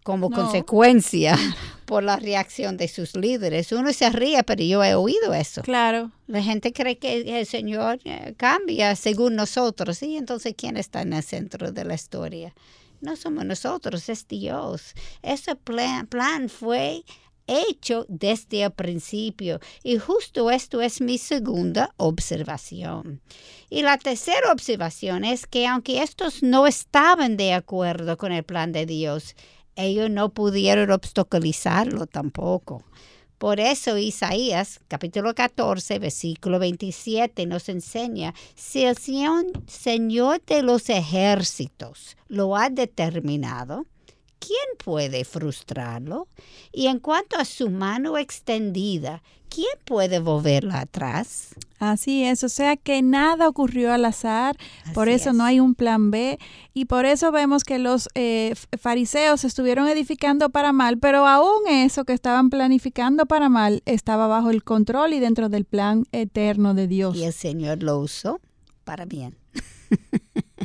como 0.03 0.29
consecuencia 0.29 1.35
por 1.85 2.03
la 2.03 2.17
reacción 2.17 2.77
de 2.77 2.87
sus 2.87 3.15
líderes. 3.15 3.71
Uno 3.71 3.91
se 3.93 4.11
ríe, 4.11 4.43
pero 4.43 4.63
yo 4.63 4.83
he 4.83 4.93
oído 4.93 5.33
eso. 5.33 5.63
Claro. 5.63 6.11
La 6.27 6.43
gente 6.43 6.71
cree 6.71 6.99
que 6.99 7.39
el 7.39 7.47
Señor 7.47 7.99
eh, 8.05 8.35
cambia 8.37 8.95
según 8.95 9.35
nosotros. 9.35 10.03
¿Y 10.03 10.17
entonces 10.17 10.53
quién 10.55 10.77
está 10.77 11.01
en 11.01 11.13
el 11.13 11.23
centro 11.23 11.71
de 11.71 11.83
la 11.83 11.95
historia? 11.95 12.53
No 13.01 13.15
somos 13.15 13.43
nosotros, 13.43 14.07
es 14.07 14.27
Dios. 14.27 14.93
Ese 15.23 15.55
plan, 15.55 16.05
plan 16.05 16.47
fue 16.47 17.03
hecho 17.49 18.05
desde 18.07 18.63
el 18.63 18.71
principio. 18.71 19.59
Y 19.83 19.97
justo 19.97 20.51
esto 20.51 20.81
es 20.81 21.01
mi 21.01 21.17
segunda 21.17 21.93
observación. 21.97 23.21
Y 23.69 23.81
la 23.81 23.97
tercera 23.97 24.51
observación 24.51 25.25
es 25.25 25.47
que 25.47 25.67
aunque 25.67 26.01
estos 26.01 26.43
no 26.43 26.67
estaban 26.67 27.37
de 27.37 27.53
acuerdo 27.53 28.17
con 28.17 28.31
el 28.31 28.43
plan 28.43 28.71
de 28.71 28.85
Dios, 28.85 29.35
ellos 29.75 30.09
no 30.09 30.29
pudieron 30.29 30.91
obstaculizarlo 30.91 32.05
tampoco. 32.05 32.83
Por 33.37 33.61
eso 33.61 33.97
Isaías 33.97 34.81
capítulo 34.89 35.33
14, 35.33 35.97
versículo 35.99 36.59
27 36.59 37.45
nos 37.45 37.69
enseña, 37.69 38.33
si 38.53 38.83
el 38.83 38.97
Señor 38.97 40.41
de 40.45 40.61
los 40.61 40.89
ejércitos 40.89 42.17
lo 42.27 42.57
ha 42.57 42.69
determinado, 42.69 43.85
¿quién 44.39 44.77
puede 44.83 45.25
frustrarlo? 45.25 46.27
Y 46.71 46.87
en 46.87 46.99
cuanto 46.99 47.37
a 47.37 47.45
su 47.45 47.69
mano 47.69 48.17
extendida, 48.17 49.21
¿quién 49.49 49.67
puede 49.85 50.19
volverla 50.19 50.81
atrás? 50.81 51.55
Así 51.79 52.23
es, 52.25 52.43
o 52.43 52.49
sea 52.49 52.75
que 52.75 53.01
nada 53.01 53.47
ocurrió 53.47 53.93
al 53.93 54.03
azar, 54.03 54.57
por 54.93 55.07
eso 55.07 55.31
no 55.31 55.45
hay 55.45 55.61
un 55.61 55.75
plan 55.75 56.11
B 56.11 56.37
y 56.73 56.85
por 56.85 57.05
eso 57.05 57.31
vemos 57.31 57.63
que 57.63 57.79
los 57.79 58.09
eh, 58.15 58.53
fariseos 58.77 59.45
estuvieron 59.45 59.87
edificando 59.87 60.49
para 60.49 60.73
mal, 60.73 60.97
pero 60.97 61.25
aún 61.25 61.67
eso 61.69 62.03
que 62.03 62.13
estaban 62.13 62.49
planificando 62.49 63.27
para 63.27 63.47
mal 63.47 63.81
estaba 63.85 64.27
bajo 64.27 64.49
el 64.49 64.63
control 64.63 65.13
y 65.13 65.19
dentro 65.19 65.47
del 65.47 65.63
plan 65.63 66.05
eterno 66.11 66.73
de 66.73 66.87
Dios. 66.87 67.15
Y 67.15 67.23
el 67.23 67.33
Señor 67.33 67.81
lo 67.81 67.99
usó 67.99 68.41
para 68.83 69.05
bien. 69.05 69.37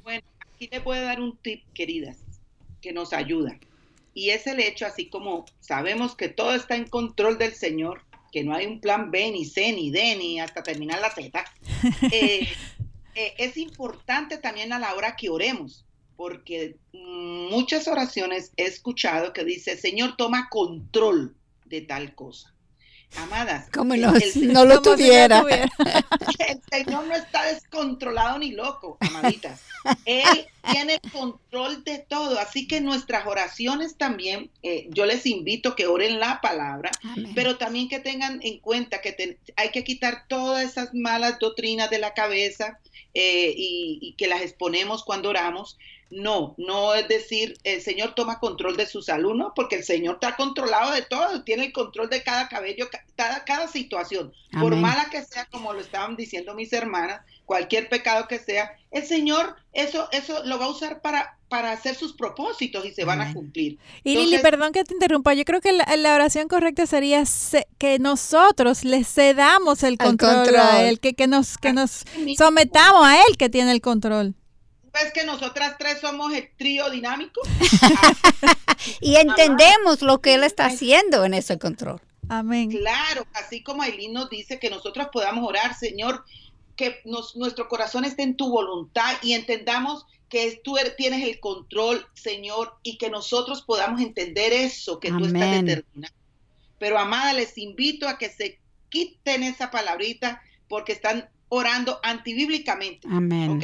bueno, 0.03 0.23
aquí 0.53 0.67
te 0.67 0.81
puedo 0.81 1.01
dar 1.05 1.21
un 1.21 1.37
tip, 1.37 1.63
queridas 1.75 2.24
que 2.85 2.93
nos 2.93 3.15
ayuda. 3.15 3.59
Y 4.13 4.29
es 4.29 4.47
el 4.47 4.61
hecho, 4.61 4.85
así 4.85 5.09
como 5.09 5.47
sabemos 5.59 6.15
que 6.15 6.29
todo 6.29 6.55
está 6.55 6.77
en 6.77 6.87
control 6.87 7.39
del 7.39 7.55
Señor, 7.55 8.03
que 8.31 8.45
no 8.45 8.55
hay 8.55 8.67
un 8.67 8.79
plan 8.79 9.11
B, 9.11 9.33
ni 9.33 9.47
C, 9.47 9.73
ni 9.73 9.91
D, 9.91 10.17
ni 10.17 10.39
hasta 10.39 10.63
terminar 10.63 11.01
la 11.01 11.11
Z, 11.11 11.45
eh, 12.13 12.47
eh, 13.15 13.35
es 13.39 13.57
importante 13.57 14.37
también 14.37 14.75
a 14.75 14.79
la 14.79 14.95
hora 14.95 15.17
que 15.17 15.31
oremos, 15.31 15.87
porque 16.15 16.77
muchas 16.93 17.89
oraciones 17.89 18.53
he 18.59 18.65
escuchado 18.65 19.33
que 19.33 19.45
dice, 19.45 19.79
Señor, 19.79 20.17
toma 20.19 20.51
control 20.51 21.35
de 21.65 21.81
tal 21.81 22.15
cosa. 22.15 22.54
Amadas, 23.17 23.69
como 23.71 23.97
no, 23.97 24.13
no 24.43 24.65
lo 24.65 24.83
tuviera. 24.83 25.45
el 26.49 26.61
Señor 26.71 27.07
no 27.07 27.15
está 27.15 27.45
descontrolado 27.45 28.39
ni 28.39 28.53
loco, 28.53 28.97
amaditas. 29.01 29.61
Él 30.05 30.47
tiene 30.71 31.01
control 31.13 31.85
de 31.85 31.99
todo, 31.99 32.39
así 32.39 32.67
que 32.67 32.81
nuestras 32.81 33.27
oraciones 33.27 33.97
también, 33.97 34.51
eh, 34.63 34.89
yo 34.91 35.07
les 35.07 35.27
invito 35.27 35.77
que 35.77 35.87
oren 35.87 36.19
la 36.19 36.41
palabra, 36.41 36.91
pero 37.35 37.57
también 37.57 37.89
que 37.89 38.01
tengan 38.01 38.41
en 38.43 38.59
cuenta 38.59 39.01
que 39.01 39.39
hay 39.57 39.71
que 39.71 39.85
quitar 39.85 40.27
todas 40.27 40.65
esas 40.65 40.95
malas 40.95 41.39
doctrinas 41.39 41.91
de 41.91 41.99
la 41.99 42.15
cabeza 42.15 42.79
eh, 43.13 43.55
y 43.57 44.15
que 44.19 44.27
las 44.27 44.43
exponemos 44.43 45.05
cuando 45.05 45.29
oramos, 45.29 45.79
no, 46.11 46.55
no 46.59 46.95
es 46.95 47.09
decir, 47.09 47.59
el 47.65 47.81
Señor 47.81 48.15
toma 48.15 48.39
control 48.39 48.77
de 48.77 48.87
su 48.87 49.03
salud, 49.03 49.35
no, 49.35 49.53
porque 49.55 49.77
el 49.77 49.85
Señor 49.85 50.15
está 50.15 50.37
controlado 50.37 50.93
de 50.93 51.03
todo, 51.03 51.43
tiene 51.43 51.67
el 51.67 51.73
control 51.73 52.09
de 52.09 52.23
cada 52.23 52.49
cabello, 52.49 52.89
cada, 53.17 53.45
cada 53.45 53.69
situación. 53.69 54.33
Por 54.61 54.77
mala 54.77 55.09
que 55.11 55.23
sea, 55.25 55.47
como 55.47 55.73
lo 55.73 55.81
estaban 55.81 56.15
diciendo 56.17 56.55
mis 56.55 56.73
hermanas, 56.73 57.23
cualquier 57.45 57.89
pecado 57.89 58.29
que 58.29 58.39
sea, 58.39 58.77
el 58.91 59.05
Señor 59.05 59.57
eso, 59.73 60.09
eso 60.13 60.45
lo 60.45 60.59
va 60.59 60.67
a 60.67 60.71
usar 60.71 61.01
para, 61.01 61.37
para 61.49 61.73
hacer 61.73 61.97
sus 61.97 62.13
propósitos 62.13 62.87
y 62.87 62.93
se 62.93 63.05
van 63.05 63.21
a 63.21 63.33
cumplir. 63.33 63.79
Y 64.05 64.17
Lili, 64.17 64.39
perdón 64.39 64.73
que 64.73 64.85
te 64.85 64.95
interrumpa, 64.95 65.35
yo 65.35 65.45
creo 65.45 65.61
que 65.61 65.73
la, 65.73 66.15
oración 66.15 66.47
correcta 66.47 66.87
sería 66.87 67.25
que 67.79 67.99
nosotros 67.99 68.85
le 68.85 69.03
cedamos 69.03 69.83
el 69.83 69.99
control, 69.99 70.55
a 70.57 70.89
Él, 70.89 71.01
que, 71.01 71.15
que 71.15 71.27
nos, 71.27 71.59
que 71.59 71.73
nos 71.73 72.05
sometamos 72.37 73.05
a 73.05 73.17
Él 73.17 73.37
que 73.37 73.49
tiene 73.49 73.73
el 73.73 73.81
control 73.81 74.37
ves 74.95 75.13
que 75.13 75.25
nosotras 75.25 75.77
tres 75.79 76.01
somos 76.01 76.33
el 76.33 76.49
trío 76.57 76.89
dinámico? 76.91 77.41
y 79.01 79.17
entendemos 79.17 80.03
lo 80.03 80.21
que 80.21 80.35
Él 80.35 80.45
está 80.45 80.67
haciendo 80.67 81.25
en 81.25 81.35
ese 81.35 81.59
control. 81.59 82.01
Amén. 82.29 82.71
Claro, 82.71 83.27
así 83.35 83.63
como 83.63 83.83
Aileen 83.83 84.13
nos 84.13 84.31
dice 84.31 84.59
que 84.59 84.71
nosotros 84.71 85.09
podamos 85.13 85.47
orar, 85.47 85.77
Señor, 85.77 86.25
que 86.77 87.01
nuestro 87.05 87.69
corazón 87.69 88.05
esté 88.05 88.23
en 88.23 88.37
tu 88.37 88.51
voluntad 88.51 89.13
y 89.23 89.35
entendamos 89.35 90.07
que 90.29 90.61
tú 90.65 90.79
er, 90.79 90.97
tienes 90.97 91.23
el 91.23 91.39
control, 91.39 92.07
Señor, 92.15 92.75
y 92.83 92.97
que 92.99 93.11
nosotros 93.11 93.63
podamos 93.63 94.01
entender 94.01 94.53
eso 94.53 94.99
que 94.99 95.11
tú 95.11 95.27
estás 95.27 95.63
determinando. 95.63 96.19
Pero 96.79 96.99
amada, 96.99 97.33
les 97.35 97.57
invito 97.59 98.09
a 98.09 98.19
que 98.19 98.31
se 98.31 98.59
quiten 98.89 99.43
esa 99.43 99.71
palabrita 99.71 100.43
porque 100.69 100.93
están 100.93 101.29
orando 101.49 102.01
antibíblicamente. 102.03 103.07
Amén. 103.11 103.61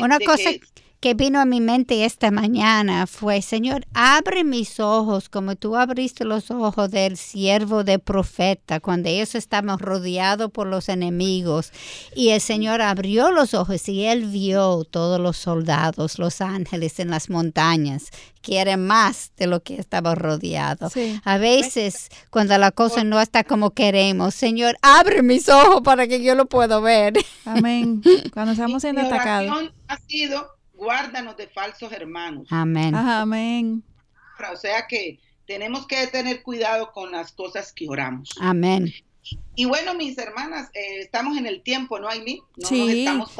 Una 0.00 0.18
cosa 0.20 0.52
que 0.52 0.60
vino 1.00 1.40
a 1.40 1.44
mi 1.44 1.60
mente 1.60 2.04
esta 2.04 2.30
mañana 2.30 3.06
fue, 3.06 3.40
Señor, 3.40 3.86
abre 3.94 4.42
mis 4.42 4.80
ojos 4.80 5.28
como 5.28 5.54
tú 5.54 5.76
abriste 5.76 6.24
los 6.24 6.50
ojos 6.50 6.90
del 6.90 7.16
siervo 7.16 7.84
de 7.84 7.98
profeta 7.98 8.80
cuando 8.80 9.08
ellos 9.08 9.34
estaban 9.34 9.78
rodeados 9.78 10.50
por 10.50 10.66
los 10.66 10.88
enemigos. 10.88 11.72
Y 12.16 12.30
el 12.30 12.40
Señor 12.40 12.82
abrió 12.82 13.30
los 13.30 13.54
ojos 13.54 13.88
y 13.88 14.04
él 14.04 14.26
vio 14.26 14.84
todos 14.84 15.20
los 15.20 15.36
soldados, 15.36 16.18
los 16.18 16.40
ángeles 16.40 16.98
en 16.98 17.10
las 17.10 17.30
montañas, 17.30 18.10
que 18.42 18.58
eran 18.58 18.84
más 18.84 19.30
de 19.36 19.46
lo 19.46 19.62
que 19.62 19.76
estaba 19.76 20.16
rodeado. 20.16 20.90
A 21.24 21.38
veces, 21.38 22.08
cuando 22.30 22.58
la 22.58 22.72
cosa 22.72 23.04
no 23.04 23.20
está 23.20 23.44
como 23.44 23.70
queremos, 23.70 24.34
Señor, 24.34 24.76
abre 24.82 25.22
mis 25.22 25.48
ojos 25.48 25.80
para 25.82 26.08
que 26.08 26.22
yo 26.22 26.34
lo 26.34 26.46
pueda 26.46 26.80
ver. 26.80 27.14
Amén. 27.44 28.02
Cuando 28.32 28.52
estamos 28.52 28.82
siendo 28.82 29.02
atacados. 29.02 29.70
Ha 29.86 29.96
sido 30.06 30.57
guárdanos 30.78 31.36
de 31.36 31.48
falsos 31.48 31.92
hermanos. 31.92 32.48
Amén. 32.50 32.94
amén. 32.94 33.82
O 34.50 34.56
sea 34.56 34.86
que 34.86 35.18
tenemos 35.46 35.86
que 35.86 36.06
tener 36.06 36.42
cuidado 36.42 36.92
con 36.92 37.10
las 37.12 37.32
cosas 37.32 37.72
que 37.72 37.88
oramos. 37.88 38.30
Amén. 38.40 38.92
Y, 39.54 39.66
bueno, 39.66 39.94
mis 39.94 40.16
hermanas, 40.16 40.70
eh, 40.72 41.00
estamos 41.00 41.36
en 41.36 41.46
el 41.46 41.62
tiempo, 41.62 41.98
¿no, 41.98 42.08
Aileen? 42.08 42.38
No 42.56 42.70
nos 42.70 42.88
estamos 42.88 43.36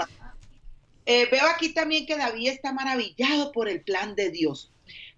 eh, 1.10 1.26
veo 1.30 1.46
aquí 1.46 1.70
también 1.70 2.04
que 2.04 2.18
David 2.18 2.50
está 2.50 2.70
maravillado 2.70 3.50
por 3.52 3.66
el 3.66 3.80
plan 3.80 4.14
de 4.14 4.30
Dios. 4.30 4.70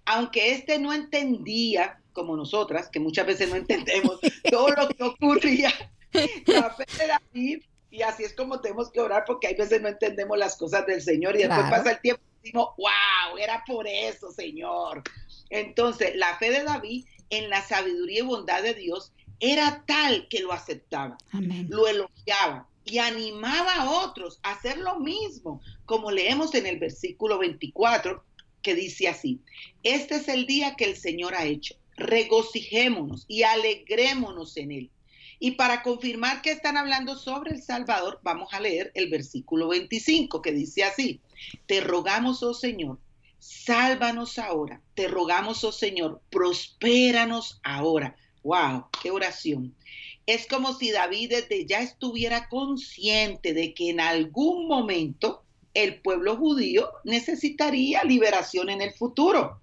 Aunque 0.04 0.52
éste 0.52 0.78
no 0.78 0.92
entendía 0.92 2.00
como 2.12 2.37
nosotras, 2.37 2.88
que 2.88 3.00
muchas 3.00 3.26
veces 3.26 3.48
no 3.48 3.56
entendemos 3.56 4.20
todo 4.50 4.68
lo 4.68 4.88
que 4.88 5.02
ocurría. 5.02 5.72
La 6.46 6.70
fe 6.70 6.85
de 6.96 7.06
David, 7.09 7.62
y 7.90 8.03
así 8.03 8.24
es 8.24 8.35
como 8.35 8.61
tenemos 8.61 8.90
que 8.90 9.00
orar, 9.00 9.24
porque 9.26 9.48
hay 9.48 9.55
veces 9.55 9.83
no 9.83 9.88
entendemos 9.88 10.38
las 10.38 10.57
cosas 10.57 10.87
del 10.87 11.03
Señor 11.03 11.35
y 11.37 11.40
después 11.40 11.70
pasa 11.70 11.92
el 11.92 12.00
tiempo 12.00 12.22
y 12.22 12.44
decimos, 12.44 12.68
wow, 12.76 13.38
era 13.38 13.64
por 13.66 13.87
eso, 13.87 14.31
Señor. 14.31 15.03
Entonces, 15.50 16.14
la 16.14 16.38
fe 16.38 16.50
de 16.50 16.62
David 16.62 17.07
en 17.31 17.50
la 17.50 17.62
sabiduría 17.62 18.20
y 18.20 18.22
bondad 18.22 18.62
de 18.62 18.74
Dios 18.74 19.12
era 19.40 19.85
tal 19.87 20.29
que 20.29 20.40
lo 20.40 20.53
aceptaba, 20.53 21.16
lo 21.68 21.88
elogiaba 21.88 22.68
y 22.85 22.98
animaba 22.98 23.74
a 23.74 23.90
otros 23.90 24.38
a 24.42 24.53
hacer 24.53 24.79
lo 24.79 25.00
mismo, 25.00 25.61
como 25.87 26.11
leemos 26.11 26.55
en 26.55 26.66
el 26.66 26.79
versículo 26.79 27.38
24, 27.38 28.22
que 28.62 28.74
dice 28.74 29.09
así, 29.09 29.40
este 29.83 30.16
es 30.16 30.29
el 30.29 30.46
día 30.46 30.76
que 30.76 30.85
el 30.85 30.96
Señor 30.96 31.35
ha 31.35 31.46
hecho, 31.46 31.74
regocijémonos 31.96 33.24
y 33.26 33.42
alegrémonos 33.42 34.57
en 34.57 34.72
él. 34.72 34.90
Y 35.42 35.53
para 35.53 35.83
confirmar 35.83 36.42
que 36.42 36.53
están 36.53 36.76
hablando 36.76 37.16
sobre 37.16 37.53
el 37.53 37.62
Salvador, 37.62 38.20
vamos 38.22 38.53
a 38.53 38.61
leer 38.61 38.92
el 38.94 39.09
versículo 39.09 39.68
25, 39.68 40.42
que 40.42 40.53
dice 40.53 40.85
así, 40.85 41.22
te 41.64 41.81
rogamos, 41.81 42.42
oh 42.42 42.53
Señor, 42.53 42.98
sálvanos 43.38 44.38
ahora, 44.38 44.83
te 44.94 45.09
rogamos, 45.09 45.64
oh 45.64 45.72
Señor, 45.72 46.20
prospéranos 46.31 47.59
ahora. 47.64 48.16
¡Wow! 48.42 48.88
¡Qué 49.03 49.11
oración! 49.11 49.74
Es 50.26 50.46
como 50.46 50.74
si 50.74 50.90
David 50.90 51.31
desde 51.31 51.66
ya 51.66 51.81
estuviera 51.81 52.48
consciente 52.48 53.55
de 53.55 53.72
que 53.72 53.88
en 53.88 54.00
algún 54.00 54.68
momento 54.68 55.42
el 55.72 56.03
pueblo 56.03 56.37
judío 56.37 56.90
necesitaría 57.05 58.05
liberación 58.05 58.68
en 58.68 58.83
el 58.83 58.92
futuro. 58.92 59.60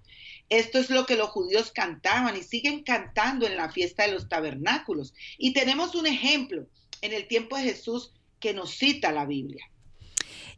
Esto 0.48 0.78
es 0.78 0.88
lo 0.90 1.04
que 1.04 1.16
los 1.16 1.28
judíos 1.28 1.70
cantaban 1.72 2.36
y 2.36 2.42
siguen 2.42 2.82
cantando 2.82 3.46
en 3.46 3.56
la 3.56 3.70
fiesta 3.70 4.04
de 4.04 4.12
los 4.12 4.28
tabernáculos. 4.28 5.12
Y 5.36 5.52
tenemos 5.52 5.94
un 5.94 6.06
ejemplo 6.06 6.66
en 7.02 7.12
el 7.12 7.28
tiempo 7.28 7.56
de 7.56 7.64
Jesús 7.64 8.12
que 8.40 8.54
nos 8.54 8.70
cita 8.70 9.12
la 9.12 9.26
Biblia. 9.26 9.64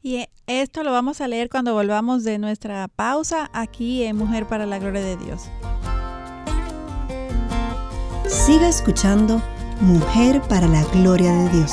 Y 0.02 0.24
esto 0.46 0.82
lo 0.82 0.92
vamos 0.92 1.20
a 1.20 1.28
leer 1.28 1.50
cuando 1.50 1.74
volvamos 1.74 2.24
de 2.24 2.38
nuestra 2.38 2.88
pausa 2.88 3.50
aquí 3.52 4.04
en 4.04 4.16
Mujer 4.16 4.46
para 4.46 4.64
la 4.64 4.78
Gloria 4.78 5.02
de 5.02 5.16
Dios. 5.16 5.42
Siga 8.26 8.68
escuchando 8.68 9.42
Mujer 9.80 10.40
para 10.42 10.68
la 10.68 10.84
Gloria 10.84 11.32
de 11.32 11.48
Dios. 11.50 11.72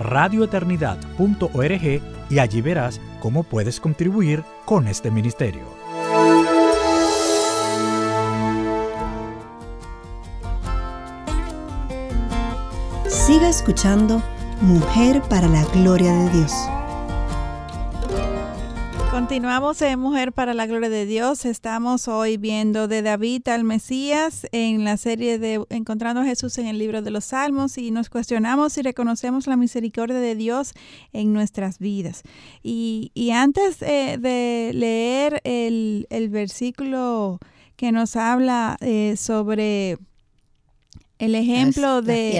radioeternidad.org 0.00 2.02
y 2.30 2.38
allí 2.38 2.60
verás 2.60 3.00
cómo 3.20 3.44
puedes 3.44 3.78
contribuir 3.78 4.42
con 4.64 4.88
este 4.88 5.10
ministerio. 5.10 5.62
Siga 13.06 13.48
escuchando 13.48 14.20
Mujer 14.60 15.22
para 15.22 15.46
la 15.46 15.64
Gloria 15.66 16.12
de 16.12 16.30
Dios. 16.30 16.52
Continuamos 19.30 19.80
en 19.82 20.00
Mujer 20.00 20.32
para 20.32 20.54
la 20.54 20.66
Gloria 20.66 20.88
de 20.88 21.06
Dios. 21.06 21.44
Estamos 21.44 22.08
hoy 22.08 22.36
viendo 22.36 22.88
de 22.88 23.00
David 23.00 23.46
al 23.46 23.62
Mesías 23.62 24.44
en 24.50 24.82
la 24.82 24.96
serie 24.96 25.38
de 25.38 25.64
Encontrando 25.70 26.22
a 26.22 26.24
Jesús 26.24 26.58
en 26.58 26.66
el 26.66 26.78
libro 26.78 27.00
de 27.00 27.12
los 27.12 27.26
Salmos 27.26 27.78
y 27.78 27.92
nos 27.92 28.10
cuestionamos 28.10 28.76
y 28.76 28.82
reconocemos 28.82 29.46
la 29.46 29.56
misericordia 29.56 30.18
de 30.18 30.34
Dios 30.34 30.72
en 31.12 31.32
nuestras 31.32 31.78
vidas. 31.78 32.24
Y, 32.64 33.30
antes 33.32 33.80
eh, 33.82 34.18
de 34.18 34.72
leer 34.74 35.40
el, 35.44 36.28
versículo 36.30 37.38
que 37.76 37.92
nos 37.92 38.16
habla 38.16 38.78
eh, 38.80 39.14
sobre 39.16 39.96
el 41.20 41.34
ejemplo 41.34 42.00
de, 42.00 42.32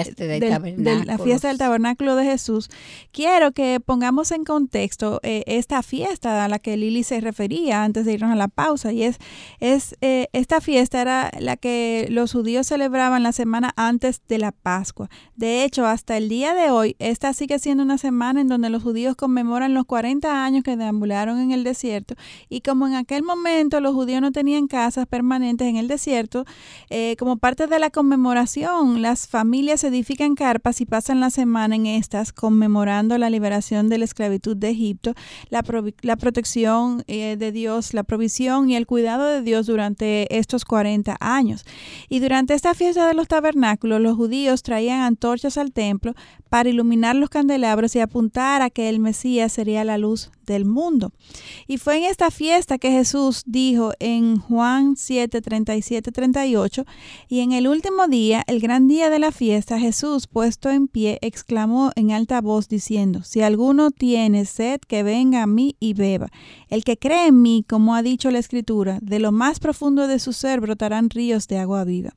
la 1.05 1.17
fiesta 1.19 1.49
del 1.49 1.59
tabernáculo 1.59 2.15
de 2.15 2.25
Jesús, 2.25 2.69
quiero 3.11 3.51
que 3.51 3.79
pongamos 3.79 4.31
en 4.31 4.43
contexto 4.43 5.19
eh, 5.21 5.43
esta 5.45 5.83
fiesta 5.83 6.43
a 6.43 6.47
la 6.47 6.57
que 6.57 6.77
Lili 6.77 7.03
se 7.03 7.21
refería 7.21 7.83
antes 7.83 8.05
de 8.05 8.13
irnos 8.13 8.31
a 8.31 8.35
la 8.35 8.47
pausa. 8.47 8.91
Y 8.91 9.03
es, 9.03 9.17
es 9.59 9.95
eh, 10.01 10.27
esta 10.33 10.61
fiesta 10.61 10.99
era 10.99 11.29
la 11.39 11.57
que 11.57 12.07
los 12.09 12.31
judíos 12.31 12.65
celebraban 12.65 13.21
la 13.21 13.33
semana 13.33 13.71
antes 13.75 14.21
de 14.27 14.39
la 14.39 14.51
Pascua. 14.51 15.09
De 15.35 15.63
hecho, 15.63 15.85
hasta 15.85 16.17
el 16.17 16.27
día 16.27 16.55
de 16.55 16.71
hoy, 16.71 16.95
esta 16.97 17.33
sigue 17.33 17.59
siendo 17.59 17.83
una 17.83 17.99
semana 17.99 18.41
en 18.41 18.47
donde 18.47 18.71
los 18.71 18.81
judíos 18.81 19.15
conmemoran 19.15 19.75
los 19.75 19.85
40 19.85 20.43
años 20.43 20.63
que 20.63 20.75
deambularon 20.75 21.39
en 21.39 21.51
el 21.51 21.63
desierto. 21.63 22.15
Y 22.49 22.61
como 22.61 22.87
en 22.87 22.95
aquel 22.95 23.21
momento 23.21 23.79
los 23.79 23.93
judíos 23.93 24.21
no 24.21 24.31
tenían 24.31 24.65
casas 24.65 25.05
permanentes 25.05 25.67
en 25.67 25.75
el 25.75 25.87
desierto, 25.87 26.45
eh, 26.89 27.15
como 27.19 27.37
parte 27.37 27.67
de 27.67 27.77
la 27.77 27.91
conmemoración, 27.91 28.70
las 28.71 29.27
familias 29.27 29.83
edifican 29.83 30.33
carpas 30.33 30.79
y 30.79 30.85
pasan 30.85 31.19
la 31.19 31.29
semana 31.29 31.75
en 31.75 31.87
estas 31.87 32.31
conmemorando 32.31 33.17
la 33.17 33.29
liberación 33.29 33.89
de 33.89 33.97
la 33.97 34.05
esclavitud 34.05 34.55
de 34.55 34.69
Egipto, 34.69 35.13
la, 35.49 35.61
protección 36.15 37.03
eh, 37.07 37.35
de 37.37 37.51
Dios, 37.51 37.93
la 37.93 38.03
provisión 38.03 38.69
y 38.69 38.77
el 38.77 38.87
cuidado 38.87 39.25
de 39.25 39.41
Dios 39.41 39.67
durante 39.67 40.37
estos 40.37 40.63
40 40.63 41.17
años. 41.19 41.65
Y 42.07 42.19
durante 42.19 42.53
esta 42.53 42.73
fiesta 42.73 43.07
de 43.07 43.13
los 43.13 43.27
tabernáculos, 43.27 43.99
los 43.99 44.15
judíos 44.15 44.63
traían 44.63 45.01
antorchas 45.01 45.57
al 45.57 45.73
templo 45.73 46.13
para 46.49 46.69
iluminar 46.69 47.15
los 47.15 47.29
candelabros 47.29 47.95
y 47.95 47.99
apuntar 47.99 48.61
a 48.61 48.69
que 48.69 48.89
el 48.89 48.99
Mesías 48.99 49.51
sería 49.51 49.83
la 49.83 49.97
luz 49.97 50.31
del 50.45 50.65
mundo. 50.65 51.11
Y 51.67 51.77
fue 51.77 51.97
en 51.97 52.03
esta 52.03 52.31
fiesta 52.31 52.77
que 52.77 52.91
Jesús 52.91 53.43
dijo 53.45 53.93
en 53.99 54.37
Juan 54.37 54.95
7, 54.97 55.41
37, 55.41 56.11
38, 56.11 56.85
y 57.27 57.39
en 57.39 57.53
el 57.53 57.67
último 57.67 58.07
día, 58.07 58.43
el 58.47 58.60
gran 58.61 58.87
día 58.87 59.09
de 59.09 59.19
la 59.19 59.31
fiesta, 59.31 59.79
Jesús, 59.79 60.27
puesto 60.27 60.69
en 60.69 60.87
pie, 60.87 61.17
exclamó 61.21 61.91
en 61.95 62.11
alta 62.11 62.39
voz 62.39 62.69
diciendo, 62.69 63.23
si 63.23 63.41
alguno 63.41 63.91
tiene 63.91 64.45
sed, 64.45 64.79
que 64.87 65.03
venga 65.03 65.43
a 65.43 65.47
mí 65.47 65.75
y 65.79 65.93
beba. 65.93 66.29
El 66.69 66.83
que 66.83 66.97
cree 66.97 67.27
en 67.27 67.41
mí, 67.41 67.65
como 67.67 67.95
ha 67.95 68.03
dicho 68.03 68.31
la 68.31 68.39
Escritura, 68.39 68.99
de 69.01 69.19
lo 69.19 69.31
más 69.31 69.59
profundo 69.59 70.07
de 70.07 70.19
su 70.19 70.31
ser 70.31 70.61
brotarán 70.61 71.09
ríos 71.09 71.47
de 71.47 71.57
agua 71.57 71.83
viva. 71.83 72.15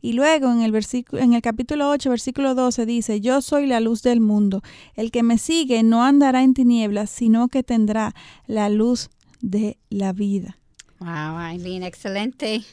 Y 0.00 0.12
luego 0.12 0.52
en 0.52 0.60
el, 0.60 0.70
versículo, 0.70 1.22
en 1.22 1.32
el 1.32 1.42
capítulo 1.42 1.88
8, 1.90 2.10
versículo 2.10 2.54
12 2.54 2.86
dice, 2.86 3.20
yo 3.20 3.40
soy 3.40 3.66
la 3.66 3.80
luz 3.80 4.02
del 4.02 4.20
mundo. 4.20 4.62
El 4.94 5.10
que 5.10 5.22
me 5.22 5.38
sigue 5.38 5.82
no 5.82 6.04
andará 6.04 6.42
en 6.42 6.54
tinieblas, 6.54 7.10
sino 7.10 7.48
que 7.48 7.62
tendrá 7.62 8.14
la 8.46 8.68
luz 8.68 9.08
de 9.40 9.78
la 9.88 10.12
vida. 10.12 10.58
Wow, 10.98 11.38
Aileen, 11.38 11.82
excelente 11.82 12.64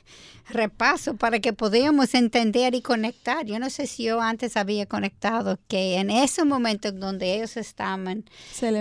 repaso 0.50 1.16
para 1.16 1.40
que 1.40 1.54
podamos 1.54 2.14
entender 2.14 2.76
y 2.76 2.82
conectar. 2.82 3.46
Yo 3.46 3.60
no 3.60 3.70
sé 3.70 3.88
si 3.88 4.04
yo 4.04 4.22
antes 4.22 4.58
había 4.58 4.86
conectado 4.86 5.60
que 5.68 5.96
en 5.96 6.10
ese 6.10 6.46
momento 6.46 6.92
donde 6.92 7.36
ellos 7.36 7.58
estaban 7.58 8.26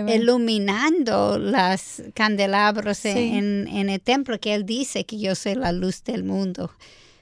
iluminando 0.07 1.37
los 1.39 2.03
candelabros 2.13 3.05
en, 3.05 3.67
en, 3.67 3.89
el 3.89 4.01
templo, 4.01 4.39
que 4.39 4.53
él 4.53 4.65
dice 4.65 5.05
que 5.05 5.19
yo 5.19 5.35
soy 5.35 5.55
la 5.55 5.71
luz 5.71 6.03
del 6.03 6.23
mundo. 6.23 6.71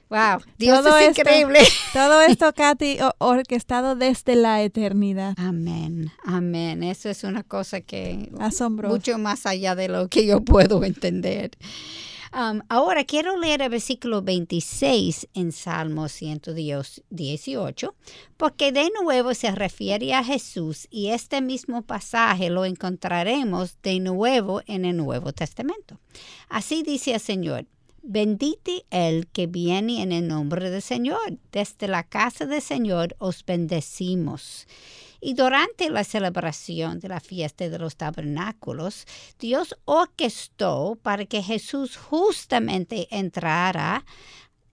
Wow, 0.08 0.42
Dios 0.58 0.84
es 0.84 1.18
increíble. 1.18 1.60
Todo 1.94 2.20
esto, 2.20 2.52
Katy, 2.52 2.98
orquestado 3.16 3.96
desde 3.96 4.36
la 4.36 4.60
eternidad. 4.60 5.32
Amén, 5.38 6.12
amén. 6.22 6.82
Eso 6.82 7.08
es 7.08 7.24
una 7.24 7.42
cosa 7.42 7.80
que... 7.80 8.30
Asombroso. 8.38 8.94
Mucho 8.94 9.16
más 9.16 9.46
allá 9.46 9.74
de 9.74 9.88
lo 9.88 10.08
que 10.08 10.26
yo 10.26 10.42
puedo 10.42 10.84
entender. 10.84 11.52
Um, 12.34 12.62
ahora 12.70 13.04
quiero 13.04 13.36
leer 13.36 13.60
el 13.60 13.68
versículo 13.68 14.22
26 14.22 15.28
en 15.34 15.52
Salmo 15.52 16.08
118, 16.08 17.94
porque 18.38 18.72
de 18.72 18.90
nuevo 19.02 19.34
se 19.34 19.50
refiere 19.50 20.14
a 20.14 20.24
Jesús 20.24 20.88
y 20.90 21.08
este 21.08 21.42
mismo 21.42 21.82
pasaje 21.82 22.48
lo 22.48 22.64
encontraremos 22.64 23.76
de 23.82 24.00
nuevo 24.00 24.62
en 24.66 24.86
el 24.86 24.96
Nuevo 24.96 25.34
Testamento. 25.34 26.00
Así 26.48 26.82
dice 26.82 27.12
el 27.12 27.20
Señor. 27.20 27.66
Bendite 28.02 28.86
el 28.90 29.26
que 29.26 29.46
viene 29.46 30.02
en 30.02 30.10
el 30.10 30.26
nombre 30.26 30.70
del 30.70 30.82
Señor. 30.82 31.38
Desde 31.52 31.86
la 31.86 32.02
casa 32.02 32.46
del 32.46 32.62
Señor 32.62 33.14
os 33.18 33.44
bendecimos. 33.44 34.66
Y 35.24 35.34
durante 35.34 35.88
la 35.88 36.02
celebración 36.02 36.98
de 36.98 37.08
la 37.08 37.20
fiesta 37.20 37.68
de 37.68 37.78
los 37.78 37.94
tabernáculos, 37.94 39.06
Dios 39.38 39.76
orquestó 39.84 40.98
para 41.00 41.26
que 41.26 41.44
Jesús 41.44 41.96
justamente 41.96 43.06
entrara 43.08 44.04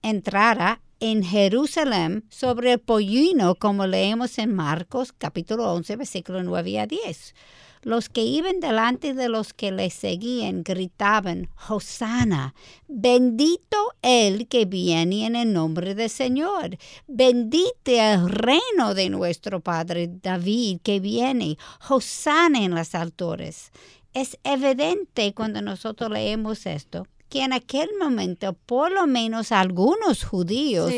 entrara 0.02 0.80
en 0.98 1.22
Jerusalén 1.22 2.24
sobre 2.30 2.72
el 2.72 2.80
pollino, 2.80 3.54
como 3.54 3.86
leemos 3.86 4.38
en 4.38 4.52
Marcos 4.52 5.12
capítulo 5.16 5.72
11, 5.72 5.94
versículo 5.94 6.42
9 6.42 6.80
a 6.80 6.86
10. 6.86 7.34
Los 7.82 8.08
que 8.08 8.22
iban 8.22 8.60
delante 8.60 9.14
de 9.14 9.28
los 9.28 9.54
que 9.54 9.72
le 9.72 9.88
seguían 9.90 10.62
gritaban, 10.62 11.48
Hosanna, 11.68 12.54
bendito 12.88 13.76
el 14.02 14.48
que 14.48 14.66
viene 14.66 15.26
en 15.26 15.34
el 15.34 15.52
nombre 15.52 15.94
del 15.94 16.10
Señor, 16.10 16.76
bendito 17.06 17.70
el 17.86 18.28
reino 18.28 18.94
de 18.94 19.08
nuestro 19.08 19.60
Padre 19.60 20.10
David 20.22 20.80
que 20.82 21.00
viene, 21.00 21.56
Hosanna 21.88 22.62
en 22.62 22.74
las 22.74 22.94
alturas. 22.94 23.72
Es 24.12 24.38
evidente 24.44 25.32
cuando 25.32 25.62
nosotros 25.62 26.10
leemos 26.10 26.66
esto 26.66 27.06
que 27.30 27.44
en 27.44 27.52
aquel 27.52 27.88
momento 27.98 28.52
por 28.52 28.90
lo 28.90 29.06
menos 29.06 29.52
algunos 29.52 30.24
judíos 30.24 30.92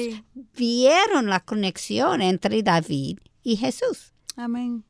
vieron 0.57 1.27
la 1.27 1.40
conexión 1.40 2.23
entre 2.23 2.62
David 2.62 3.18
y 3.45 3.57
Jesús. 3.57 4.12
Amén. 4.35 4.83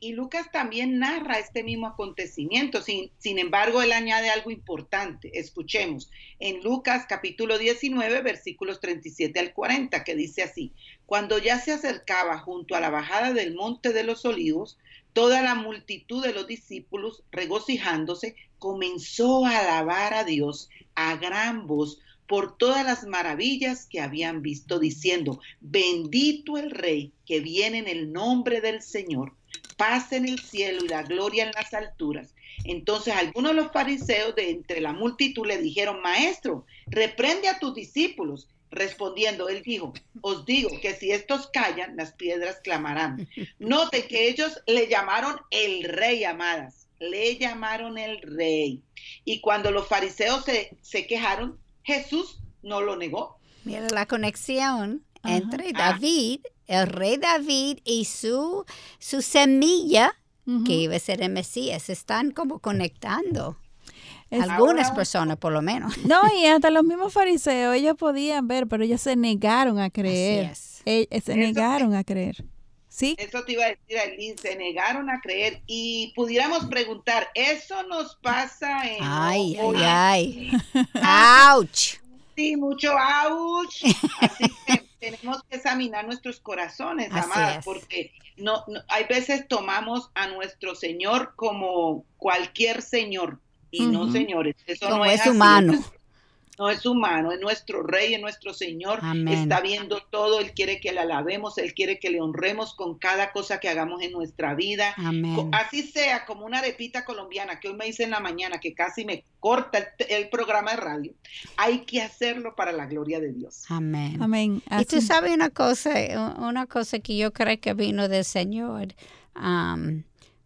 Y 0.00 0.12
Lucas 0.12 0.50
también 0.50 0.98
narra 0.98 1.38
este 1.38 1.62
mismo 1.62 1.86
acontecimiento, 1.86 2.82
sin, 2.82 3.12
sin 3.18 3.38
embargo, 3.38 3.80
él 3.80 3.92
añade 3.92 4.28
algo 4.28 4.50
importante. 4.50 5.38
Escuchemos 5.38 6.10
en 6.40 6.62
Lucas 6.62 7.06
capítulo 7.08 7.58
19, 7.58 8.22
versículos 8.22 8.80
37 8.80 9.38
al 9.38 9.52
40, 9.52 10.02
que 10.02 10.16
dice 10.16 10.42
así, 10.42 10.72
cuando 11.06 11.38
ya 11.38 11.58
se 11.58 11.72
acercaba 11.72 12.38
junto 12.38 12.74
a 12.74 12.80
la 12.80 12.90
bajada 12.90 13.32
del 13.32 13.54
monte 13.54 13.92
de 13.92 14.02
los 14.02 14.24
olivos, 14.24 14.78
toda 15.12 15.42
la 15.42 15.54
multitud 15.54 16.24
de 16.24 16.32
los 16.32 16.48
discípulos, 16.48 17.22
regocijándose, 17.30 18.34
comenzó 18.58 19.46
a 19.46 19.58
alabar 19.58 20.12
a 20.14 20.24
Dios 20.24 20.70
a 20.96 21.16
gran 21.16 21.68
voz 21.68 22.00
por 22.26 22.56
todas 22.56 22.84
las 22.84 23.04
maravillas 23.04 23.86
que 23.86 24.00
habían 24.00 24.42
visto, 24.42 24.78
diciendo, 24.78 25.40
bendito 25.60 26.58
el 26.58 26.70
Rey 26.70 27.12
que 27.26 27.40
viene 27.40 27.78
en 27.78 27.88
el 27.88 28.12
nombre 28.12 28.60
del 28.60 28.82
Señor, 28.82 29.34
paz 29.76 30.12
en 30.12 30.28
el 30.28 30.38
cielo 30.38 30.84
y 30.84 30.88
la 30.88 31.02
gloria 31.02 31.44
en 31.44 31.52
las 31.52 31.74
alturas. 31.74 32.34
Entonces 32.64 33.14
algunos 33.14 33.54
de 33.54 33.62
los 33.62 33.72
fariseos 33.72 34.34
de 34.34 34.50
entre 34.50 34.80
la 34.80 34.92
multitud 34.92 35.46
le 35.46 35.58
dijeron, 35.58 36.02
Maestro, 36.02 36.66
reprende 36.86 37.48
a 37.48 37.58
tus 37.58 37.74
discípulos. 37.74 38.48
Respondiendo, 38.70 39.50
él 39.50 39.62
dijo, 39.62 39.92
os 40.22 40.46
digo 40.46 40.70
que 40.80 40.94
si 40.94 41.12
estos 41.12 41.46
callan, 41.48 41.94
las 41.96 42.12
piedras 42.12 42.60
clamarán. 42.64 43.28
Note 43.58 44.06
que 44.06 44.28
ellos 44.28 44.62
le 44.66 44.88
llamaron 44.88 45.36
el 45.50 45.84
rey, 45.84 46.24
amadas 46.24 46.82
le 47.02 47.36
llamaron 47.36 47.98
el 47.98 48.20
rey. 48.22 48.82
Y 49.24 49.40
cuando 49.40 49.70
los 49.70 49.88
fariseos 49.88 50.44
se, 50.44 51.06
quejaron, 51.06 51.58
Jesús 51.82 52.38
no 52.62 52.80
lo 52.80 52.96
negó. 52.96 53.38
Mira 53.64 53.88
la 53.90 54.06
conexión 54.06 55.04
entre 55.24 55.72
ah. 55.74 55.98
El 56.72 56.86
rey 56.86 57.18
David 57.18 57.80
y 57.84 58.06
su, 58.06 58.64
su 58.98 59.20
semilla, 59.20 60.16
que 60.66 60.72
iba 60.72 60.96
a 60.96 60.98
ser 60.98 61.20
el 61.20 61.30
Mesías, 61.30 61.90
están 61.90 62.30
como 62.30 62.60
conectando. 62.60 63.58
Algunas 64.30 64.90
personas, 64.92 65.36
por 65.36 65.52
lo 65.52 65.60
menos. 65.60 65.98
No, 66.06 66.22
y 66.34 66.46
hasta 66.46 66.70
los 66.70 66.82
mismos 66.82 67.12
fariseos, 67.12 67.74
ellos 67.74 67.94
podían 67.98 68.48
ver, 68.48 68.66
pero 68.68 68.84
ellos 68.84 69.02
se 69.02 69.16
negaron 69.16 69.78
a 69.78 69.90
creer. 69.90 70.52
Eh, 70.86 71.06
se 71.22 71.36
negaron 71.36 71.94
a 71.94 72.04
creer. 72.04 72.42
Eso 72.88 73.44
te 73.44 73.52
iba 73.52 73.64
a 73.64 73.68
decir, 73.68 73.98
Aileen, 73.98 74.38
se 74.38 74.56
negaron 74.56 75.10
a 75.10 75.20
creer 75.20 75.60
y 75.66 76.14
pudiéramos 76.16 76.64
preguntar, 76.66 77.28
¿eso 77.34 77.82
nos 77.84 78.16
pasa 78.16 78.86
en... 78.86 78.96
Ay, 79.00 79.58
ay, 79.60 79.82
ay. 79.84 80.52
¡Auch! 81.02 82.00
Sí, 82.34 82.56
mucho 82.56 82.92
ouch. 82.92 83.84
Así 84.20 84.44
que 84.66 84.81
tenemos 85.02 85.42
que 85.42 85.56
examinar 85.56 86.06
nuestros 86.06 86.38
corazones, 86.38 87.10
amadas, 87.10 87.64
porque 87.64 88.12
no, 88.36 88.64
hay 88.88 89.04
veces 89.04 89.48
tomamos 89.48 90.10
a 90.14 90.28
nuestro 90.28 90.76
Señor 90.76 91.32
como 91.34 92.04
cualquier 92.18 92.82
Señor 92.82 93.40
y 93.72 93.86
no, 93.86 94.12
señores, 94.12 94.54
eso 94.66 94.88
no 94.90 95.04
es, 95.04 95.26
humano 95.26 95.82
no 96.62 96.70
es 96.70 96.86
humano, 96.86 97.32
es 97.32 97.40
nuestro 97.40 97.82
rey, 97.82 98.14
es 98.14 98.20
nuestro 98.20 98.54
Señor, 98.54 99.00
está 99.26 99.60
viendo 99.60 100.00
todo, 100.10 100.38
Él 100.38 100.52
quiere 100.52 100.78
que 100.78 100.92
le 100.92 101.00
alabemos, 101.00 101.58
Él 101.58 101.74
quiere 101.74 101.98
que 101.98 102.08
le 102.08 102.20
honremos 102.20 102.74
con 102.74 102.98
cada 102.98 103.32
cosa 103.32 103.58
que 103.58 103.68
hagamos 103.68 104.00
en 104.00 104.12
nuestra 104.12 104.54
vida. 104.54 104.94
Así 105.50 105.82
sea 105.82 106.24
como 106.24 106.46
una 106.46 106.60
arepita 106.60 107.04
colombiana 107.04 107.58
que 107.58 107.66
hoy 107.66 107.74
me 107.74 107.88
hice 107.88 108.04
en 108.04 108.10
la 108.10 108.20
mañana, 108.20 108.60
que 108.60 108.74
casi 108.74 109.04
me 109.04 109.24
corta 109.40 109.92
el, 110.08 110.28
programa 110.28 110.70
de 110.70 110.76
radio, 110.76 111.14
hay 111.56 111.80
que 111.80 112.00
hacerlo 112.00 112.54
para 112.54 112.70
la 112.70 112.86
gloria 112.86 113.18
de 113.18 113.32
Dios. 113.32 113.64
Amén. 113.68 114.22
Amén. 114.22 114.62
Y 114.80 114.84
tú 114.84 115.00
sabes 115.00 115.32
una 115.34 115.50
cosa, 115.50 115.90
una 116.38 116.66
cosa 116.66 117.00
que 117.00 117.16
yo 117.16 117.32
creo 117.32 117.58
que 117.60 117.74
vino 117.74 118.06
del 118.06 118.24
Señor. 118.24 118.94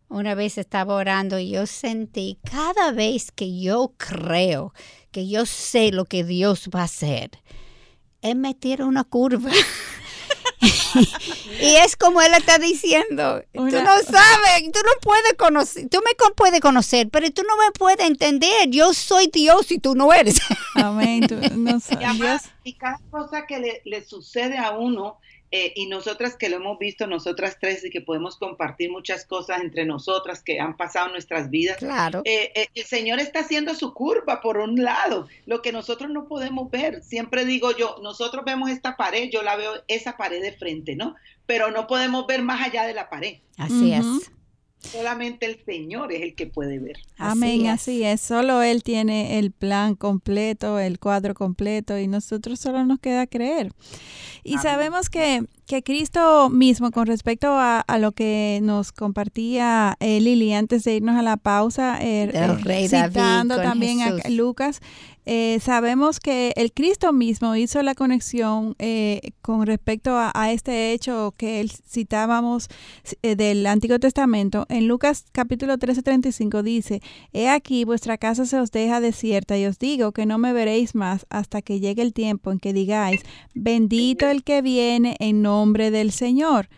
Una 0.09 0.35
vez 0.35 0.59
estaba 0.59 0.95
orando 0.95 1.39
y 1.39 1.51
yo 1.51 1.67
sentí 1.67 2.39
cada 2.51 2.93
vez 2.93 3.31
que 3.33 3.61
yo 3.61 3.95
creo 3.97 4.73
que 5.11 5.29
yo 5.29 5.47
sé 5.47 5.93
lo 5.93 6.05
que 6.05 6.25
Dios 6.25 6.69
va 6.75 6.83
a 6.83 6.85
hacer, 6.85 7.31
Él 8.23 8.37
me 8.37 8.55
tira 8.55 8.85
una 8.85 9.05
curva. 9.05 9.51
y 11.61 11.77
es 11.77 11.97
como 11.97 12.21
él 12.23 12.33
está 12.35 12.59
diciendo, 12.59 13.43
tú 13.53 13.63
no 13.63 13.71
sabes, 13.71 14.73
tú 14.73 14.81
no 14.85 15.01
puedes 15.01 15.35
conocer, 15.37 15.89
tú 15.89 15.99
me 16.05 16.13
puedes 16.35 16.61
conocer, 16.61 17.09
pero 17.11 17.31
tú 17.31 17.43
no 17.43 17.57
me 17.57 17.71
puedes 17.73 18.07
entender, 18.07 18.69
yo 18.71 18.95
soy 18.95 19.29
Dios 19.33 19.71
y 19.71 19.79
tú 19.79 19.95
no 19.95 20.13
eres. 20.13 20.39
Amén, 20.75 21.27
tú 21.27 21.37
no 21.57 21.81
sabes. 21.81 22.43
Y, 22.65 22.75
cada 22.75 22.99
cosa 23.11 23.47
que 23.47 23.59
le, 23.59 23.83
le 23.85 24.05
sucede 24.05 24.59
a 24.59 24.77
uno, 24.77 25.19
eh, 25.53 25.73
y 25.77 25.87
nosotras 25.87 26.37
que 26.37 26.49
lo 26.49 26.57
hemos 26.57 26.79
visto, 26.79 27.07
nosotras 27.07 27.57
tres, 27.61 27.85
y 27.85 27.91
que 27.91 28.01
podemos 28.01 28.37
compartir 28.37 28.91
muchas 28.91 29.25
cosas 29.25 29.61
entre 29.61 29.85
nosotras 29.85 30.43
que 30.43 30.61
han 30.61 30.77
pasado 30.77 31.07
en 31.07 31.13
nuestras 31.13 31.51
vidas. 31.51 31.77
Claro. 31.79 32.23
Eh, 32.25 32.53
eh, 32.55 32.69
el 32.75 32.85
Señor 32.85 33.21
está 33.21 33.41
haciendo 33.41 33.75
su 33.75 33.95
curva 33.95 34.41
por 34.41 34.59
un 34.59 34.83
lado, 34.83 35.29
lo 35.47 35.63
que 35.63 35.73
nosotros 35.73 36.11
no 36.11 36.27
podemos 36.27 36.71
ver. 36.71 37.03
Siempre 37.03 37.45
digo 37.45 37.77
yo, 37.77 37.97
nosotros 38.03 38.45
vemos 38.45 38.71
esta 38.71 38.97
pared, 38.97 39.31
yo 39.31 39.43
la 39.43 39.57
veo 39.57 39.73
esa 39.89 40.17
pared 40.17 40.43
de 40.43 40.53
frente, 40.53 40.97
¿no? 40.97 41.15
Pero 41.47 41.71
no 41.71 41.87
podemos 41.87 42.27
ver 42.27 42.43
más 42.43 42.67
allá 42.67 42.85
de 42.85 42.95
la 42.95 43.09
pared. 43.09 43.39
Así 43.57 43.93
es. 43.93 44.31
Solamente 44.87 45.47
el 45.47 45.59
Señor 45.65 46.13
es 46.13 46.23
el 46.23 46.35
que 46.35 46.47
puede 46.47 46.79
ver. 46.79 46.97
Amén, 47.19 47.67
así 47.69 48.03
es. 48.03 48.21
Solo 48.21 48.63
Él 48.63 48.83
tiene 48.83 49.39
el 49.39 49.51
plan 49.51 49.95
completo, 49.95 50.79
el 50.79 50.99
cuadro 50.99 51.35
completo 51.35 51.99
y 51.99 52.07
nosotros 52.07 52.61
solo 52.61 52.85
nos 52.85 52.99
queda 53.01 53.27
creer. 53.27 53.73
Y 54.45 54.59
sabemos 54.59 55.11
que, 55.11 55.45
que, 55.67 55.83
Cristo 55.83 56.51
mismo, 56.51 56.91
con 56.91 57.07
respecto 57.07 57.49
a, 57.51 57.85
lo 57.99 58.13
que 58.13 58.61
nos 58.63 58.93
compartía 58.93 59.97
eh, 60.01 60.21
Lili 60.21 60.53
antes 60.53 60.85
de 60.85 60.97
irnos 60.97 61.17
a 61.17 61.23
la 61.23 61.37
pausa, 61.37 61.99
eh, 62.01 62.31
eh 62.33 62.89
citando 62.89 63.57
también 63.57 64.01
a 64.03 64.29
Lucas, 64.29 64.81
eh, 65.29 65.59
sabemos 65.61 66.21
que 66.21 66.53
el 66.55 66.73
Cristo 66.73 67.13
mismo 67.13 67.57
hizo 67.57 67.83
la 67.83 67.97
conexión 67.97 68.77
eh, 68.79 69.33
con 69.43 69.67
respecto 69.67 70.13
a, 70.17 70.53
este 70.53 70.93
hecho 70.93 71.35
que 71.37 71.59
él 71.59 71.73
citábamos 71.73 72.69
eh, 73.23 73.35
del 73.35 73.67
Antiguo 73.67 73.99
Testamento. 73.99 74.67
En 74.69 74.87
Lucas 74.87 75.25
capítulo 75.33 75.79
13, 75.79 76.03
35 76.03 76.63
dice, 76.63 77.03
He 77.33 77.49
aquí 77.49 77.85
vuestra 77.85 78.19
casa 78.19 78.47
se 78.47 78.61
os 78.61 78.71
deja 78.71 79.01
desierta 79.01 79.59
y 79.59 79.67
os 79.67 79.81
digo 79.81 80.13
que 80.13 80.27
no 80.27 80.39
me 80.39 80.53
veréis 80.53 80.95
más 80.95 81.27
hasta 81.29 81.61
que 81.61 81.81
llegue 81.81 82.03
el 82.03 82.13
tiempo 82.13 82.53
en 82.53 82.61
que 82.61 82.73
digáis, 82.73 83.23
bendito 83.53 84.29
el 84.29 84.45
que 84.45 84.63
viene 84.63 85.17
en 85.19 85.43
nombre 85.43 85.56
del 85.65 86.13
Señor. 86.13 86.69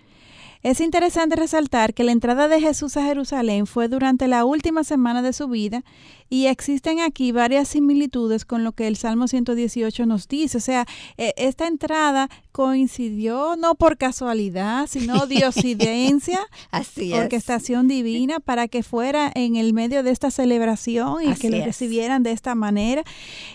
Es 0.63 0.81
interesante 0.81 1.37
resaltar 1.37 1.95
que 1.95 2.03
la 2.03 2.11
entrada 2.11 2.49
de 2.49 2.61
Jesús 2.61 2.97
a 2.97 3.05
Jerusalén 3.05 3.67
fue 3.67 3.87
durante 3.89 4.27
la 4.27 4.45
última 4.45 4.83
semana 4.83 5.23
de 5.23 5.33
su 5.33 5.47
vida 5.47 5.85
y 6.29 6.47
existen 6.47 6.99
aquí 6.99 7.31
varias 7.31 7.69
similitudes 7.69 8.45
con 8.45 8.65
lo 8.65 8.73
que 8.73 8.89
el 8.89 8.97
Salmo 8.97 9.29
118 9.29 10.05
nos 10.05 10.27
dice. 10.27 10.59
O 10.59 10.61
sea, 10.61 10.85
e, 11.17 11.33
esta 11.37 11.69
entrada 11.69 12.29
coincidió 12.51 13.55
no 13.57 13.77
por 13.77 13.97
casualidad, 13.97 14.89
sino 14.89 15.27
diosidencia, 15.29 16.41
Así 16.73 17.13
orquestación 17.13 17.87
divina 17.87 18.41
para 18.41 18.67
que 18.67 18.83
fuera 18.83 19.31
en 19.35 19.55
el 19.55 19.73
medio 19.73 20.03
de 20.03 20.11
esta 20.11 20.33
celebración 20.33 21.23
y 21.23 21.35
que 21.35 21.51
lo 21.51 21.65
recibieran 21.65 22.25
de 22.25 22.33
esta 22.33 22.57
manera. 22.57 23.05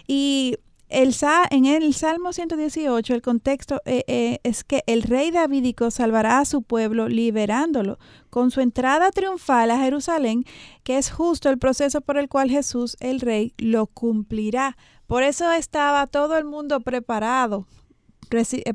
Y 0.07 0.57
el, 0.93 1.15
en 1.49 1.65
el 1.65 1.93
Salmo 1.93 2.33
118 2.33 3.13
el 3.13 3.21
contexto 3.21 3.81
eh, 3.85 4.03
eh, 4.07 4.39
es 4.43 4.63
que 4.63 4.83
el 4.87 5.03
rey 5.03 5.31
davídico 5.31 5.91
salvará 5.91 6.39
a 6.39 6.45
su 6.45 6.61
pueblo 6.61 7.09
liberándolo 7.09 7.97
con 8.29 8.51
su 8.51 8.61
entrada 8.61 9.11
triunfal 9.11 9.71
a 9.71 9.79
Jerusalén, 9.79 10.45
que 10.83 10.97
es 10.97 11.11
justo 11.11 11.49
el 11.49 11.57
proceso 11.57 12.01
por 12.01 12.17
el 12.17 12.29
cual 12.29 12.49
Jesús, 12.49 12.95
el 12.99 13.19
rey, 13.19 13.53
lo 13.57 13.87
cumplirá. 13.87 14.77
Por 15.07 15.23
eso 15.23 15.51
estaba 15.51 16.07
todo 16.07 16.37
el 16.37 16.45
mundo 16.45 16.79
preparado 16.79 17.65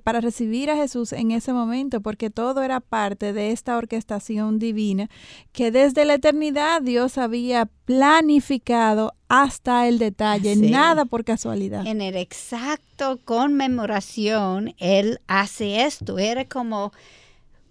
para 0.03 0.21
recibir 0.21 0.71
a 0.71 0.77
Jesús 0.77 1.13
en 1.13 1.31
ese 1.31 1.53
momento, 1.53 2.01
porque 2.01 2.31
todo 2.31 2.63
era 2.63 2.81
parte 2.81 3.33
de 3.33 3.51
esta 3.51 3.77
orquestación 3.77 4.59
divina 4.59 5.09
que 5.53 5.71
desde 5.71 6.05
la 6.05 6.15
eternidad 6.15 6.83
Dios 6.83 7.19
había 7.19 7.69
planificado 7.85 9.15
hasta 9.29 9.89
el 9.89 9.99
detalle, 9.99 10.57
nada 10.57 11.05
por 11.05 11.25
casualidad. 11.25 11.87
En 11.87 12.01
el 12.01 12.17
exacto 12.17 13.19
conmemoración, 13.25 14.75
Él 14.79 15.21
hace 15.27 15.85
esto. 15.85 16.19
Era 16.19 16.45
como, 16.47 16.93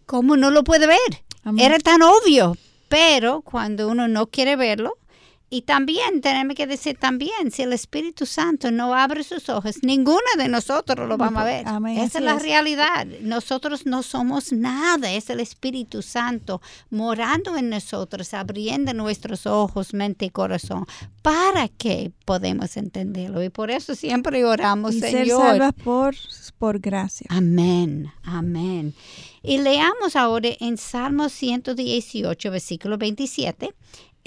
como 0.05 0.37
no 0.37 0.51
lo 0.51 0.63
puede 0.63 0.87
ver. 0.87 1.23
Era 1.57 1.79
tan 1.79 2.01
obvio, 2.01 2.57
pero 2.89 3.41
cuando 3.41 3.87
uno 3.87 4.07
no 4.07 4.27
quiere 4.27 4.55
verlo, 4.55 4.97
y 5.49 5.61
también 5.61 6.19
tenemos 6.19 6.55
que 6.55 6.67
decir 6.67 6.97
también, 6.99 7.51
si 7.51 7.61
el 7.61 7.71
Espíritu 7.71 8.25
Santo 8.25 8.69
no 8.69 8.93
abre 8.93 9.23
sus 9.23 9.47
ojos, 9.47 9.77
ninguno 9.81 10.19
de 10.37 10.49
nosotros 10.49 11.07
lo 11.07 11.17
vamos 11.17 11.41
a 11.41 11.45
ver. 11.45 11.65
Esa 11.97 12.17
es 12.17 12.23
la 12.23 12.37
realidad. 12.37 13.05
Nosotros 13.21 13.85
no 13.85 14.03
somos 14.03 14.51
nada, 14.51 15.09
es 15.09 15.29
el 15.29 15.39
Espíritu 15.39 16.01
Santo 16.01 16.61
morando 16.89 17.55
en 17.55 17.69
nosotros, 17.69 18.33
abriendo 18.33 18.93
nuestros 18.93 19.45
ojos, 19.45 19.93
mente 19.93 20.25
y 20.25 20.29
corazón, 20.31 20.85
para 21.21 21.69
que 21.69 22.11
podamos 22.25 22.75
entenderlo. 22.75 23.41
Y 23.41 23.49
por 23.49 23.71
eso 23.71 23.95
siempre 23.95 24.43
oramos, 24.43 24.95
y 24.95 24.99
Señor. 24.99 25.41
Ser 25.41 25.59
salvas 25.59 25.73
por, 25.81 26.15
por 26.57 26.79
gracia. 26.79 27.27
Amén, 27.29 28.11
amén. 28.23 28.93
Y 29.43 29.59
leamos 29.59 30.17
ahora 30.17 30.49
en 30.59 30.75
Salmo 30.75 31.29
118, 31.29 32.51
versículo 32.51 32.97
27. 32.97 33.73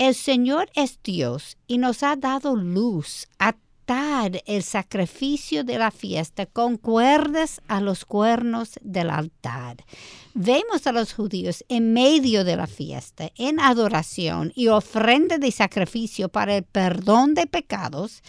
El 0.01 0.15
Señor 0.15 0.71
es 0.75 0.99
Dios 1.05 1.59
y 1.67 1.77
nos 1.77 2.03
ha 2.03 2.17
dado 2.17 2.57
luz. 2.57 3.29
Atar 3.39 4.43
el 4.47 4.63
sacrificio 4.63 5.63
de 5.63 5.77
la 5.77 5.91
fiesta 5.91 6.47
con 6.47 6.79
cuerdas 6.79 7.61
a 7.69 7.83
los 7.83 8.07
cuernos 8.07 8.79
del 8.81 9.11
altar. 9.11 9.85
Vemos 10.33 10.87
a 10.87 10.93
los 10.93 11.13
judíos 11.13 11.67
en 11.69 11.93
medio 11.93 12.45
de 12.45 12.57
la 12.57 12.67
fiesta, 12.67 13.31
en 13.37 13.61
adoración 13.61 14.55
y 14.57 14.69
ofrenda 14.69 15.37
de 15.37 15.51
sacrificio 15.51 16.31
para 16.31 16.57
el 16.57 16.63
perdón 16.63 17.35
de 17.35 17.47
pecados 17.47 18.23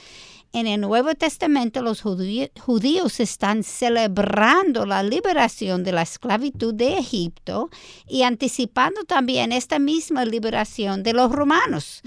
en 0.53 0.67
el 0.67 0.81
Nuevo 0.81 1.13
Testamento 1.15 1.81
los 1.81 2.01
judíos 2.01 3.19
están 3.19 3.63
celebrando 3.63 4.85
la 4.85 5.01
liberación 5.03 5.83
de 5.83 5.93
la 5.93 6.01
esclavitud 6.01 6.73
de 6.73 6.97
Egipto 6.97 7.69
y 8.07 8.23
anticipando 8.23 9.03
también 9.03 9.51
esta 9.51 9.79
misma 9.79 10.25
liberación 10.25 11.03
de 11.03 11.13
los 11.13 11.31
romanos. 11.31 12.01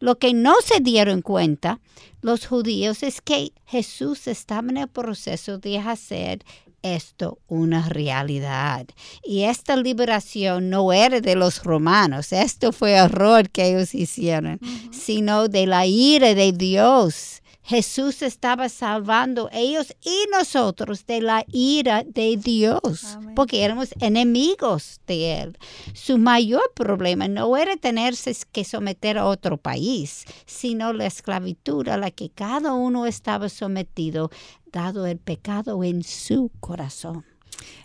Lo 0.00 0.18
que 0.18 0.32
no 0.32 0.54
se 0.64 0.80
dieron 0.80 1.22
cuenta 1.22 1.80
los 2.22 2.46
judíos 2.46 3.02
es 3.02 3.20
que 3.20 3.52
Jesús 3.66 4.26
estaba 4.26 4.68
en 4.70 4.78
el 4.78 4.88
proceso 4.88 5.58
de 5.58 5.78
hacer 5.78 6.44
esto 6.82 7.38
una 7.46 7.88
realidad. 7.88 8.86
Y 9.24 9.42
esta 9.42 9.76
liberación 9.76 10.70
no 10.70 10.92
era 10.92 11.20
de 11.20 11.36
los 11.36 11.62
romanos, 11.62 12.32
esto 12.32 12.72
fue 12.72 12.92
error 12.92 13.50
que 13.50 13.70
ellos 13.70 13.94
hicieron, 13.94 14.58
sino 14.90 15.48
de 15.48 15.66
la 15.66 15.86
ira 15.86 16.34
de 16.34 16.52
Dios 16.52 17.41
Jesús 17.64 18.22
estaba 18.22 18.68
salvando 18.68 19.48
ellos 19.52 19.94
y 20.04 20.26
nosotros 20.32 21.06
de 21.06 21.20
la 21.20 21.44
ira 21.52 22.02
de 22.04 22.36
Dios, 22.36 23.18
porque 23.36 23.64
éramos 23.64 23.94
enemigos 24.00 25.00
de 25.06 25.40
Él. 25.40 25.58
Su 25.94 26.18
mayor 26.18 26.72
problema 26.74 27.28
no 27.28 27.56
era 27.56 27.76
tenerse 27.76 28.36
que 28.50 28.64
someter 28.64 29.16
a 29.16 29.26
otro 29.26 29.58
país, 29.58 30.24
sino 30.44 30.92
la 30.92 31.06
esclavitud 31.06 31.88
a 31.88 31.96
la 31.96 32.10
que 32.10 32.30
cada 32.30 32.72
uno 32.72 33.06
estaba 33.06 33.48
sometido, 33.48 34.30
dado 34.72 35.06
el 35.06 35.18
pecado 35.18 35.84
en 35.84 36.02
su 36.02 36.50
corazón. 36.60 37.24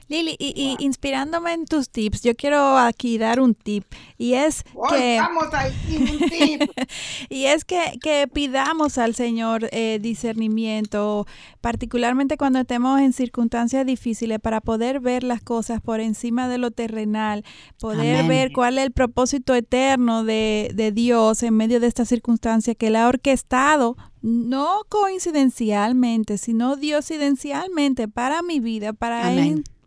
Lili, 0.10 0.36
y, 0.40 0.76
inspirándome 0.80 1.54
en 1.54 1.66
tus 1.66 1.90
tips, 1.90 2.22
yo 2.22 2.36
quiero 2.36 2.78
aquí 2.78 3.18
dar 3.18 3.42
un 3.42 3.56
tip 3.56 3.84
y 4.18 4.34
es 4.34 4.64
que 4.90 5.20
y 7.30 7.46
es 7.46 7.66
que, 7.66 8.30
pidamos 8.34 8.98
al 8.98 9.16
Señor 9.16 9.68
eh, 9.72 10.00
discernimiento, 10.02 11.28
particularmente 11.60 12.38
cuando 12.38 12.60
estemos 12.60 13.02
en 13.02 13.12
circunstancias 13.12 13.86
difíciles, 13.86 14.40
para 14.40 14.62
poder 14.62 15.00
ver 15.00 15.24
las 15.24 15.42
cosas 15.42 15.82
por 15.82 16.00
encima 16.00 16.48
de 16.48 16.58
lo 16.58 16.72
terrenal, 16.72 17.44
poder 17.80 18.26
ver 18.28 18.52
cuál 18.54 18.78
es 18.78 18.86
el 18.86 18.92
propósito 18.92 19.56
eterno 19.56 20.24
de, 20.24 20.72
de 20.74 20.92
Dios 20.92 21.44
en 21.44 21.56
medio 21.56 21.80
de 21.80 21.88
esta 21.88 22.06
circunstancia 22.06 22.76
que 22.76 22.88
Él 22.88 22.96
ha 22.96 23.08
orquestado 23.08 23.98
no 24.22 24.82
coincidencialmente, 24.90 26.38
sino 26.38 26.76
diosidencialmente 26.76 28.08
para 28.08 28.42
mi 28.42 28.60
vida, 28.60 28.94
para, 28.94 29.32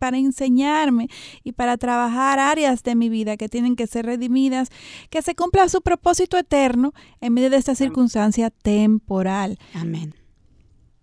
para 0.01 0.19
enseñarme 0.19 1.07
y 1.45 1.53
para 1.53 1.77
trabajar 1.77 2.41
áreas 2.41 2.83
de 2.83 2.97
mi 2.97 3.09
vida 3.09 3.37
que 3.37 3.49
tienen 3.49 3.77
que 3.77 3.87
ser 3.87 4.07
redimidas, 4.07 4.71
que 5.11 5.23
se 5.23 5.37
cumpla 5.37 5.69
su 5.69 5.83
propósito 5.83 6.37
eterno 6.37 6.93
en 7.21 7.35
medio 7.35 7.51
de 7.51 7.59
esta 7.59 7.77
circunstancia 7.77 8.51
temporal. 8.51 9.59
Amén. 9.75 10.15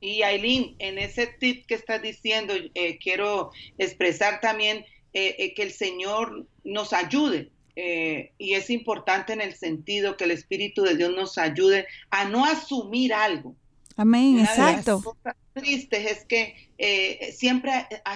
Y 0.02 0.24
Aileen, 0.24 0.76
en 0.80 0.98
ese 0.98 1.28
tip 1.28 1.66
que 1.66 1.76
estás 1.76 2.02
diciendo, 2.02 2.54
eh, 2.76 3.00
quiero 3.00 3.52
expresar 3.78 4.42
también 4.42 4.86
eh, 5.14 5.36
eh, 5.40 5.54
que 5.54 5.64
el 5.64 5.72
Señor 5.72 6.46
nos 6.64 6.94
ayude 6.94 7.52
eh, 7.80 8.32
y 8.40 8.56
es 8.56 8.72
importante 8.72 9.34
en 9.34 9.42
el 9.42 9.54
sentido 9.54 10.18
que 10.18 10.24
el 10.24 10.32
Espíritu 10.32 10.82
de 10.82 10.96
Dios 10.96 11.12
nos 11.16 11.38
ayude 11.38 11.86
a 12.10 12.26
no 12.26 12.44
asumir 12.44 13.14
algo. 13.14 13.56
Amén, 13.98 14.40
exacto. 14.40 15.02
Las 15.04 15.04
cosas 15.04 15.36
tristes 15.54 16.12
es 16.12 16.26
que 16.26 16.70
eh, 16.78 17.34
siempre 17.36 17.72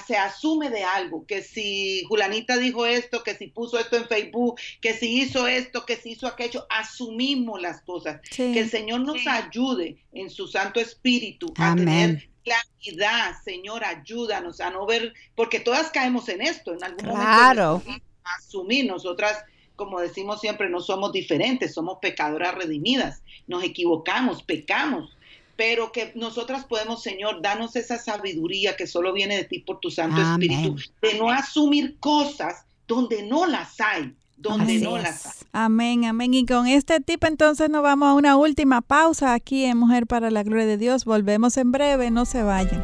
se 0.06 0.16
asume 0.16 0.70
de 0.70 0.84
algo, 0.84 1.26
que 1.26 1.42
si 1.42 2.04
Julanita 2.08 2.58
dijo 2.58 2.86
esto, 2.86 3.24
que 3.24 3.36
si 3.36 3.48
puso 3.48 3.80
esto 3.80 3.98
en 3.98 4.08
Facebook, 4.08 4.60
que 4.80 4.94
si 4.94 5.22
hizo 5.22 5.48
esto, 5.48 5.84
que 5.84 5.96
si 5.96 6.12
hizo 6.12 6.28
aquello, 6.28 6.68
asumimos 6.70 7.60
las 7.60 7.82
cosas. 7.82 8.22
Que 8.30 8.60
el 8.60 8.70
Señor 8.70 9.02
nos 9.02 9.26
ayude 9.26 9.98
en 10.14 10.30
su 10.30 10.48
Santo 10.48 10.80
Espíritu 10.80 11.52
a 11.58 11.76
tener 11.76 12.30
claridad, 12.44 13.36
Señor, 13.44 13.84
ayúdanos 13.84 14.62
a 14.62 14.70
no 14.70 14.86
ver, 14.86 15.14
porque 15.36 15.60
todas 15.60 15.90
caemos 15.90 16.30
en 16.30 16.42
esto 16.42 16.74
en 16.74 16.84
algún 16.84 17.08
momento. 17.08 17.84
Asumir, 18.24 18.86
nosotras 18.86 19.44
como 19.82 20.00
decimos 20.00 20.40
siempre, 20.40 20.70
no 20.70 20.80
somos 20.80 21.12
diferentes, 21.12 21.74
somos 21.74 21.98
pecadoras 22.00 22.54
redimidas, 22.54 23.24
nos 23.48 23.64
equivocamos, 23.64 24.44
pecamos, 24.44 25.18
pero 25.62 25.92
que 25.92 26.12
nosotras 26.16 26.66
podemos, 26.66 27.04
Señor, 27.04 27.40
danos 27.40 27.76
esa 27.76 28.00
sabiduría 28.00 28.76
que 28.76 28.88
solo 28.88 29.14
viene 29.14 29.38
de 29.38 29.44
ti 29.44 29.60
por 29.60 29.80
tu 29.80 29.92
Santo 29.92 30.20
Espíritu, 30.20 30.76
de 31.04 31.20
no 31.20 31.30
asumir 31.30 32.00
cosas 32.00 32.66
donde 32.88 33.22
no 33.22 33.46
las 33.46 33.80
hay. 33.80 34.16
Donde 34.38 34.80
no 34.80 34.98
las 34.98 35.24
hay. 35.28 35.34
Amén, 35.52 36.06
amén. 36.06 36.34
Y 36.34 36.48
con 36.48 36.66
este 36.66 37.00
tip 37.00 37.24
entonces 37.26 37.70
nos 37.70 37.84
vamos 37.84 38.10
a 38.10 38.14
una 38.16 38.38
última 38.38 38.82
pausa 38.82 39.36
aquí 39.36 39.66
en 39.66 39.78
Mujer 39.78 40.08
para 40.08 40.32
la 40.32 40.42
Gloria 40.42 40.66
de 40.66 40.80
Dios. 40.80 41.06
Volvemos 41.06 41.56
en 41.58 41.72
breve, 41.72 42.10
no 42.10 42.26
se 42.26 42.42
vayan. 42.42 42.84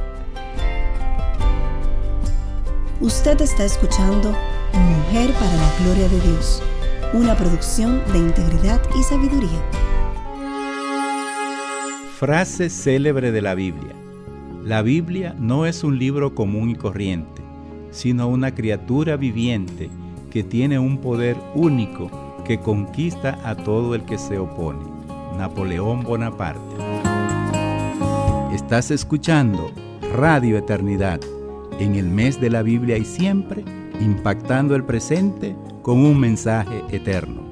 Usted 3.01 3.41
está 3.41 3.65
escuchando 3.65 4.37
Mujer 4.73 5.33
para 5.33 5.55
la 5.55 5.77
Gloria 5.79 6.09
de 6.09 6.21
Dios 6.21 6.61
una 7.13 7.35
producción 7.35 8.03
de 8.13 8.19
integridad 8.19 8.79
y 8.99 9.01
sabiduría. 9.01 9.96
Frase 12.19 12.71
célebre 12.71 13.31
de 13.31 13.43
la 13.43 13.53
Biblia. 13.53 13.93
La 14.63 14.81
Biblia 14.81 15.35
no 15.37 15.67
es 15.67 15.83
un 15.83 15.99
libro 15.99 16.33
común 16.33 16.71
y 16.71 16.75
corriente, 16.75 17.43
sino 17.91 18.27
una 18.27 18.55
criatura 18.55 19.17
viviente 19.17 19.91
que 20.31 20.43
tiene 20.43 20.79
un 20.79 20.97
poder 20.97 21.37
único 21.53 22.09
que 22.43 22.59
conquista 22.59 23.37
a 23.47 23.55
todo 23.55 23.93
el 23.93 24.03
que 24.03 24.17
se 24.17 24.39
opone. 24.39 24.83
Napoleón 25.37 26.01
Bonaparte. 26.01 26.75
Estás 28.51 28.89
escuchando 28.89 29.71
Radio 30.15 30.57
Eternidad 30.57 31.19
en 31.79 31.93
el 31.93 32.07
mes 32.07 32.41
de 32.41 32.49
la 32.49 32.63
Biblia 32.63 32.97
y 32.97 33.05
siempre, 33.05 33.63
impactando 34.01 34.75
el 34.75 34.83
presente 34.85 35.55
con 35.83 35.99
un 35.99 36.19
mensaje 36.19 36.81
eterno. 36.89 37.46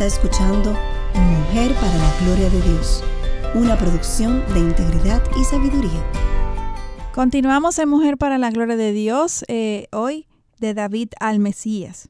Está 0.00 0.06
escuchando 0.06 0.72
Mujer 1.14 1.74
para 1.74 1.94
la 1.94 2.20
Gloria 2.22 2.48
de 2.48 2.62
Dios, 2.62 3.04
una 3.54 3.76
producción 3.76 4.42
de 4.54 4.60
integridad 4.60 5.22
y 5.38 5.44
sabiduría. 5.44 6.10
Continuamos 7.12 7.78
en 7.78 7.90
Mujer 7.90 8.16
para 8.16 8.38
la 8.38 8.50
Gloria 8.50 8.76
de 8.76 8.92
Dios, 8.94 9.44
eh, 9.48 9.88
hoy 9.92 10.26
de 10.58 10.72
David 10.72 11.10
al 11.20 11.38
Mesías. 11.38 12.08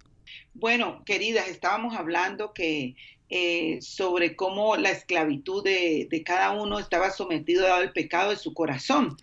Bueno, 0.55 1.03
queridas, 1.05 1.49
estábamos 1.49 1.97
hablando 1.97 2.53
que 2.53 2.95
eh, 3.29 3.81
sobre 3.83 4.37
cómo 4.37 4.77
la 4.77 4.93
esclavitud 4.93 5.65
de, 5.65 6.07
de 6.09 6.23
cada 6.23 6.53
uno 6.53 6.79
estaba 6.79 7.11
sometido 7.11 7.75
al 7.75 7.93
pecado 7.93 8.31
de 8.31 8.37
su 8.37 8.55
corazón. 8.55 9.17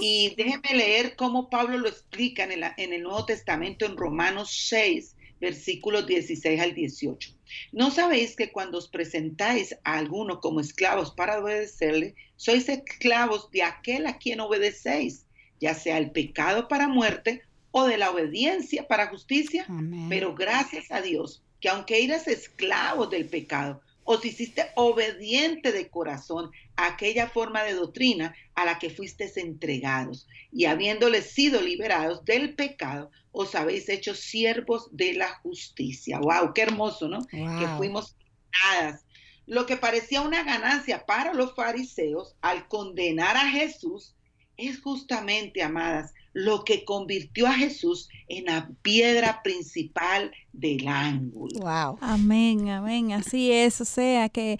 Y 0.00 0.34
déjenme 0.34 0.72
leer 0.72 1.14
cómo 1.16 1.50
Pablo 1.50 1.76
lo 1.76 1.88
explica 1.90 2.44
en 2.44 2.52
el, 2.52 2.64
en 2.78 2.94
el 2.94 3.02
Nuevo 3.02 3.26
Testamento 3.26 3.84
en 3.84 3.98
Romanos 3.98 4.50
6, 4.70 5.14
versículos 5.40 6.06
16 6.06 6.60
al 6.60 6.74
18. 6.74 7.30
¿No 7.72 7.90
sabéis 7.90 8.36
que 8.36 8.50
cuando 8.50 8.78
os 8.78 8.88
presentáis 8.88 9.76
a 9.84 9.98
alguno 9.98 10.40
como 10.40 10.60
esclavos 10.60 11.12
para 11.12 11.38
obedecerle, 11.38 12.14
sois 12.36 12.68
esclavos 12.68 13.50
de 13.50 13.62
aquel 13.62 14.06
a 14.06 14.18
quien 14.18 14.40
obedecéis, 14.40 15.26
ya 15.60 15.74
sea 15.74 15.98
el 15.98 16.10
pecado 16.10 16.68
para 16.68 16.88
muerte 16.88 17.42
o 17.70 17.86
de 17.86 17.98
la 17.98 18.10
obediencia 18.10 18.86
para 18.88 19.08
justicia? 19.08 19.66
Amén. 19.68 20.08
Pero 20.08 20.34
gracias 20.34 20.90
a 20.90 21.00
Dios, 21.00 21.42
que 21.60 21.68
aunque 21.68 22.04
eras 22.04 22.28
esclavos 22.28 23.10
del 23.10 23.26
pecado, 23.26 23.80
os 24.04 24.24
hiciste 24.24 24.70
obediente 24.74 25.72
de 25.72 25.88
corazón 25.88 26.50
a 26.76 26.86
aquella 26.86 27.28
forma 27.28 27.62
de 27.64 27.72
doctrina 27.72 28.34
a 28.54 28.64
la 28.64 28.78
que 28.78 28.90
fuisteis 28.90 29.36
entregados, 29.36 30.28
y 30.52 30.66
habiéndoles 30.66 31.30
sido 31.30 31.60
liberados 31.60 32.24
del 32.24 32.54
pecado, 32.54 33.10
os 33.32 33.54
habéis 33.54 33.88
hecho 33.88 34.14
siervos 34.14 34.88
de 34.92 35.14
la 35.14 35.28
justicia. 35.40 36.20
¡Wow! 36.20 36.52
¡Qué 36.54 36.62
hermoso, 36.62 37.08
¿no? 37.08 37.26
Que 37.26 37.66
fuimos 37.76 38.16
dadas. 38.62 39.04
Lo 39.46 39.66
que 39.66 39.76
parecía 39.76 40.22
una 40.22 40.44
ganancia 40.44 41.04
para 41.04 41.34
los 41.34 41.54
fariseos 41.54 42.36
al 42.40 42.68
condenar 42.68 43.36
a 43.36 43.50
Jesús 43.50 44.14
es 44.56 44.80
justamente, 44.80 45.62
amadas, 45.62 46.12
lo 46.32 46.64
que 46.64 46.84
convirtió 46.84 47.46
a 47.46 47.52
Jesús 47.54 48.08
en 48.28 48.46
la 48.46 48.68
piedra 48.82 49.42
principal 49.42 50.32
del 50.52 50.88
ángulo. 50.88 51.60
Wow. 51.60 51.98
Amén, 52.00 52.68
amén. 52.68 53.12
Así 53.12 53.52
es, 53.52 53.80
o 53.80 53.84
sea 53.84 54.28
que 54.28 54.58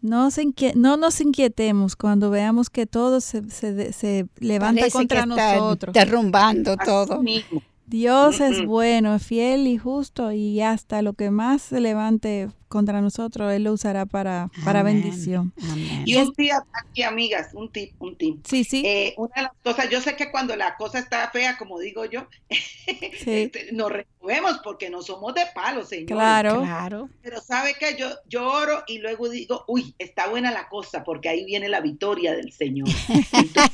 no, 0.00 0.30
se 0.30 0.46
no 0.74 0.96
nos 0.96 1.20
inquietemos 1.20 1.96
cuando 1.96 2.30
veamos 2.30 2.70
que 2.70 2.86
todo 2.86 3.20
se, 3.20 3.48
se 3.50 3.92
se 3.92 4.26
levanta 4.38 4.80
Parece 4.80 4.96
contra 4.96 5.24
que 5.24 5.30
está 5.30 5.56
nosotros. 5.56 5.94
derrumbando 5.94 6.72
Así 6.78 6.84
todo. 6.84 7.22
mismo. 7.22 7.62
Dios 7.86 8.40
es 8.40 8.64
bueno, 8.66 9.18
fiel 9.18 9.66
y 9.66 9.78
justo 9.78 10.30
y 10.30 10.60
hasta 10.60 11.00
lo 11.00 11.14
que 11.14 11.30
más 11.30 11.62
se 11.62 11.80
levante 11.80 12.50
contra 12.68 13.00
nosotros, 13.00 13.52
Él 13.52 13.64
lo 13.64 13.72
usará 13.72 14.06
para, 14.06 14.50
para 14.64 14.80
Amén. 14.80 15.02
bendición. 15.02 15.52
Amén. 15.70 16.02
Y 16.06 16.16
un 16.16 16.32
tip 16.34 16.52
aquí, 16.72 17.02
amigas, 17.02 17.48
un 17.54 17.70
tip, 17.72 17.92
un 17.98 18.16
tip. 18.16 18.44
Sí, 18.46 18.64
sí, 18.64 18.82
Eh, 18.84 19.14
una 19.16 19.32
de 19.36 19.42
las 19.42 19.52
cosas, 19.64 19.90
yo 19.90 20.00
sé 20.00 20.14
que 20.16 20.30
cuando 20.30 20.54
la 20.56 20.76
cosa 20.76 20.98
está 20.98 21.28
fea, 21.30 21.56
como 21.58 21.78
digo 21.80 22.04
yo, 22.04 22.26
sí, 22.50 23.24
este, 23.26 23.68
nos 23.72 23.90
removemos 23.90 24.60
porque 24.62 24.90
no 24.90 25.02
somos 25.02 25.34
de 25.34 25.42
palo, 25.54 25.84
señor. 25.84 26.06
claro. 26.06 26.60
Claro. 26.60 27.08
Pero 27.22 27.40
sabe 27.40 27.74
que 27.78 27.96
yo, 27.98 28.08
yo 28.28 28.46
oro 28.50 28.82
y 28.86 28.98
luego 28.98 29.28
digo, 29.28 29.64
uy, 29.66 29.94
está 29.98 30.28
buena 30.28 30.50
la 30.50 30.68
cosa 30.68 31.04
porque 31.04 31.28
ahí 31.28 31.44
viene 31.44 31.68
la 31.68 31.80
victoria 31.80 32.32
del 32.32 32.52
Señor. 32.52 32.88
Entonces, 33.32 33.70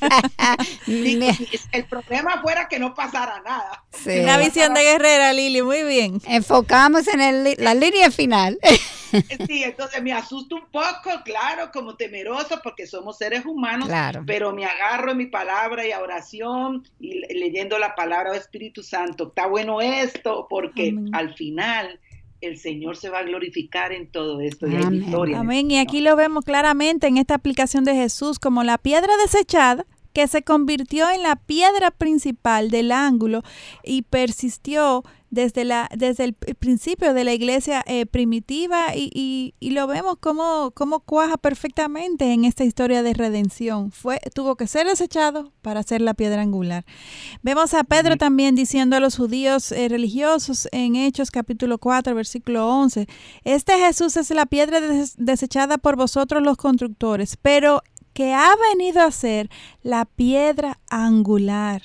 digo, 0.87 1.27
Me- 1.27 1.35
si 1.35 1.49
el 1.73 1.85
problema 1.87 2.41
fuera 2.43 2.69
que 2.69 2.79
no 2.79 2.95
pasara 2.95 3.41
nada. 3.45 3.85
sí. 3.93 4.19
Una 4.21 4.37
visión 4.39 4.75
de 4.75 4.83
guerrera, 4.83 5.33
Lili, 5.33 5.63
muy 5.63 5.83
bien. 5.83 6.21
Enfocamos 6.27 7.07
en 7.09 7.21
el 7.21 7.55
la 7.59 7.75
línea 7.75 8.11
final. 8.11 8.59
Sí, 9.47 9.63
entonces 9.63 10.03
me 10.03 10.13
asusta 10.13 10.57
un 10.57 10.67
poco, 10.73 11.11
claro, 11.25 11.71
como 11.73 11.95
temeroso 11.97 12.61
porque 12.65 12.87
somos 12.87 13.17
seres 13.19 13.45
humanos, 13.47 13.87
Claro. 13.89 14.25
pero 14.27 14.53
me 14.53 14.65
agarro 14.65 15.13
en 15.13 15.19
mi 15.19 15.27
palabra 15.27 15.87
y 15.87 15.93
a 15.93 16.01
oración 16.01 16.83
y 16.99 17.21
le- 17.21 17.29
leyendo 17.35 17.79
la 17.79 17.95
palabra 17.95 18.33
del 18.33 18.41
Espíritu 18.41 18.83
Santo. 18.83 19.29
Está 19.29 19.47
bueno 19.47 19.81
esto 19.81 20.47
porque 20.51 20.89
Amén. 20.91 21.15
al 21.15 21.35
final 21.35 22.01
el 22.41 22.59
Señor 22.59 22.97
se 22.97 23.09
va 23.09 23.21
a 23.21 23.23
glorificar 23.23 23.93
en 23.93 24.11
todo 24.11 24.41
esto 24.41 24.67
y 24.67 24.75
hay 24.77 24.83
Amén. 24.83 25.01
victoria. 25.01 25.37
en 25.37 25.41
Amén. 25.43 25.71
Y 25.71 25.79
aquí 25.79 26.01
lo 26.01 26.17
vemos 26.17 26.45
claramente 26.45 27.07
en 27.07 27.17
esta 27.17 27.35
aplicación 27.35 27.85
de 27.85 27.95
Jesús 27.95 28.39
como 28.39 28.65
la 28.65 28.79
piedra 28.79 29.17
desechada 29.23 29.87
que 30.15 30.27
se 30.29 30.43
convirtió 30.43 31.11
en 31.11 31.23
la 31.23 31.37
piedra 31.37 31.91
principal 31.91 32.71
del 32.71 32.93
ángulo 32.93 33.43
y 33.83 34.03
persistió 34.03 35.05
desde, 35.31 35.65
la, 35.65 35.91
desde 35.97 36.23
el 36.25 36.35
principio 36.35 37.13
de 37.13 37.25
la 37.25 37.33
iglesia 37.33 37.83
eh, 37.89 38.07
primitiva 38.07 38.95
y, 38.95 39.11
y- 39.13 39.55
y 39.59 39.71
lo 39.71 39.89
vemos 39.89 40.17
como, 40.21 40.71
como 40.71 41.01
cuaja 41.01 41.37
perfectamente 41.37 42.33
en 42.33 42.45
esta 42.45 42.63
historia 42.63 43.03
de 43.03 43.15
redención. 43.15 43.91
Fue, 43.91 44.21
tuvo 44.33 44.55
que 44.55 44.69
ser 44.69 44.87
desechado 44.87 45.51
para 45.61 45.83
ser 45.83 46.01
la 46.03 46.15
piedra 46.15 46.41
angular. 46.43 46.85
Vemos 47.43 47.75
a 47.75 47.83
Pedro 47.83 48.17
también 48.17 48.55
diciendo 48.55 48.95
a 48.97 49.01
los 49.01 49.17
judíos 49.17 49.73
eh, 49.73 49.89
religiosos 49.89 50.69
en 50.71 50.95
Hechos 50.95 51.33
capítulo 51.33 51.79
4, 51.79 52.15
versículo 52.15 52.69
11, 52.69 53.09
este 53.43 53.73
Jesús 53.81 54.17
es 54.17 54.31
la 54.31 54.47
piedra 54.47 54.81
des- 54.81 55.15
desechada 55.17 55.79
por 55.79 55.97
vosotros 55.97 56.45
los 56.45 56.57
constructores, 56.57 57.37
pero 57.43 57.83
que 58.15 58.33
ha 58.33 58.55
venido 58.73 59.03
a 59.03 59.11
ser 59.11 59.51
la 59.83 60.07
piedra 60.07 60.81
angular. 60.89 61.83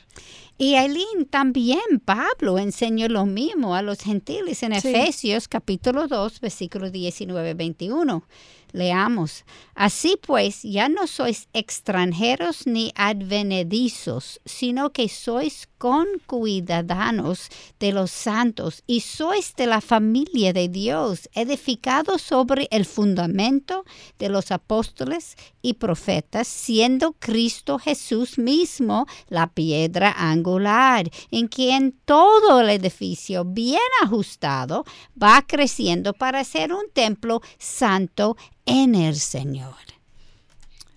Y 0.57 0.75
Aileen, 0.75 1.25
también 1.30 1.80
Pablo 2.03 2.59
enseñó 2.59 3.07
lo 3.07 3.25
mismo 3.25 3.75
a 3.75 3.82
los 3.82 3.99
gentiles 3.99 4.61
en 4.63 4.80
Sí. 4.80 4.89
Efesios 4.89 5.47
capítulo 5.47 6.07
2, 6.07 6.41
versículo 6.41 6.88
19-21. 6.89 8.23
Leamos. 8.72 9.45
Así 9.76 10.20
pues, 10.22 10.61
ya 10.63 10.89
no 10.89 11.07
sois 11.07 11.47
extranjeros 11.53 12.67
ni 12.67 12.91
advenedizos, 12.95 14.39
sino 14.45 14.91
que 14.91 15.09
sois 15.09 15.67
concuidados 15.78 17.49
de 17.80 17.93
los 17.93 18.11
santos 18.11 18.84
y 18.86 18.99
sois 18.99 19.55
de 19.55 19.65
la 19.65 19.82
familia 19.82 20.53
de 20.53 20.67
Dios, 20.67 21.30
edificados 21.34 22.22
sobre 22.22 22.67
el 22.72 22.86
fundamento 22.86 23.86
de 24.20 24.30
los 24.30 24.51
apóstoles 24.51 25.38
y 25.61 25.76
profetas, 25.76 26.47
siendo 26.47 27.13
Cristo 27.13 27.80
Jesús 27.80 28.38
mismo 28.38 29.07
la 29.30 29.47
piedra 29.47 30.13
angular, 30.17 31.09
en 31.32 31.47
quien 31.47 31.97
todo 32.05 32.61
el 32.61 32.70
edificio 32.70 33.45
bien 33.45 33.80
ajustado 34.03 34.84
va 35.22 35.45
creciendo 35.47 36.13
para 36.13 36.43
ser 36.43 36.74
un 36.74 36.89
templo 36.93 37.41
santo 37.57 38.36
en 38.70 38.95
el 38.95 39.15
Señor. 39.15 39.76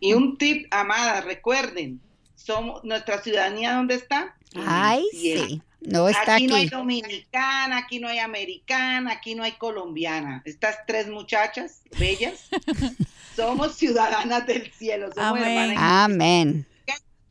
Y 0.00 0.14
un 0.14 0.36
tip, 0.36 0.66
amada, 0.70 1.20
recuerden, 1.20 2.00
somos 2.34 2.82
nuestra 2.84 3.22
ciudadanía, 3.22 3.74
¿dónde 3.74 3.94
está? 3.94 4.34
Ay, 4.54 5.04
sí. 5.12 5.62
No 5.80 6.08
está 6.08 6.36
aquí 6.36 6.46
no 6.46 6.54
hay 6.54 6.66
aquí. 6.66 6.70
dominicana, 6.74 7.78
aquí 7.78 7.98
no 7.98 8.08
hay 8.08 8.18
americana, 8.18 9.12
aquí 9.12 9.34
no 9.34 9.42
hay 9.42 9.52
colombiana. 9.52 10.42
Estas 10.44 10.76
tres 10.86 11.08
muchachas 11.08 11.82
bellas 11.98 12.48
somos 13.36 13.74
ciudadanas 13.74 14.46
del 14.46 14.70
cielo, 14.72 15.10
somos 15.12 15.40
Amén. 15.40 15.42
hermanas. 15.44 15.76
Amén. 15.78 16.66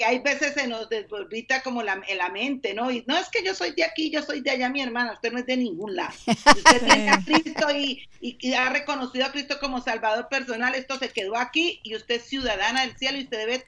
Que 0.01 0.05
hay 0.07 0.17
veces 0.17 0.55
se 0.55 0.65
nos 0.67 0.89
desborrita 0.89 1.61
como 1.61 1.83
la, 1.83 2.01
la 2.17 2.29
mente, 2.29 2.73
¿no? 2.73 2.89
Y 2.89 3.03
no 3.05 3.15
es 3.15 3.29
que 3.29 3.43
yo 3.43 3.53
soy 3.53 3.73
de 3.73 3.83
aquí, 3.83 4.09
yo 4.09 4.23
soy 4.23 4.41
de 4.41 4.49
allá, 4.49 4.67
mi 4.67 4.81
hermana, 4.81 5.11
usted 5.13 5.31
no 5.31 5.37
es 5.37 5.45
de 5.45 5.57
ningún 5.57 5.95
lado. 5.95 6.11
Usted 6.27 6.83
tiene 6.87 7.09
a 7.11 7.23
Cristo 7.23 7.67
y, 7.69 8.07
y- 8.19 8.35
y 8.39 8.53
ha 8.55 8.67
reconocido 8.69 9.27
a 9.27 9.31
Cristo 9.31 9.59
como 9.59 9.79
Salvador 9.79 10.27
personal, 10.27 10.73
esto 10.73 10.97
se 10.97 11.09
quedó 11.09 11.37
aquí 11.37 11.81
y 11.83 11.95
usted 11.95 12.15
es 12.15 12.23
ciudadana 12.23 12.81
del 12.81 12.97
cielo 12.97 13.19
y 13.19 13.25
usted 13.25 13.37
debe 13.37 13.65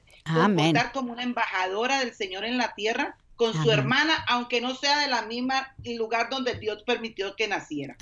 comportar 0.72 0.92
como 0.92 1.12
una 1.12 1.22
embajadora 1.22 2.00
del 2.00 2.16
Señor 2.16 2.46
en 2.46 2.58
la 2.58 2.74
tierra 2.74 3.16
con 3.36 3.54
su 3.54 3.72
hermana, 3.72 4.14
aunque 4.28 4.60
no 4.60 4.74
sea 4.74 4.98
de 5.02 5.08
la 5.10 5.22
misma 5.22 5.76
lugar 5.86 6.30
donde 6.32 6.56
Dios 6.56 6.82
permitió 6.84 7.36
que 7.36 7.48
naciera. 7.48 7.96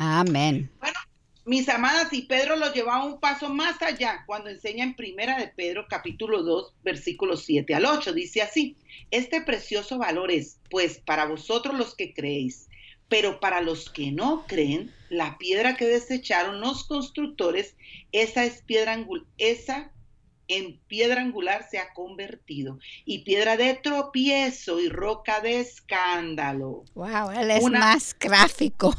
Amén. 0.80 1.02
Mis 1.44 1.68
amadas, 1.70 2.14
y 2.14 2.22
Pedro 2.22 2.56
lo 2.56 2.72
llevaba 2.72 3.04
un 3.04 3.20
paso 3.20 3.50
más 3.50 3.82
allá 3.82 4.24
cuando 4.28 4.52
enseña 4.52 4.84
en 4.84 4.96
Primera 4.96 5.40
de 5.40 5.48
Pedro 5.48 5.88
capítulo 5.90 6.44
2 6.44 6.76
versículos 6.84 7.46
7 7.46 7.74
al 7.74 7.86
8. 7.86 8.14
Dice 8.14 8.44
así, 8.44 8.76
este 9.10 9.42
precioso 9.42 9.98
valor 9.98 10.30
es, 10.30 10.60
pues, 10.70 11.00
para 11.00 11.26
vosotros 11.26 11.76
los 11.76 11.96
que 11.96 12.14
creéis, 12.14 12.70
pero 13.10 13.40
para 13.40 13.60
los 13.60 13.90
que 13.90 14.12
no 14.12 14.46
creen, 14.48 14.94
la 15.10 15.40
piedra 15.40 15.76
que 15.76 15.88
desecharon 15.88 16.62
los 16.62 16.84
constructores, 16.84 17.76
esa 18.12 18.46
es 18.46 18.62
piedra 18.62 19.04
esa 19.40 19.91
en 20.58 20.80
piedra 20.88 21.22
angular 21.22 21.66
se 21.70 21.80
ha 21.80 21.94
convertido, 21.94 22.80
y 23.06 23.20
piedra 23.24 23.58
de 23.58 23.74
tropiezo 23.76 24.80
y 24.80 24.90
roca 24.90 25.40
de 25.42 25.60
escándalo. 25.62 26.84
Wow, 26.96 27.32
él 27.36 27.52
es 27.52 27.64
Una- 27.64 27.80
más 27.80 28.16
gráfico. 28.20 28.94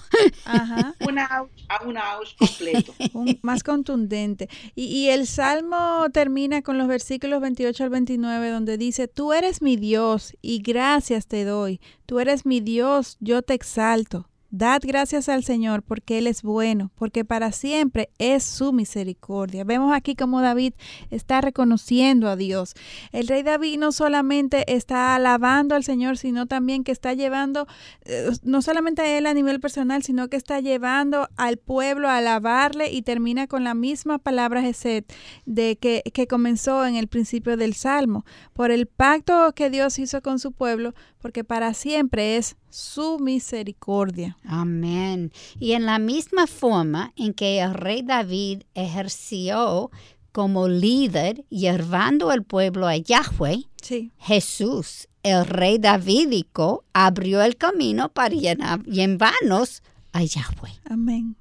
Ajá. 0.44 0.94
Un 1.00 1.18
ouch, 1.18 1.50
a 1.68 1.84
un 1.84 1.96
ouch 1.98 2.36
completo. 2.38 2.94
un- 3.12 3.38
más 3.42 3.62
contundente. 3.62 4.48
Y, 4.74 4.84
y 4.86 5.08
el 5.10 5.26
Salmo 5.26 6.06
termina 6.12 6.62
con 6.62 6.78
los 6.78 6.88
versículos 6.88 7.40
28 7.40 7.84
al 7.84 7.90
29 7.90 8.48
donde 8.50 8.78
dice, 8.78 9.08
tú 9.08 9.32
eres 9.32 9.62
mi 9.62 9.76
Dios 9.76 10.36
y 10.42 10.60
gracias 10.62 11.26
te 11.26 11.44
doy. 11.44 11.80
Tú 12.06 12.20
eres 12.20 12.46
mi 12.46 12.60
Dios, 12.60 13.16
yo 13.20 13.42
te 13.42 13.54
exalto. 13.54 14.28
Dad 14.54 14.82
gracias 14.84 15.30
al 15.30 15.44
Señor 15.44 15.82
porque 15.82 16.18
Él 16.18 16.26
es 16.26 16.42
bueno, 16.42 16.90
porque 16.96 17.24
para 17.24 17.52
siempre 17.52 18.10
es 18.18 18.44
su 18.44 18.74
misericordia. 18.74 19.64
Vemos 19.64 19.94
aquí 19.94 20.14
como 20.14 20.42
David 20.42 20.74
está 21.10 21.40
reconociendo 21.40 22.28
a 22.28 22.36
Dios. 22.36 22.74
El 23.12 23.28
rey 23.28 23.42
David 23.42 23.78
no 23.78 23.92
solamente 23.92 24.74
está 24.74 25.14
alabando 25.14 25.74
al 25.74 25.84
Señor, 25.84 26.18
sino 26.18 26.44
también 26.44 26.84
que 26.84 26.92
está 26.92 27.14
llevando, 27.14 27.66
eh, 28.04 28.28
no 28.42 28.60
solamente 28.60 29.00
a 29.00 29.16
él 29.16 29.24
a 29.24 29.32
nivel 29.32 29.58
personal, 29.58 30.02
sino 30.02 30.28
que 30.28 30.36
está 30.36 30.60
llevando 30.60 31.30
al 31.38 31.56
pueblo 31.56 32.10
a 32.10 32.18
alabarle 32.18 32.92
y 32.92 33.00
termina 33.00 33.46
con 33.46 33.64
la 33.64 33.72
misma 33.72 34.18
palabra 34.18 34.60
Gesed 34.60 35.04
de 35.46 35.76
que, 35.76 36.02
que 36.12 36.26
comenzó 36.26 36.84
en 36.84 36.96
el 36.96 37.08
principio 37.08 37.56
del 37.56 37.72
Salmo, 37.72 38.26
por 38.52 38.70
el 38.70 38.86
pacto 38.86 39.54
que 39.54 39.70
Dios 39.70 39.98
hizo 39.98 40.20
con 40.20 40.38
su 40.38 40.52
pueblo, 40.52 40.92
porque 41.22 41.42
para 41.42 41.72
siempre 41.72 42.36
es 42.36 42.56
su 42.72 43.18
misericordia. 43.18 44.36
Amén. 44.44 45.32
Y 45.60 45.72
en 45.72 45.86
la 45.86 45.98
misma 45.98 46.46
forma 46.46 47.12
en 47.16 47.34
que 47.34 47.60
el 47.60 47.74
rey 47.74 48.02
David 48.02 48.62
ejerció 48.74 49.90
como 50.32 50.66
líder, 50.68 51.44
llevando 51.50 52.30
al 52.30 52.42
pueblo 52.42 52.86
a 52.86 52.96
Yahweh, 52.96 53.64
Sí. 53.82 54.10
Jesús, 54.18 55.08
el 55.22 55.44
rey 55.46 55.78
davídico, 55.78 56.84
abrió 56.92 57.42
el 57.42 57.56
camino 57.56 58.08
para 58.10 58.34
llenar- 58.34 58.82
llevarnos 58.84 59.82
a 60.12 60.22
Yahweh. 60.24 60.72
Amén. 60.88 61.36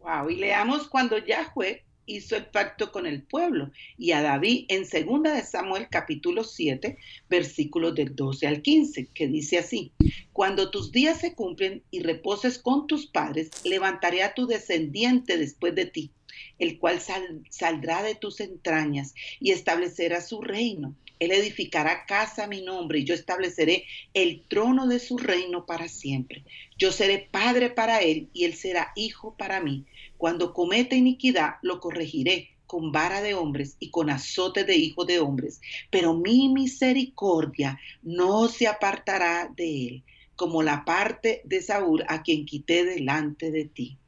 Wow, 0.00 0.28
y 0.30 0.36
leamos 0.36 0.86
cuando 0.88 1.16
Yahweh 1.18 1.83
hizo 2.06 2.36
el 2.36 2.46
pacto 2.46 2.92
con 2.92 3.06
el 3.06 3.22
pueblo 3.22 3.70
y 3.96 4.12
a 4.12 4.22
David 4.22 4.66
en 4.68 4.82
2 4.82 5.22
de 5.22 5.42
Samuel 5.42 5.88
capítulo 5.90 6.44
7, 6.44 6.96
versículos 7.28 7.94
del 7.94 8.14
12 8.14 8.46
al 8.46 8.62
15, 8.62 9.08
que 9.14 9.28
dice 9.28 9.58
así: 9.58 9.92
Cuando 10.32 10.70
tus 10.70 10.92
días 10.92 11.20
se 11.20 11.34
cumplen 11.34 11.82
y 11.90 12.00
reposes 12.00 12.58
con 12.58 12.86
tus 12.86 13.06
padres, 13.06 13.52
levantaré 13.64 14.22
a 14.22 14.34
tu 14.34 14.46
descendiente 14.46 15.38
después 15.38 15.74
de 15.74 15.86
ti, 15.86 16.10
el 16.58 16.78
cual 16.78 17.00
sal- 17.00 17.42
saldrá 17.50 18.02
de 18.02 18.14
tus 18.14 18.40
entrañas 18.40 19.14
y 19.40 19.52
establecerá 19.52 20.20
su 20.20 20.40
reino. 20.40 20.94
Él 21.18 21.32
edificará 21.32 22.06
casa 22.06 22.44
a 22.44 22.48
mi 22.48 22.62
nombre 22.62 22.98
y 22.98 23.04
yo 23.04 23.14
estableceré 23.14 23.84
el 24.14 24.42
trono 24.48 24.86
de 24.86 24.98
su 24.98 25.16
reino 25.18 25.66
para 25.66 25.88
siempre. 25.88 26.44
Yo 26.76 26.92
seré 26.92 27.28
padre 27.30 27.70
para 27.70 28.00
él 28.00 28.28
y 28.32 28.44
él 28.44 28.54
será 28.54 28.92
hijo 28.96 29.36
para 29.36 29.60
mí. 29.60 29.84
Cuando 30.18 30.52
cometa 30.52 30.96
iniquidad, 30.96 31.54
lo 31.62 31.80
corregiré 31.80 32.50
con 32.66 32.92
vara 32.92 33.22
de 33.22 33.34
hombres 33.34 33.76
y 33.78 33.90
con 33.90 34.10
azote 34.10 34.64
de 34.64 34.76
hijos 34.76 35.06
de 35.06 35.20
hombres. 35.20 35.60
Pero 35.90 36.14
mi 36.14 36.48
misericordia 36.48 37.78
no 38.02 38.48
se 38.48 38.66
apartará 38.66 39.50
de 39.56 39.86
él, 39.86 40.02
como 40.36 40.62
la 40.62 40.84
parte 40.84 41.42
de 41.44 41.62
Saúl 41.62 42.04
a 42.08 42.22
quien 42.22 42.44
quité 42.46 42.84
delante 42.84 43.50
de 43.50 43.64
ti. 43.66 43.98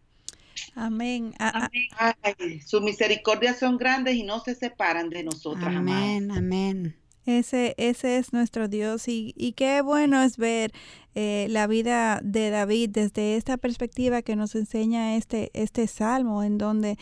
Amén. 0.77 1.35
A- 1.41 1.65
a- 1.99 2.15
Ay, 2.23 2.61
sus 2.61 2.83
misericordias 2.83 3.59
son 3.59 3.79
grandes 3.79 4.15
y 4.15 4.23
no 4.23 4.41
se 4.41 4.55
separan 4.55 5.11
de 5.11 5.25
nosotras, 5.25 5.75
amadas. 5.75 6.15
Amén, 6.17 6.31
amén. 6.31 6.97
Ese, 7.25 7.75
ese 7.77 8.19
es 8.19 8.33
nuestro 8.33 8.69
Dios 8.69 9.09
y, 9.09 9.35
y 9.37 9.53
qué 9.55 9.81
bueno 9.83 10.23
es 10.23 10.37
ver 10.37 10.73
eh, 11.19 11.47
la 11.49 11.67
vida 11.67 12.21
de 12.23 12.51
David 12.51 12.91
desde 12.91 13.39
esta 13.39 13.57
perspectiva 13.57 14.21
que 14.21 14.37
nos 14.37 14.55
enseña 14.55 15.17
este, 15.17 15.51
este 15.55 15.87
salmo, 15.87 16.43
en 16.43 16.59
donde 16.59 16.99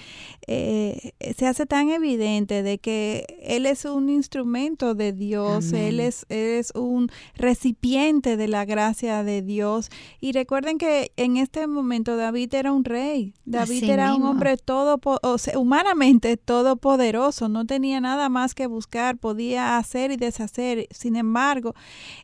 eh, 0.47 1.15
se 1.37 1.49
hace 1.49 1.67
tan 1.67 1.89
evidente 1.89 2.63
de 2.63 2.79
que 2.79 3.27
Él 3.43 3.67
es 3.67 3.85
un 3.85 4.09
instrumento 4.09 4.95
de 4.95 5.13
Dios, 5.13 5.73
Él 5.73 5.99
es, 5.99 6.27
él 6.29 6.61
es 6.61 6.71
un 6.77 7.11
recipiente 7.35 8.37
de 8.37 8.47
la 8.47 8.65
gracia 8.65 9.25
de 9.25 9.43
Dios. 9.43 9.91
Y 10.21 10.31
recuerden 10.31 10.79
que 10.79 11.11
en 11.17 11.37
este 11.37 11.67
momento 11.67 12.17
David 12.17 12.55
era 12.55 12.71
un 12.71 12.85
rey, 12.85 13.35
David 13.45 13.83
Así 13.83 13.91
era 13.91 14.15
un 14.15 14.23
hombre 14.23 14.57
todo, 14.59 15.01
o 15.23 15.39
sea, 15.39 15.59
humanamente 15.59 16.37
todopoderoso, 16.37 17.49
no 17.49 17.67
tenía 17.67 18.01
nada 18.01 18.29
más 18.29 18.55
que 18.55 18.69
buscar, 18.69 19.17
podía 19.17 19.77
hacer 19.77 20.13
y 20.13 20.17
deshacer. 20.17 20.87
Sin 20.93 21.17
embargo, 21.17 21.75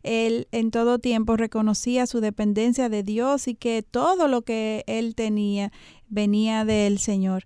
él 0.04 0.46
en 0.52 0.70
todo 0.70 1.00
tiempo 1.00 1.36
su 2.06 2.20
dependencia 2.20 2.88
de 2.88 3.02
Dios 3.02 3.48
y 3.48 3.54
que 3.54 3.82
todo 3.82 4.28
lo 4.28 4.42
que 4.42 4.84
él 4.86 5.14
tenía 5.14 5.72
venía 6.08 6.64
del 6.64 6.98
Señor. 6.98 7.44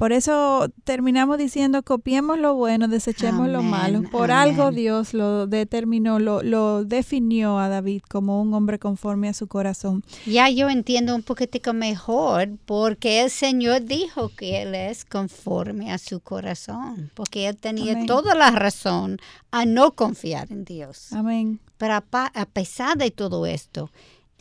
Por 0.00 0.14
eso 0.14 0.72
terminamos 0.84 1.36
diciendo, 1.36 1.82
copiemos 1.82 2.38
lo 2.38 2.54
bueno, 2.54 2.88
desechemos 2.88 3.50
lo 3.50 3.62
malo. 3.62 4.02
Por 4.10 4.30
algo. 4.30 4.70
Dios 4.70 5.12
lo 5.12 5.46
determinó, 5.46 6.18
lo, 6.18 6.42
lo 6.42 6.86
definió 6.86 7.58
a 7.58 7.68
David 7.68 8.00
como 8.08 8.40
un 8.40 8.54
hombre 8.54 8.78
conforme 8.78 9.28
a 9.28 9.34
su 9.34 9.46
corazón. 9.46 10.02
Ya 10.24 10.48
yo 10.48 10.70
entiendo 10.70 11.14
un 11.14 11.22
poquitico 11.22 11.74
mejor 11.74 12.48
porque 12.64 13.20
el 13.20 13.28
Señor 13.28 13.84
dijo 13.84 14.30
que 14.30 14.62
Él 14.62 14.74
es 14.74 15.04
conforme 15.04 15.92
a 15.92 15.98
su 15.98 16.20
corazón, 16.20 17.10
porque 17.12 17.46
Él 17.46 17.58
tenía 17.58 17.92
Amén. 17.92 18.06
toda 18.06 18.34
la 18.34 18.52
razón 18.52 19.18
a 19.50 19.66
no 19.66 19.92
confiar 19.92 20.50
en 20.50 20.64
Dios. 20.64 21.12
Amén. 21.12 21.60
Pero 21.76 21.92
a, 21.92 22.04
a 22.10 22.46
pesar 22.46 22.96
de 22.96 23.10
todo 23.10 23.44
esto, 23.44 23.90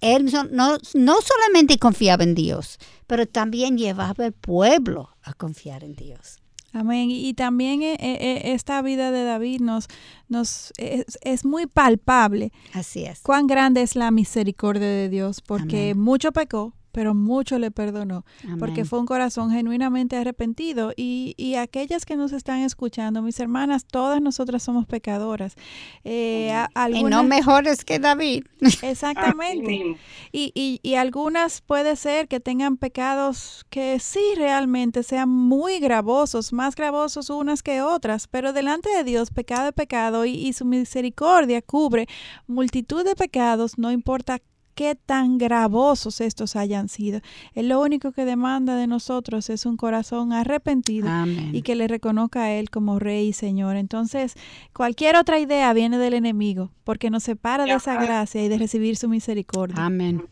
Él 0.02 0.26
no, 0.52 0.78
no, 0.94 1.18
solamente 1.22 1.78
confiaba 1.78 2.24
en 2.24 2.36
Dios, 2.36 2.78
pero 3.08 3.26
también 3.26 3.78
llevaba 3.78 4.26
al 4.26 4.34
pueblo 4.34 5.10
a 5.24 5.34
confiar 5.34 5.84
en 5.84 5.96
Dios. 5.96 6.38
Amén. 6.72 7.10
Y, 7.10 7.28
y 7.28 7.34
también 7.34 7.82
eh, 7.82 7.98
eh, 8.00 8.54
esta 8.54 8.82
vida 8.82 9.12
de 9.12 9.24
David 9.24 9.60
nos, 9.62 9.88
nos 10.28 10.72
es, 10.78 11.18
es 11.22 11.44
muy 11.44 11.66
palpable 11.66 12.52
Así 12.74 13.06
es. 13.06 13.22
cuán 13.22 13.48
grande 13.48 13.82
es 13.82 13.96
la 13.96 14.12
misericordia 14.12 14.88
de 14.88 15.10
Dios, 15.10 15.42
porque 15.42 15.92
Amén. 15.92 16.04
mucho 16.04 16.32
pecó, 16.32 16.74
pero 17.00 17.14
mucho 17.16 17.58
le 17.60 17.72
perdonó, 17.72 18.26
porque 18.60 18.84
fue 18.84 19.00
un 19.00 19.06
corazón 19.06 19.52
genuinamente 19.52 20.18
arrepentido. 20.18 20.92
Y, 20.98 21.34
y 21.38 21.56
aquellas 21.56 22.04
que 22.06 22.18
nos 22.18 22.34
están 22.34 22.60
escuchando, 22.60 23.22
mis 23.22 23.40
hermanas, 23.40 23.86
todas 23.86 24.22
nosotras 24.22 24.62
somos 24.64 24.86
pecadoras. 24.86 25.56
Eh, 26.04 26.52
a- 26.52 26.68
Y 26.90 26.92
no 26.92 26.98
algunas- 26.98 27.26
mejores 27.26 27.86
que 27.86 28.00
David. 28.00 28.44
Exactamente. 28.84 29.96
Y, 30.34 30.52
y, 30.54 30.82
y 30.84 30.96
algunas 30.96 31.62
puede 31.62 31.96
ser 31.96 32.28
que 32.28 32.42
tengan 32.42 32.76
pecados 32.76 33.66
que 33.70 33.98
sí 34.00 34.20
realmente 34.36 35.04
sean 35.04 35.30
muy 35.30 35.80
gravosos, 35.80 36.52
más 36.52 36.76
gravosos 36.76 37.30
unas 37.30 37.64
que 37.64 37.82
otras, 37.82 38.28
pero 38.28 38.52
delante 38.52 38.90
de 38.90 39.06
Dios 39.06 39.32
pecado 39.32 39.70
es 39.70 39.74
pecado 39.74 40.26
y, 40.26 40.32
y 40.32 40.52
su 40.52 40.66
misericordia 40.66 41.62
cubre 41.62 42.08
multitud 42.46 43.06
de 43.06 43.16
pecados, 43.16 43.78
no 43.78 43.90
importa 43.90 44.40
qué 44.80 44.96
tan 44.96 45.38
gravosos 45.38 46.22
estos 46.22 46.56
hayan 46.56 46.88
sido. 46.88 47.20
Él 47.54 47.68
lo 47.68 47.82
único 47.82 48.14
que 48.14 48.24
demanda 48.24 48.78
de 48.78 48.88
nosotros 48.88 49.50
es 49.50 49.66
un 49.66 49.76
corazón 49.76 50.32
arrepentido 50.32 51.10
Amén. 51.10 51.54
y 51.54 51.64
que 51.64 51.76
le 51.76 51.90
reconozca 51.90 52.44
a 52.44 52.54
Él 52.54 52.70
como 52.70 52.98
Rey 52.98 53.28
y 53.28 53.34
Señor. 53.34 53.76
Entonces, 53.76 54.36
cualquier 54.74 55.18
otra 55.18 55.38
idea 55.38 55.74
viene 55.74 55.98
del 55.98 56.14
enemigo, 56.14 56.72
porque 56.86 57.10
nos 57.10 57.24
separa 57.24 57.66
de 57.66 57.74
esa 57.74 58.02
gracia 58.02 58.42
y 58.42 58.48
de 58.48 58.58
recibir 58.58 58.96
su 58.96 59.10
misericordia. 59.10 59.84
Amén. 59.84 60.26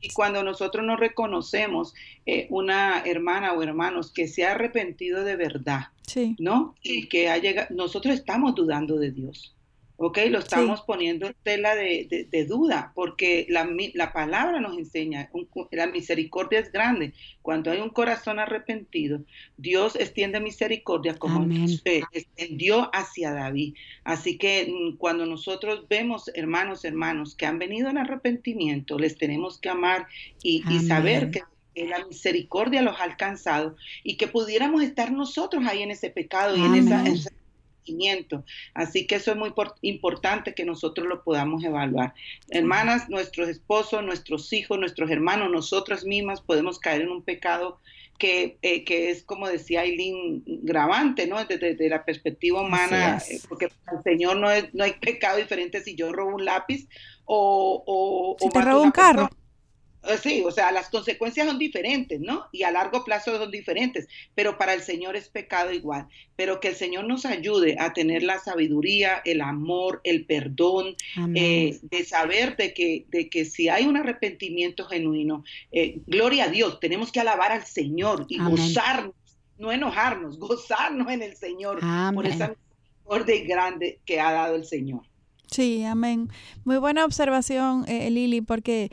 Y 0.00 0.08
cuando 0.14 0.42
nosotros 0.42 0.86
no 0.86 0.96
reconocemos 0.96 1.92
eh, 2.24 2.46
una 2.48 3.00
hermana 3.00 3.52
o 3.52 3.62
hermanos 3.62 4.10
que 4.10 4.26
se 4.26 4.46
ha 4.46 4.52
arrepentido 4.52 5.22
de 5.22 5.36
verdad, 5.36 5.88
Sí, 6.06 6.34
¿no? 6.38 6.76
Y 6.82 7.08
que 7.08 7.28
ha 7.28 7.36
llegado, 7.36 7.68
nosotros 7.74 8.14
estamos 8.14 8.54
dudando 8.54 8.96
de 8.96 9.10
Dios, 9.10 9.54
¿ok? 9.96 10.18
Lo 10.30 10.38
estamos 10.38 10.82
poniendo 10.82 11.26
en 11.26 11.34
tela 11.42 11.74
de, 11.74 12.46
duda, 12.48 12.92
porque 12.94 13.46
la, 13.48 13.68
la 13.94 14.12
palabra 14.12 14.60
nos 14.60 14.76
enseña, 14.76 15.28
un, 15.32 15.48
la 15.70 15.86
misericordia 15.86 16.58
es 16.58 16.72
grande. 16.72 17.12
Cuando 17.40 17.70
hay 17.70 17.80
un 17.80 17.90
corazón 17.90 18.38
arrepentido, 18.38 19.22
Dios 19.56 19.96
extiende 19.96 20.40
misericordia 20.40 21.14
como 21.18 21.46
usted 21.64 22.02
extendió 22.12 22.90
hacia 22.94 23.32
David. 23.32 23.74
Así 24.04 24.38
que 24.38 24.66
mm, 24.68 24.96
cuando 24.96 25.26
nosotros 25.26 25.86
vemos 25.88 26.30
hermanos, 26.34 26.84
hermanos 26.84 27.34
que 27.34 27.46
han 27.46 27.58
venido 27.58 27.88
en 27.88 27.98
arrepentimiento, 27.98 28.98
les 28.98 29.16
tenemos 29.16 29.58
que 29.58 29.68
amar 29.68 30.06
y, 30.42 30.62
saber 30.82 31.30
que 31.30 31.42
la 31.74 32.04
misericordia 32.06 32.82
los 32.82 32.98
ha 33.00 33.04
alcanzado 33.04 33.76
y 34.02 34.16
que 34.16 34.26
pudiéramos 34.26 34.82
estar 34.82 35.12
nosotros 35.12 35.64
ahí 35.66 35.82
en 35.82 35.90
ese 35.90 36.10
pecado 36.10 36.56
y 36.56 36.60
en 36.60 36.74
esa, 36.74 37.06
esa 37.06 37.30
Así 38.74 39.06
que 39.06 39.16
eso 39.16 39.32
es 39.32 39.36
muy 39.36 39.52
importante 39.82 40.54
que 40.54 40.64
nosotros 40.64 41.06
lo 41.06 41.22
podamos 41.22 41.64
evaluar. 41.64 42.14
Hermanas, 42.48 43.08
nuestros 43.08 43.48
esposos, 43.48 44.02
nuestros 44.04 44.52
hijos, 44.52 44.78
nuestros 44.78 45.10
hermanos, 45.10 45.50
nosotras 45.50 46.04
mismas 46.04 46.40
podemos 46.40 46.78
caer 46.78 47.02
en 47.02 47.10
un 47.10 47.22
pecado 47.22 47.78
que, 48.18 48.56
eh, 48.62 48.84
que 48.84 49.10
es, 49.10 49.24
como 49.24 49.48
decía 49.48 49.80
Aileen, 49.80 50.44
gravante, 50.46 51.26
¿no? 51.26 51.44
Desde, 51.44 51.88
la 51.88 52.04
perspectiva 52.04 52.62
humana, 52.62 53.20
eh, 53.28 53.40
porque 53.48 53.68
para 53.84 53.98
el 53.98 54.04
Señor 54.04 54.36
no, 54.36 54.50
es, 54.50 54.72
no 54.74 54.84
hay 54.84 54.92
pecado 54.92 55.38
diferente 55.38 55.82
si 55.82 55.96
yo 55.96 56.12
robo 56.12 56.36
un 56.36 56.44
lápiz 56.44 56.86
o... 57.24 57.82
o, 57.84 58.36
si 58.38 58.46
o 58.46 58.50
te 58.50 58.60
robo 58.60 58.82
un 58.82 58.92
carro. 58.92 59.28
Eh, 60.04 60.18
Sí, 60.22 60.42
o 60.44 60.50
sea, 60.50 60.72
las 60.72 60.88
consecuencias 60.90 61.46
son 61.46 61.58
diferentes, 61.58 62.20
¿no? 62.20 62.46
Y 62.52 62.62
a 62.64 62.70
largo 62.70 63.04
plazo 63.04 63.36
son 63.38 63.50
diferentes, 63.50 64.08
pero 64.34 64.58
para 64.58 64.74
el 64.74 64.82
Señor 64.82 65.16
es 65.16 65.28
pecado 65.28 65.72
igual. 65.72 66.08
Pero 66.36 66.60
que 66.60 66.68
el 66.68 66.74
Señor 66.76 67.04
nos 67.06 67.24
ayude 67.24 67.76
a 67.78 67.92
tener 67.92 68.22
la 68.22 68.38
sabiduría, 68.38 69.22
el 69.24 69.40
amor, 69.40 70.00
el 70.04 70.24
perdón, 70.26 70.96
eh, 71.34 71.78
de 71.82 72.04
saber 72.04 72.56
de 72.56 72.72
que, 72.74 73.06
de 73.10 73.28
que 73.28 73.44
si 73.44 73.68
hay 73.68 73.86
un 73.86 73.96
arrepentimiento 73.96 74.84
genuino, 74.86 75.44
eh, 75.70 76.00
gloria 76.06 76.44
a 76.44 76.48
Dios, 76.48 76.80
tenemos 76.80 77.12
que 77.12 77.20
alabar 77.20 77.52
al 77.52 77.64
Señor 77.64 78.26
y 78.28 78.40
Amén. 78.40 78.50
gozarnos, 78.50 79.14
no 79.58 79.70
enojarnos, 79.72 80.38
gozarnos 80.38 81.10
en 81.12 81.22
el 81.22 81.36
Señor 81.36 81.84
por 82.14 82.26
Amén. 82.26 82.26
esa 82.26 82.48
misericordia 82.48 83.44
grande 83.46 84.00
que 84.04 84.20
ha 84.20 84.32
dado 84.32 84.56
el 84.56 84.64
Señor. 84.64 85.02
sí, 85.46 85.84
amén. 85.84 86.30
Muy 86.64 86.78
buena 86.78 87.04
observación, 87.04 87.84
eh, 87.86 88.10
Lili, 88.10 88.40
porque 88.40 88.90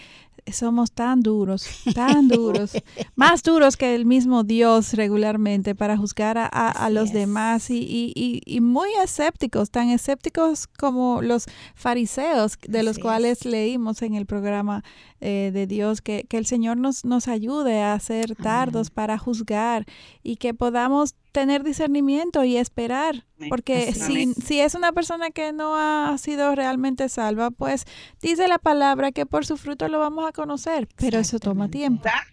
somos 0.52 0.92
tan 0.92 1.22
duros, 1.22 1.66
tan 1.94 2.28
duros, 2.30 2.72
más 3.16 3.44
duros 3.44 3.78
que 3.78 3.96
el 3.96 4.06
mismo 4.06 4.44
Dios 4.44 4.94
regularmente 4.94 5.76
para 5.76 5.98
juzgar 5.98 6.38
a, 6.38 6.46
a- 6.48 6.90
los 6.90 7.10
es. 7.10 7.14
demás 7.14 7.70
y, 7.70 7.78
y- 7.80 8.14
y- 8.16 8.42
y 8.46 8.62
muy 8.62 8.90
escépticos, 9.04 9.72
tan 9.72 9.90
escépticos 9.90 10.68
como 10.68 11.22
los 11.22 11.46
fariseos 11.76 12.58
de 12.68 12.84
los 12.84 13.00
cuales 13.00 13.40
es. 13.42 13.46
leímos 13.46 14.02
en 14.02 14.14
el 14.16 14.26
programa 14.26 14.84
eh, 15.22 15.52
de 15.54 15.68
Dios, 15.68 16.02
que, 16.02 16.26
que 16.30 16.38
el 16.38 16.46
Señor 16.46 16.78
nos, 16.78 17.06
nos 17.06 17.28
ayude 17.28 17.82
a 17.82 18.00
ser 18.00 18.36
tardos 18.36 18.90
para 18.90 19.18
juzgar 19.18 19.86
y 20.24 20.38
que 20.38 20.54
podamos 20.54 21.16
tener 21.32 21.64
discernimiento 21.64 22.44
y 22.44 22.58
esperar, 22.58 23.26
porque 23.50 23.94
si, 23.94 24.24
es. 24.24 24.36
si 24.44 24.60
es 24.60 24.76
una 24.76 24.92
persona 24.92 25.30
que 25.32 25.54
no 25.54 25.76
ha 25.76 26.18
sido 26.18 26.56
realmente 26.56 27.10
salva, 27.10 27.52
pues 27.52 27.86
dice 28.22 28.48
la 28.48 28.58
palabra 28.58 29.12
que 29.12 29.26
por 29.26 29.46
su 29.46 29.58
fruto 29.58 29.88
lo 29.88 30.00
vamos 30.00 30.28
a 30.28 30.32
conocer, 30.32 30.88
pero 30.96 31.20
eso 31.20 31.40
toma 31.40 31.70
tiempo. 31.70 32.02
Orar, 32.02 32.24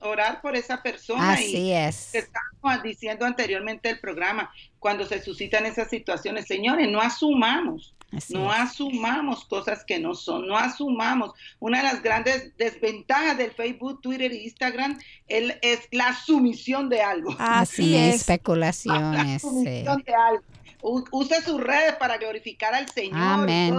orar 0.00 0.40
por 0.40 0.56
esa 0.56 0.82
persona 0.82 1.40
y 1.40 1.44
Así 1.44 1.72
es. 1.72 2.10
que 2.12 2.18
estábamos 2.18 2.82
diciendo 2.82 3.26
anteriormente 3.26 3.90
el 3.90 4.00
programa, 4.00 4.50
cuando 4.78 5.04
se 5.06 5.22
suscitan 5.22 5.66
esas 5.66 5.88
situaciones, 5.90 6.46
señores, 6.46 6.88
no 6.90 7.00
asumamos, 7.00 7.94
Así 8.16 8.32
no 8.34 8.52
es. 8.52 8.58
asumamos 8.60 9.44
cosas 9.44 9.84
que 9.84 9.98
no 9.98 10.14
son, 10.14 10.46
no 10.46 10.56
asumamos. 10.56 11.32
Una 11.60 11.78
de 11.78 11.84
las 11.84 12.02
grandes 12.02 12.56
desventajas 12.56 13.36
del 13.36 13.50
Facebook, 13.52 14.00
Twitter 14.00 14.32
e 14.32 14.44
Instagram 14.44 14.98
el- 15.26 15.58
es 15.62 15.80
la 15.92 16.14
sumisión 16.14 16.88
de 16.88 17.02
algo. 17.02 17.34
Así 17.38 17.94
es. 17.96 18.16
especulaciones. 18.16 19.42
sí. 19.42 19.48
sumisión 19.48 20.02
de 20.06 20.14
algo. 20.14 20.42
U- 20.80 21.04
Use 21.10 21.42
sus 21.42 21.60
redes 21.60 21.96
para 21.96 22.16
glorificar 22.18 22.74
al 22.74 22.88
Señor. 22.88 23.18
Amén. 23.20 23.76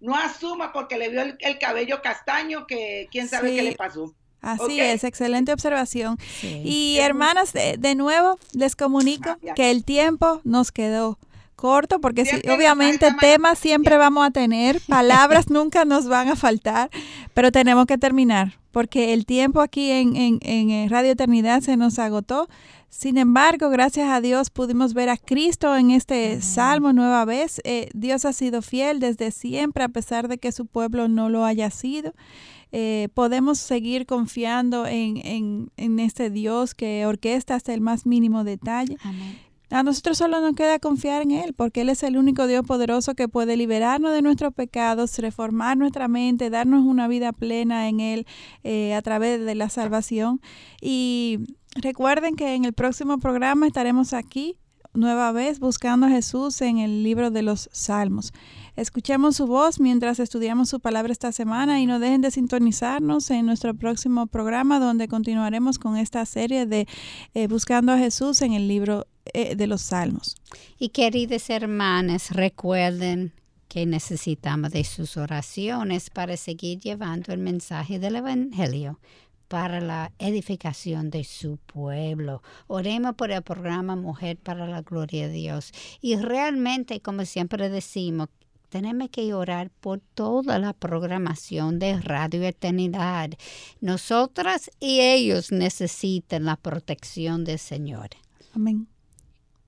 no 0.00 0.16
asuma 0.16 0.72
porque 0.72 0.98
le 0.98 1.08
vio 1.08 1.22
el, 1.22 1.36
el 1.40 1.58
cabello 1.58 2.02
castaño 2.02 2.66
que 2.66 3.08
quién 3.12 3.28
sabe 3.28 3.50
Sí. 3.50 3.56
qué 3.56 3.62
le 3.62 3.72
pasó. 3.76 4.12
Así 4.40 4.80
es, 4.80 5.02
excelente 5.02 5.52
observación. 5.52 6.18
Sí. 6.40 6.62
Y 6.64 6.98
hermanas, 6.98 7.52
de, 7.52 7.76
de 7.78 7.94
nuevo 7.94 8.38
les 8.52 8.76
comunico 8.76 9.30
Gracias. 9.30 9.54
que 9.56 9.70
el 9.70 9.84
tiempo 9.84 10.40
nos 10.44 10.70
quedó 10.72 11.18
corto 11.56 12.00
porque 12.00 12.24
sí, 12.24 12.36
obviamente 12.54 13.06
temas 13.20 13.58
siempre 13.58 13.96
vamos 13.96 14.24
a 14.26 14.30
tener, 14.30 14.80
palabras 14.88 15.50
nunca 15.50 15.84
nos 15.84 16.06
van 16.06 16.28
a 16.28 16.36
faltar, 16.36 16.90
pero 17.34 17.50
tenemos 17.50 17.86
que 17.86 17.98
terminar 17.98 18.58
porque 18.70 19.14
el 19.14 19.24
tiempo 19.26 19.60
aquí 19.62 19.90
en, 19.90 20.14
en- 20.16 20.38
en, 20.42 20.70
eh, 20.70 20.86
Radio 20.90 21.10
Eternidad 21.12 21.62
se 21.62 21.76
nos 21.78 21.98
agotó. 21.98 22.46
Sin 22.90 23.16
embargo, 23.18 23.68
gracias 23.70 24.08
a 24.10 24.20
Dios 24.20 24.50
pudimos 24.50 24.92
ver 24.94 25.08
a 25.08 25.16
Cristo 25.16 25.76
en 25.76 25.90
este 25.90 26.40
salmo 26.42 26.92
nueva 26.92 27.24
vez. 27.24 27.60
Eh, 27.64 27.88
Dios 27.94 28.24
ha 28.26 28.32
sido 28.32 28.62
fiel 28.62 29.00
desde 29.00 29.30
siempre 29.32 29.82
a 29.82 29.88
pesar 29.88 30.28
de 30.28 30.38
que 30.38 30.52
su 30.52 30.66
pueblo 30.66 31.08
no 31.08 31.28
lo 31.30 31.44
haya 31.44 31.70
sido 31.70 32.12
eh, 32.72 33.08
podemos 33.14 33.58
seguir 33.58 34.06
confiando 34.06 34.86
en, 34.86 35.18
en, 35.24 35.70
en 35.76 35.98
este 36.00 36.30
Dios 36.30 36.74
que 36.74 37.06
orquesta 37.06 37.54
hasta 37.54 37.72
el 37.72 37.80
más 37.80 38.06
mínimo 38.06 38.44
detalle. 38.44 38.96
Amén. 39.02 39.38
A 39.70 39.82
nosotros 39.82 40.18
solo 40.18 40.40
nos 40.40 40.54
queda 40.54 40.78
confiar 40.78 41.22
en 41.22 41.32
Él, 41.32 41.52
porque 41.52 41.80
Él 41.80 41.88
es 41.88 42.04
el 42.04 42.16
único 42.16 42.46
Dios 42.46 42.64
poderoso 42.64 43.14
que 43.14 43.28
puede 43.28 43.56
liberarnos 43.56 44.12
de 44.12 44.22
nuestros 44.22 44.54
pecados, 44.54 45.18
reformar 45.18 45.76
nuestra 45.76 46.06
mente, 46.06 46.50
darnos 46.50 46.84
una 46.84 47.08
vida 47.08 47.32
plena 47.32 47.88
en 47.88 47.98
Él 47.98 48.26
eh, 48.62 48.94
a 48.94 49.02
través 49.02 49.44
de 49.44 49.54
la 49.56 49.68
salvación. 49.68 50.40
Y 50.80 51.40
recuerden 51.74 52.36
que 52.36 52.54
en 52.54 52.64
el 52.64 52.74
próximo 52.74 53.18
programa 53.18 53.66
estaremos 53.66 54.12
aquí 54.12 54.56
nueva 54.94 55.32
vez 55.32 55.58
buscando 55.58 56.06
a 56.06 56.10
Jesús 56.10 56.60
en 56.62 56.78
el 56.78 57.02
libro 57.02 57.30
de 57.30 57.42
los 57.42 57.68
Salmos. 57.72 58.32
Escuchemos 58.76 59.36
su 59.36 59.46
voz 59.46 59.80
mientras 59.80 60.20
estudiamos 60.20 60.68
su 60.68 60.80
palabra 60.80 61.12
esta 61.12 61.32
semana 61.32 61.80
y 61.80 61.86
no 61.86 61.98
dejen 61.98 62.20
de 62.20 62.30
sintonizarnos 62.30 63.30
en 63.30 63.46
nuestro 63.46 63.74
próximo 63.74 64.26
programa 64.26 64.78
donde 64.78 65.08
continuaremos 65.08 65.78
con 65.78 65.96
esta 65.96 66.24
serie 66.24 66.66
de 66.66 66.86
eh, 67.34 67.48
Buscando 67.48 67.92
a 67.92 67.98
Jesús 67.98 68.42
en 68.42 68.52
el 68.52 68.68
libro 68.68 69.06
eh, 69.32 69.56
de 69.56 69.66
los 69.66 69.82
Salmos. 69.82 70.36
Y 70.78 70.90
queridas 70.90 71.50
hermanas, 71.50 72.30
recuerden 72.30 73.32
que 73.68 73.86
necesitamos 73.86 74.70
de 74.70 74.84
sus 74.84 75.16
oraciones 75.16 76.10
para 76.10 76.36
seguir 76.36 76.80
llevando 76.80 77.32
el 77.32 77.38
mensaje 77.38 77.98
del 77.98 78.16
Evangelio 78.16 78.98
para 79.48 79.80
la 79.80 80.12
edificación 80.18 81.10
de 81.10 81.24
su 81.24 81.58
pueblo. 81.58 82.42
Oremos 82.66 83.14
por 83.14 83.30
el 83.30 83.42
programa 83.42 83.96
Mujer 83.96 84.38
para 84.38 84.66
la 84.66 84.82
Gloria 84.82 85.28
de 85.28 85.34
Dios. 85.34 85.72
Y 86.00 86.16
realmente, 86.16 87.00
como 87.00 87.24
siempre 87.24 87.68
decimos, 87.68 88.28
tenemos 88.68 89.08
que 89.10 89.32
orar 89.32 89.70
por 89.70 90.00
toda 90.14 90.58
la 90.58 90.72
programación 90.72 91.78
de 91.78 92.00
Radio 92.00 92.42
Eternidad. 92.42 93.30
Nosotras 93.80 94.70
y 94.80 95.00
ellos 95.00 95.52
necesitan 95.52 96.44
la 96.44 96.56
protección 96.56 97.44
del 97.44 97.58
Señor. 97.58 98.10
Amén. 98.52 98.88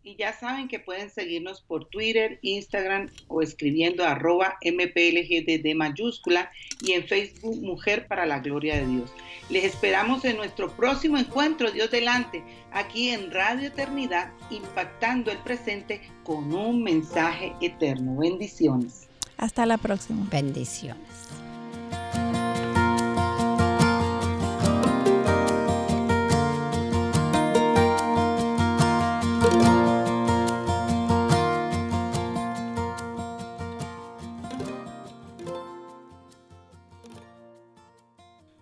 Y 0.09 0.16
ya 0.16 0.32
saben 0.32 0.68
que 0.68 0.78
pueden 0.78 1.11
seguirnos 1.11 1.61
por 1.61 1.84
Twitter, 1.90 2.38
Instagram 2.40 3.11
o 3.26 3.42
escribiendo 3.42 4.06
arroba 4.06 4.56
MPLGDD 4.64 5.74
mayúscula 5.74 6.50
y 6.80 6.92
en 6.92 7.06
Facebook 7.06 7.61
Mujer 7.61 8.06
para 8.06 8.24
la 8.24 8.38
Gloria 8.38 8.76
de 8.76 8.86
Dios. 8.86 9.11
Les 9.50 9.64
esperamos 9.64 10.24
en 10.24 10.38
nuestro 10.38 10.74
próximo 10.74 11.18
encuentro, 11.18 11.70
Dios 11.72 11.90
delante, 11.90 12.42
aquí 12.72 13.11
en 13.11 13.30
Radio 13.30 13.68
Eternidad, 13.68 14.32
impactando 14.48 15.30
el 15.30 15.38
presente 15.40 16.00
con 16.24 16.54
un 16.54 16.82
mensaje 16.82 17.52
eterno. 17.61 18.16
Bendiciones. 18.16 19.11
Hasta 19.36 19.66
la 19.66 19.76
próxima. 19.76 20.26
Bendiciones. 20.30 21.47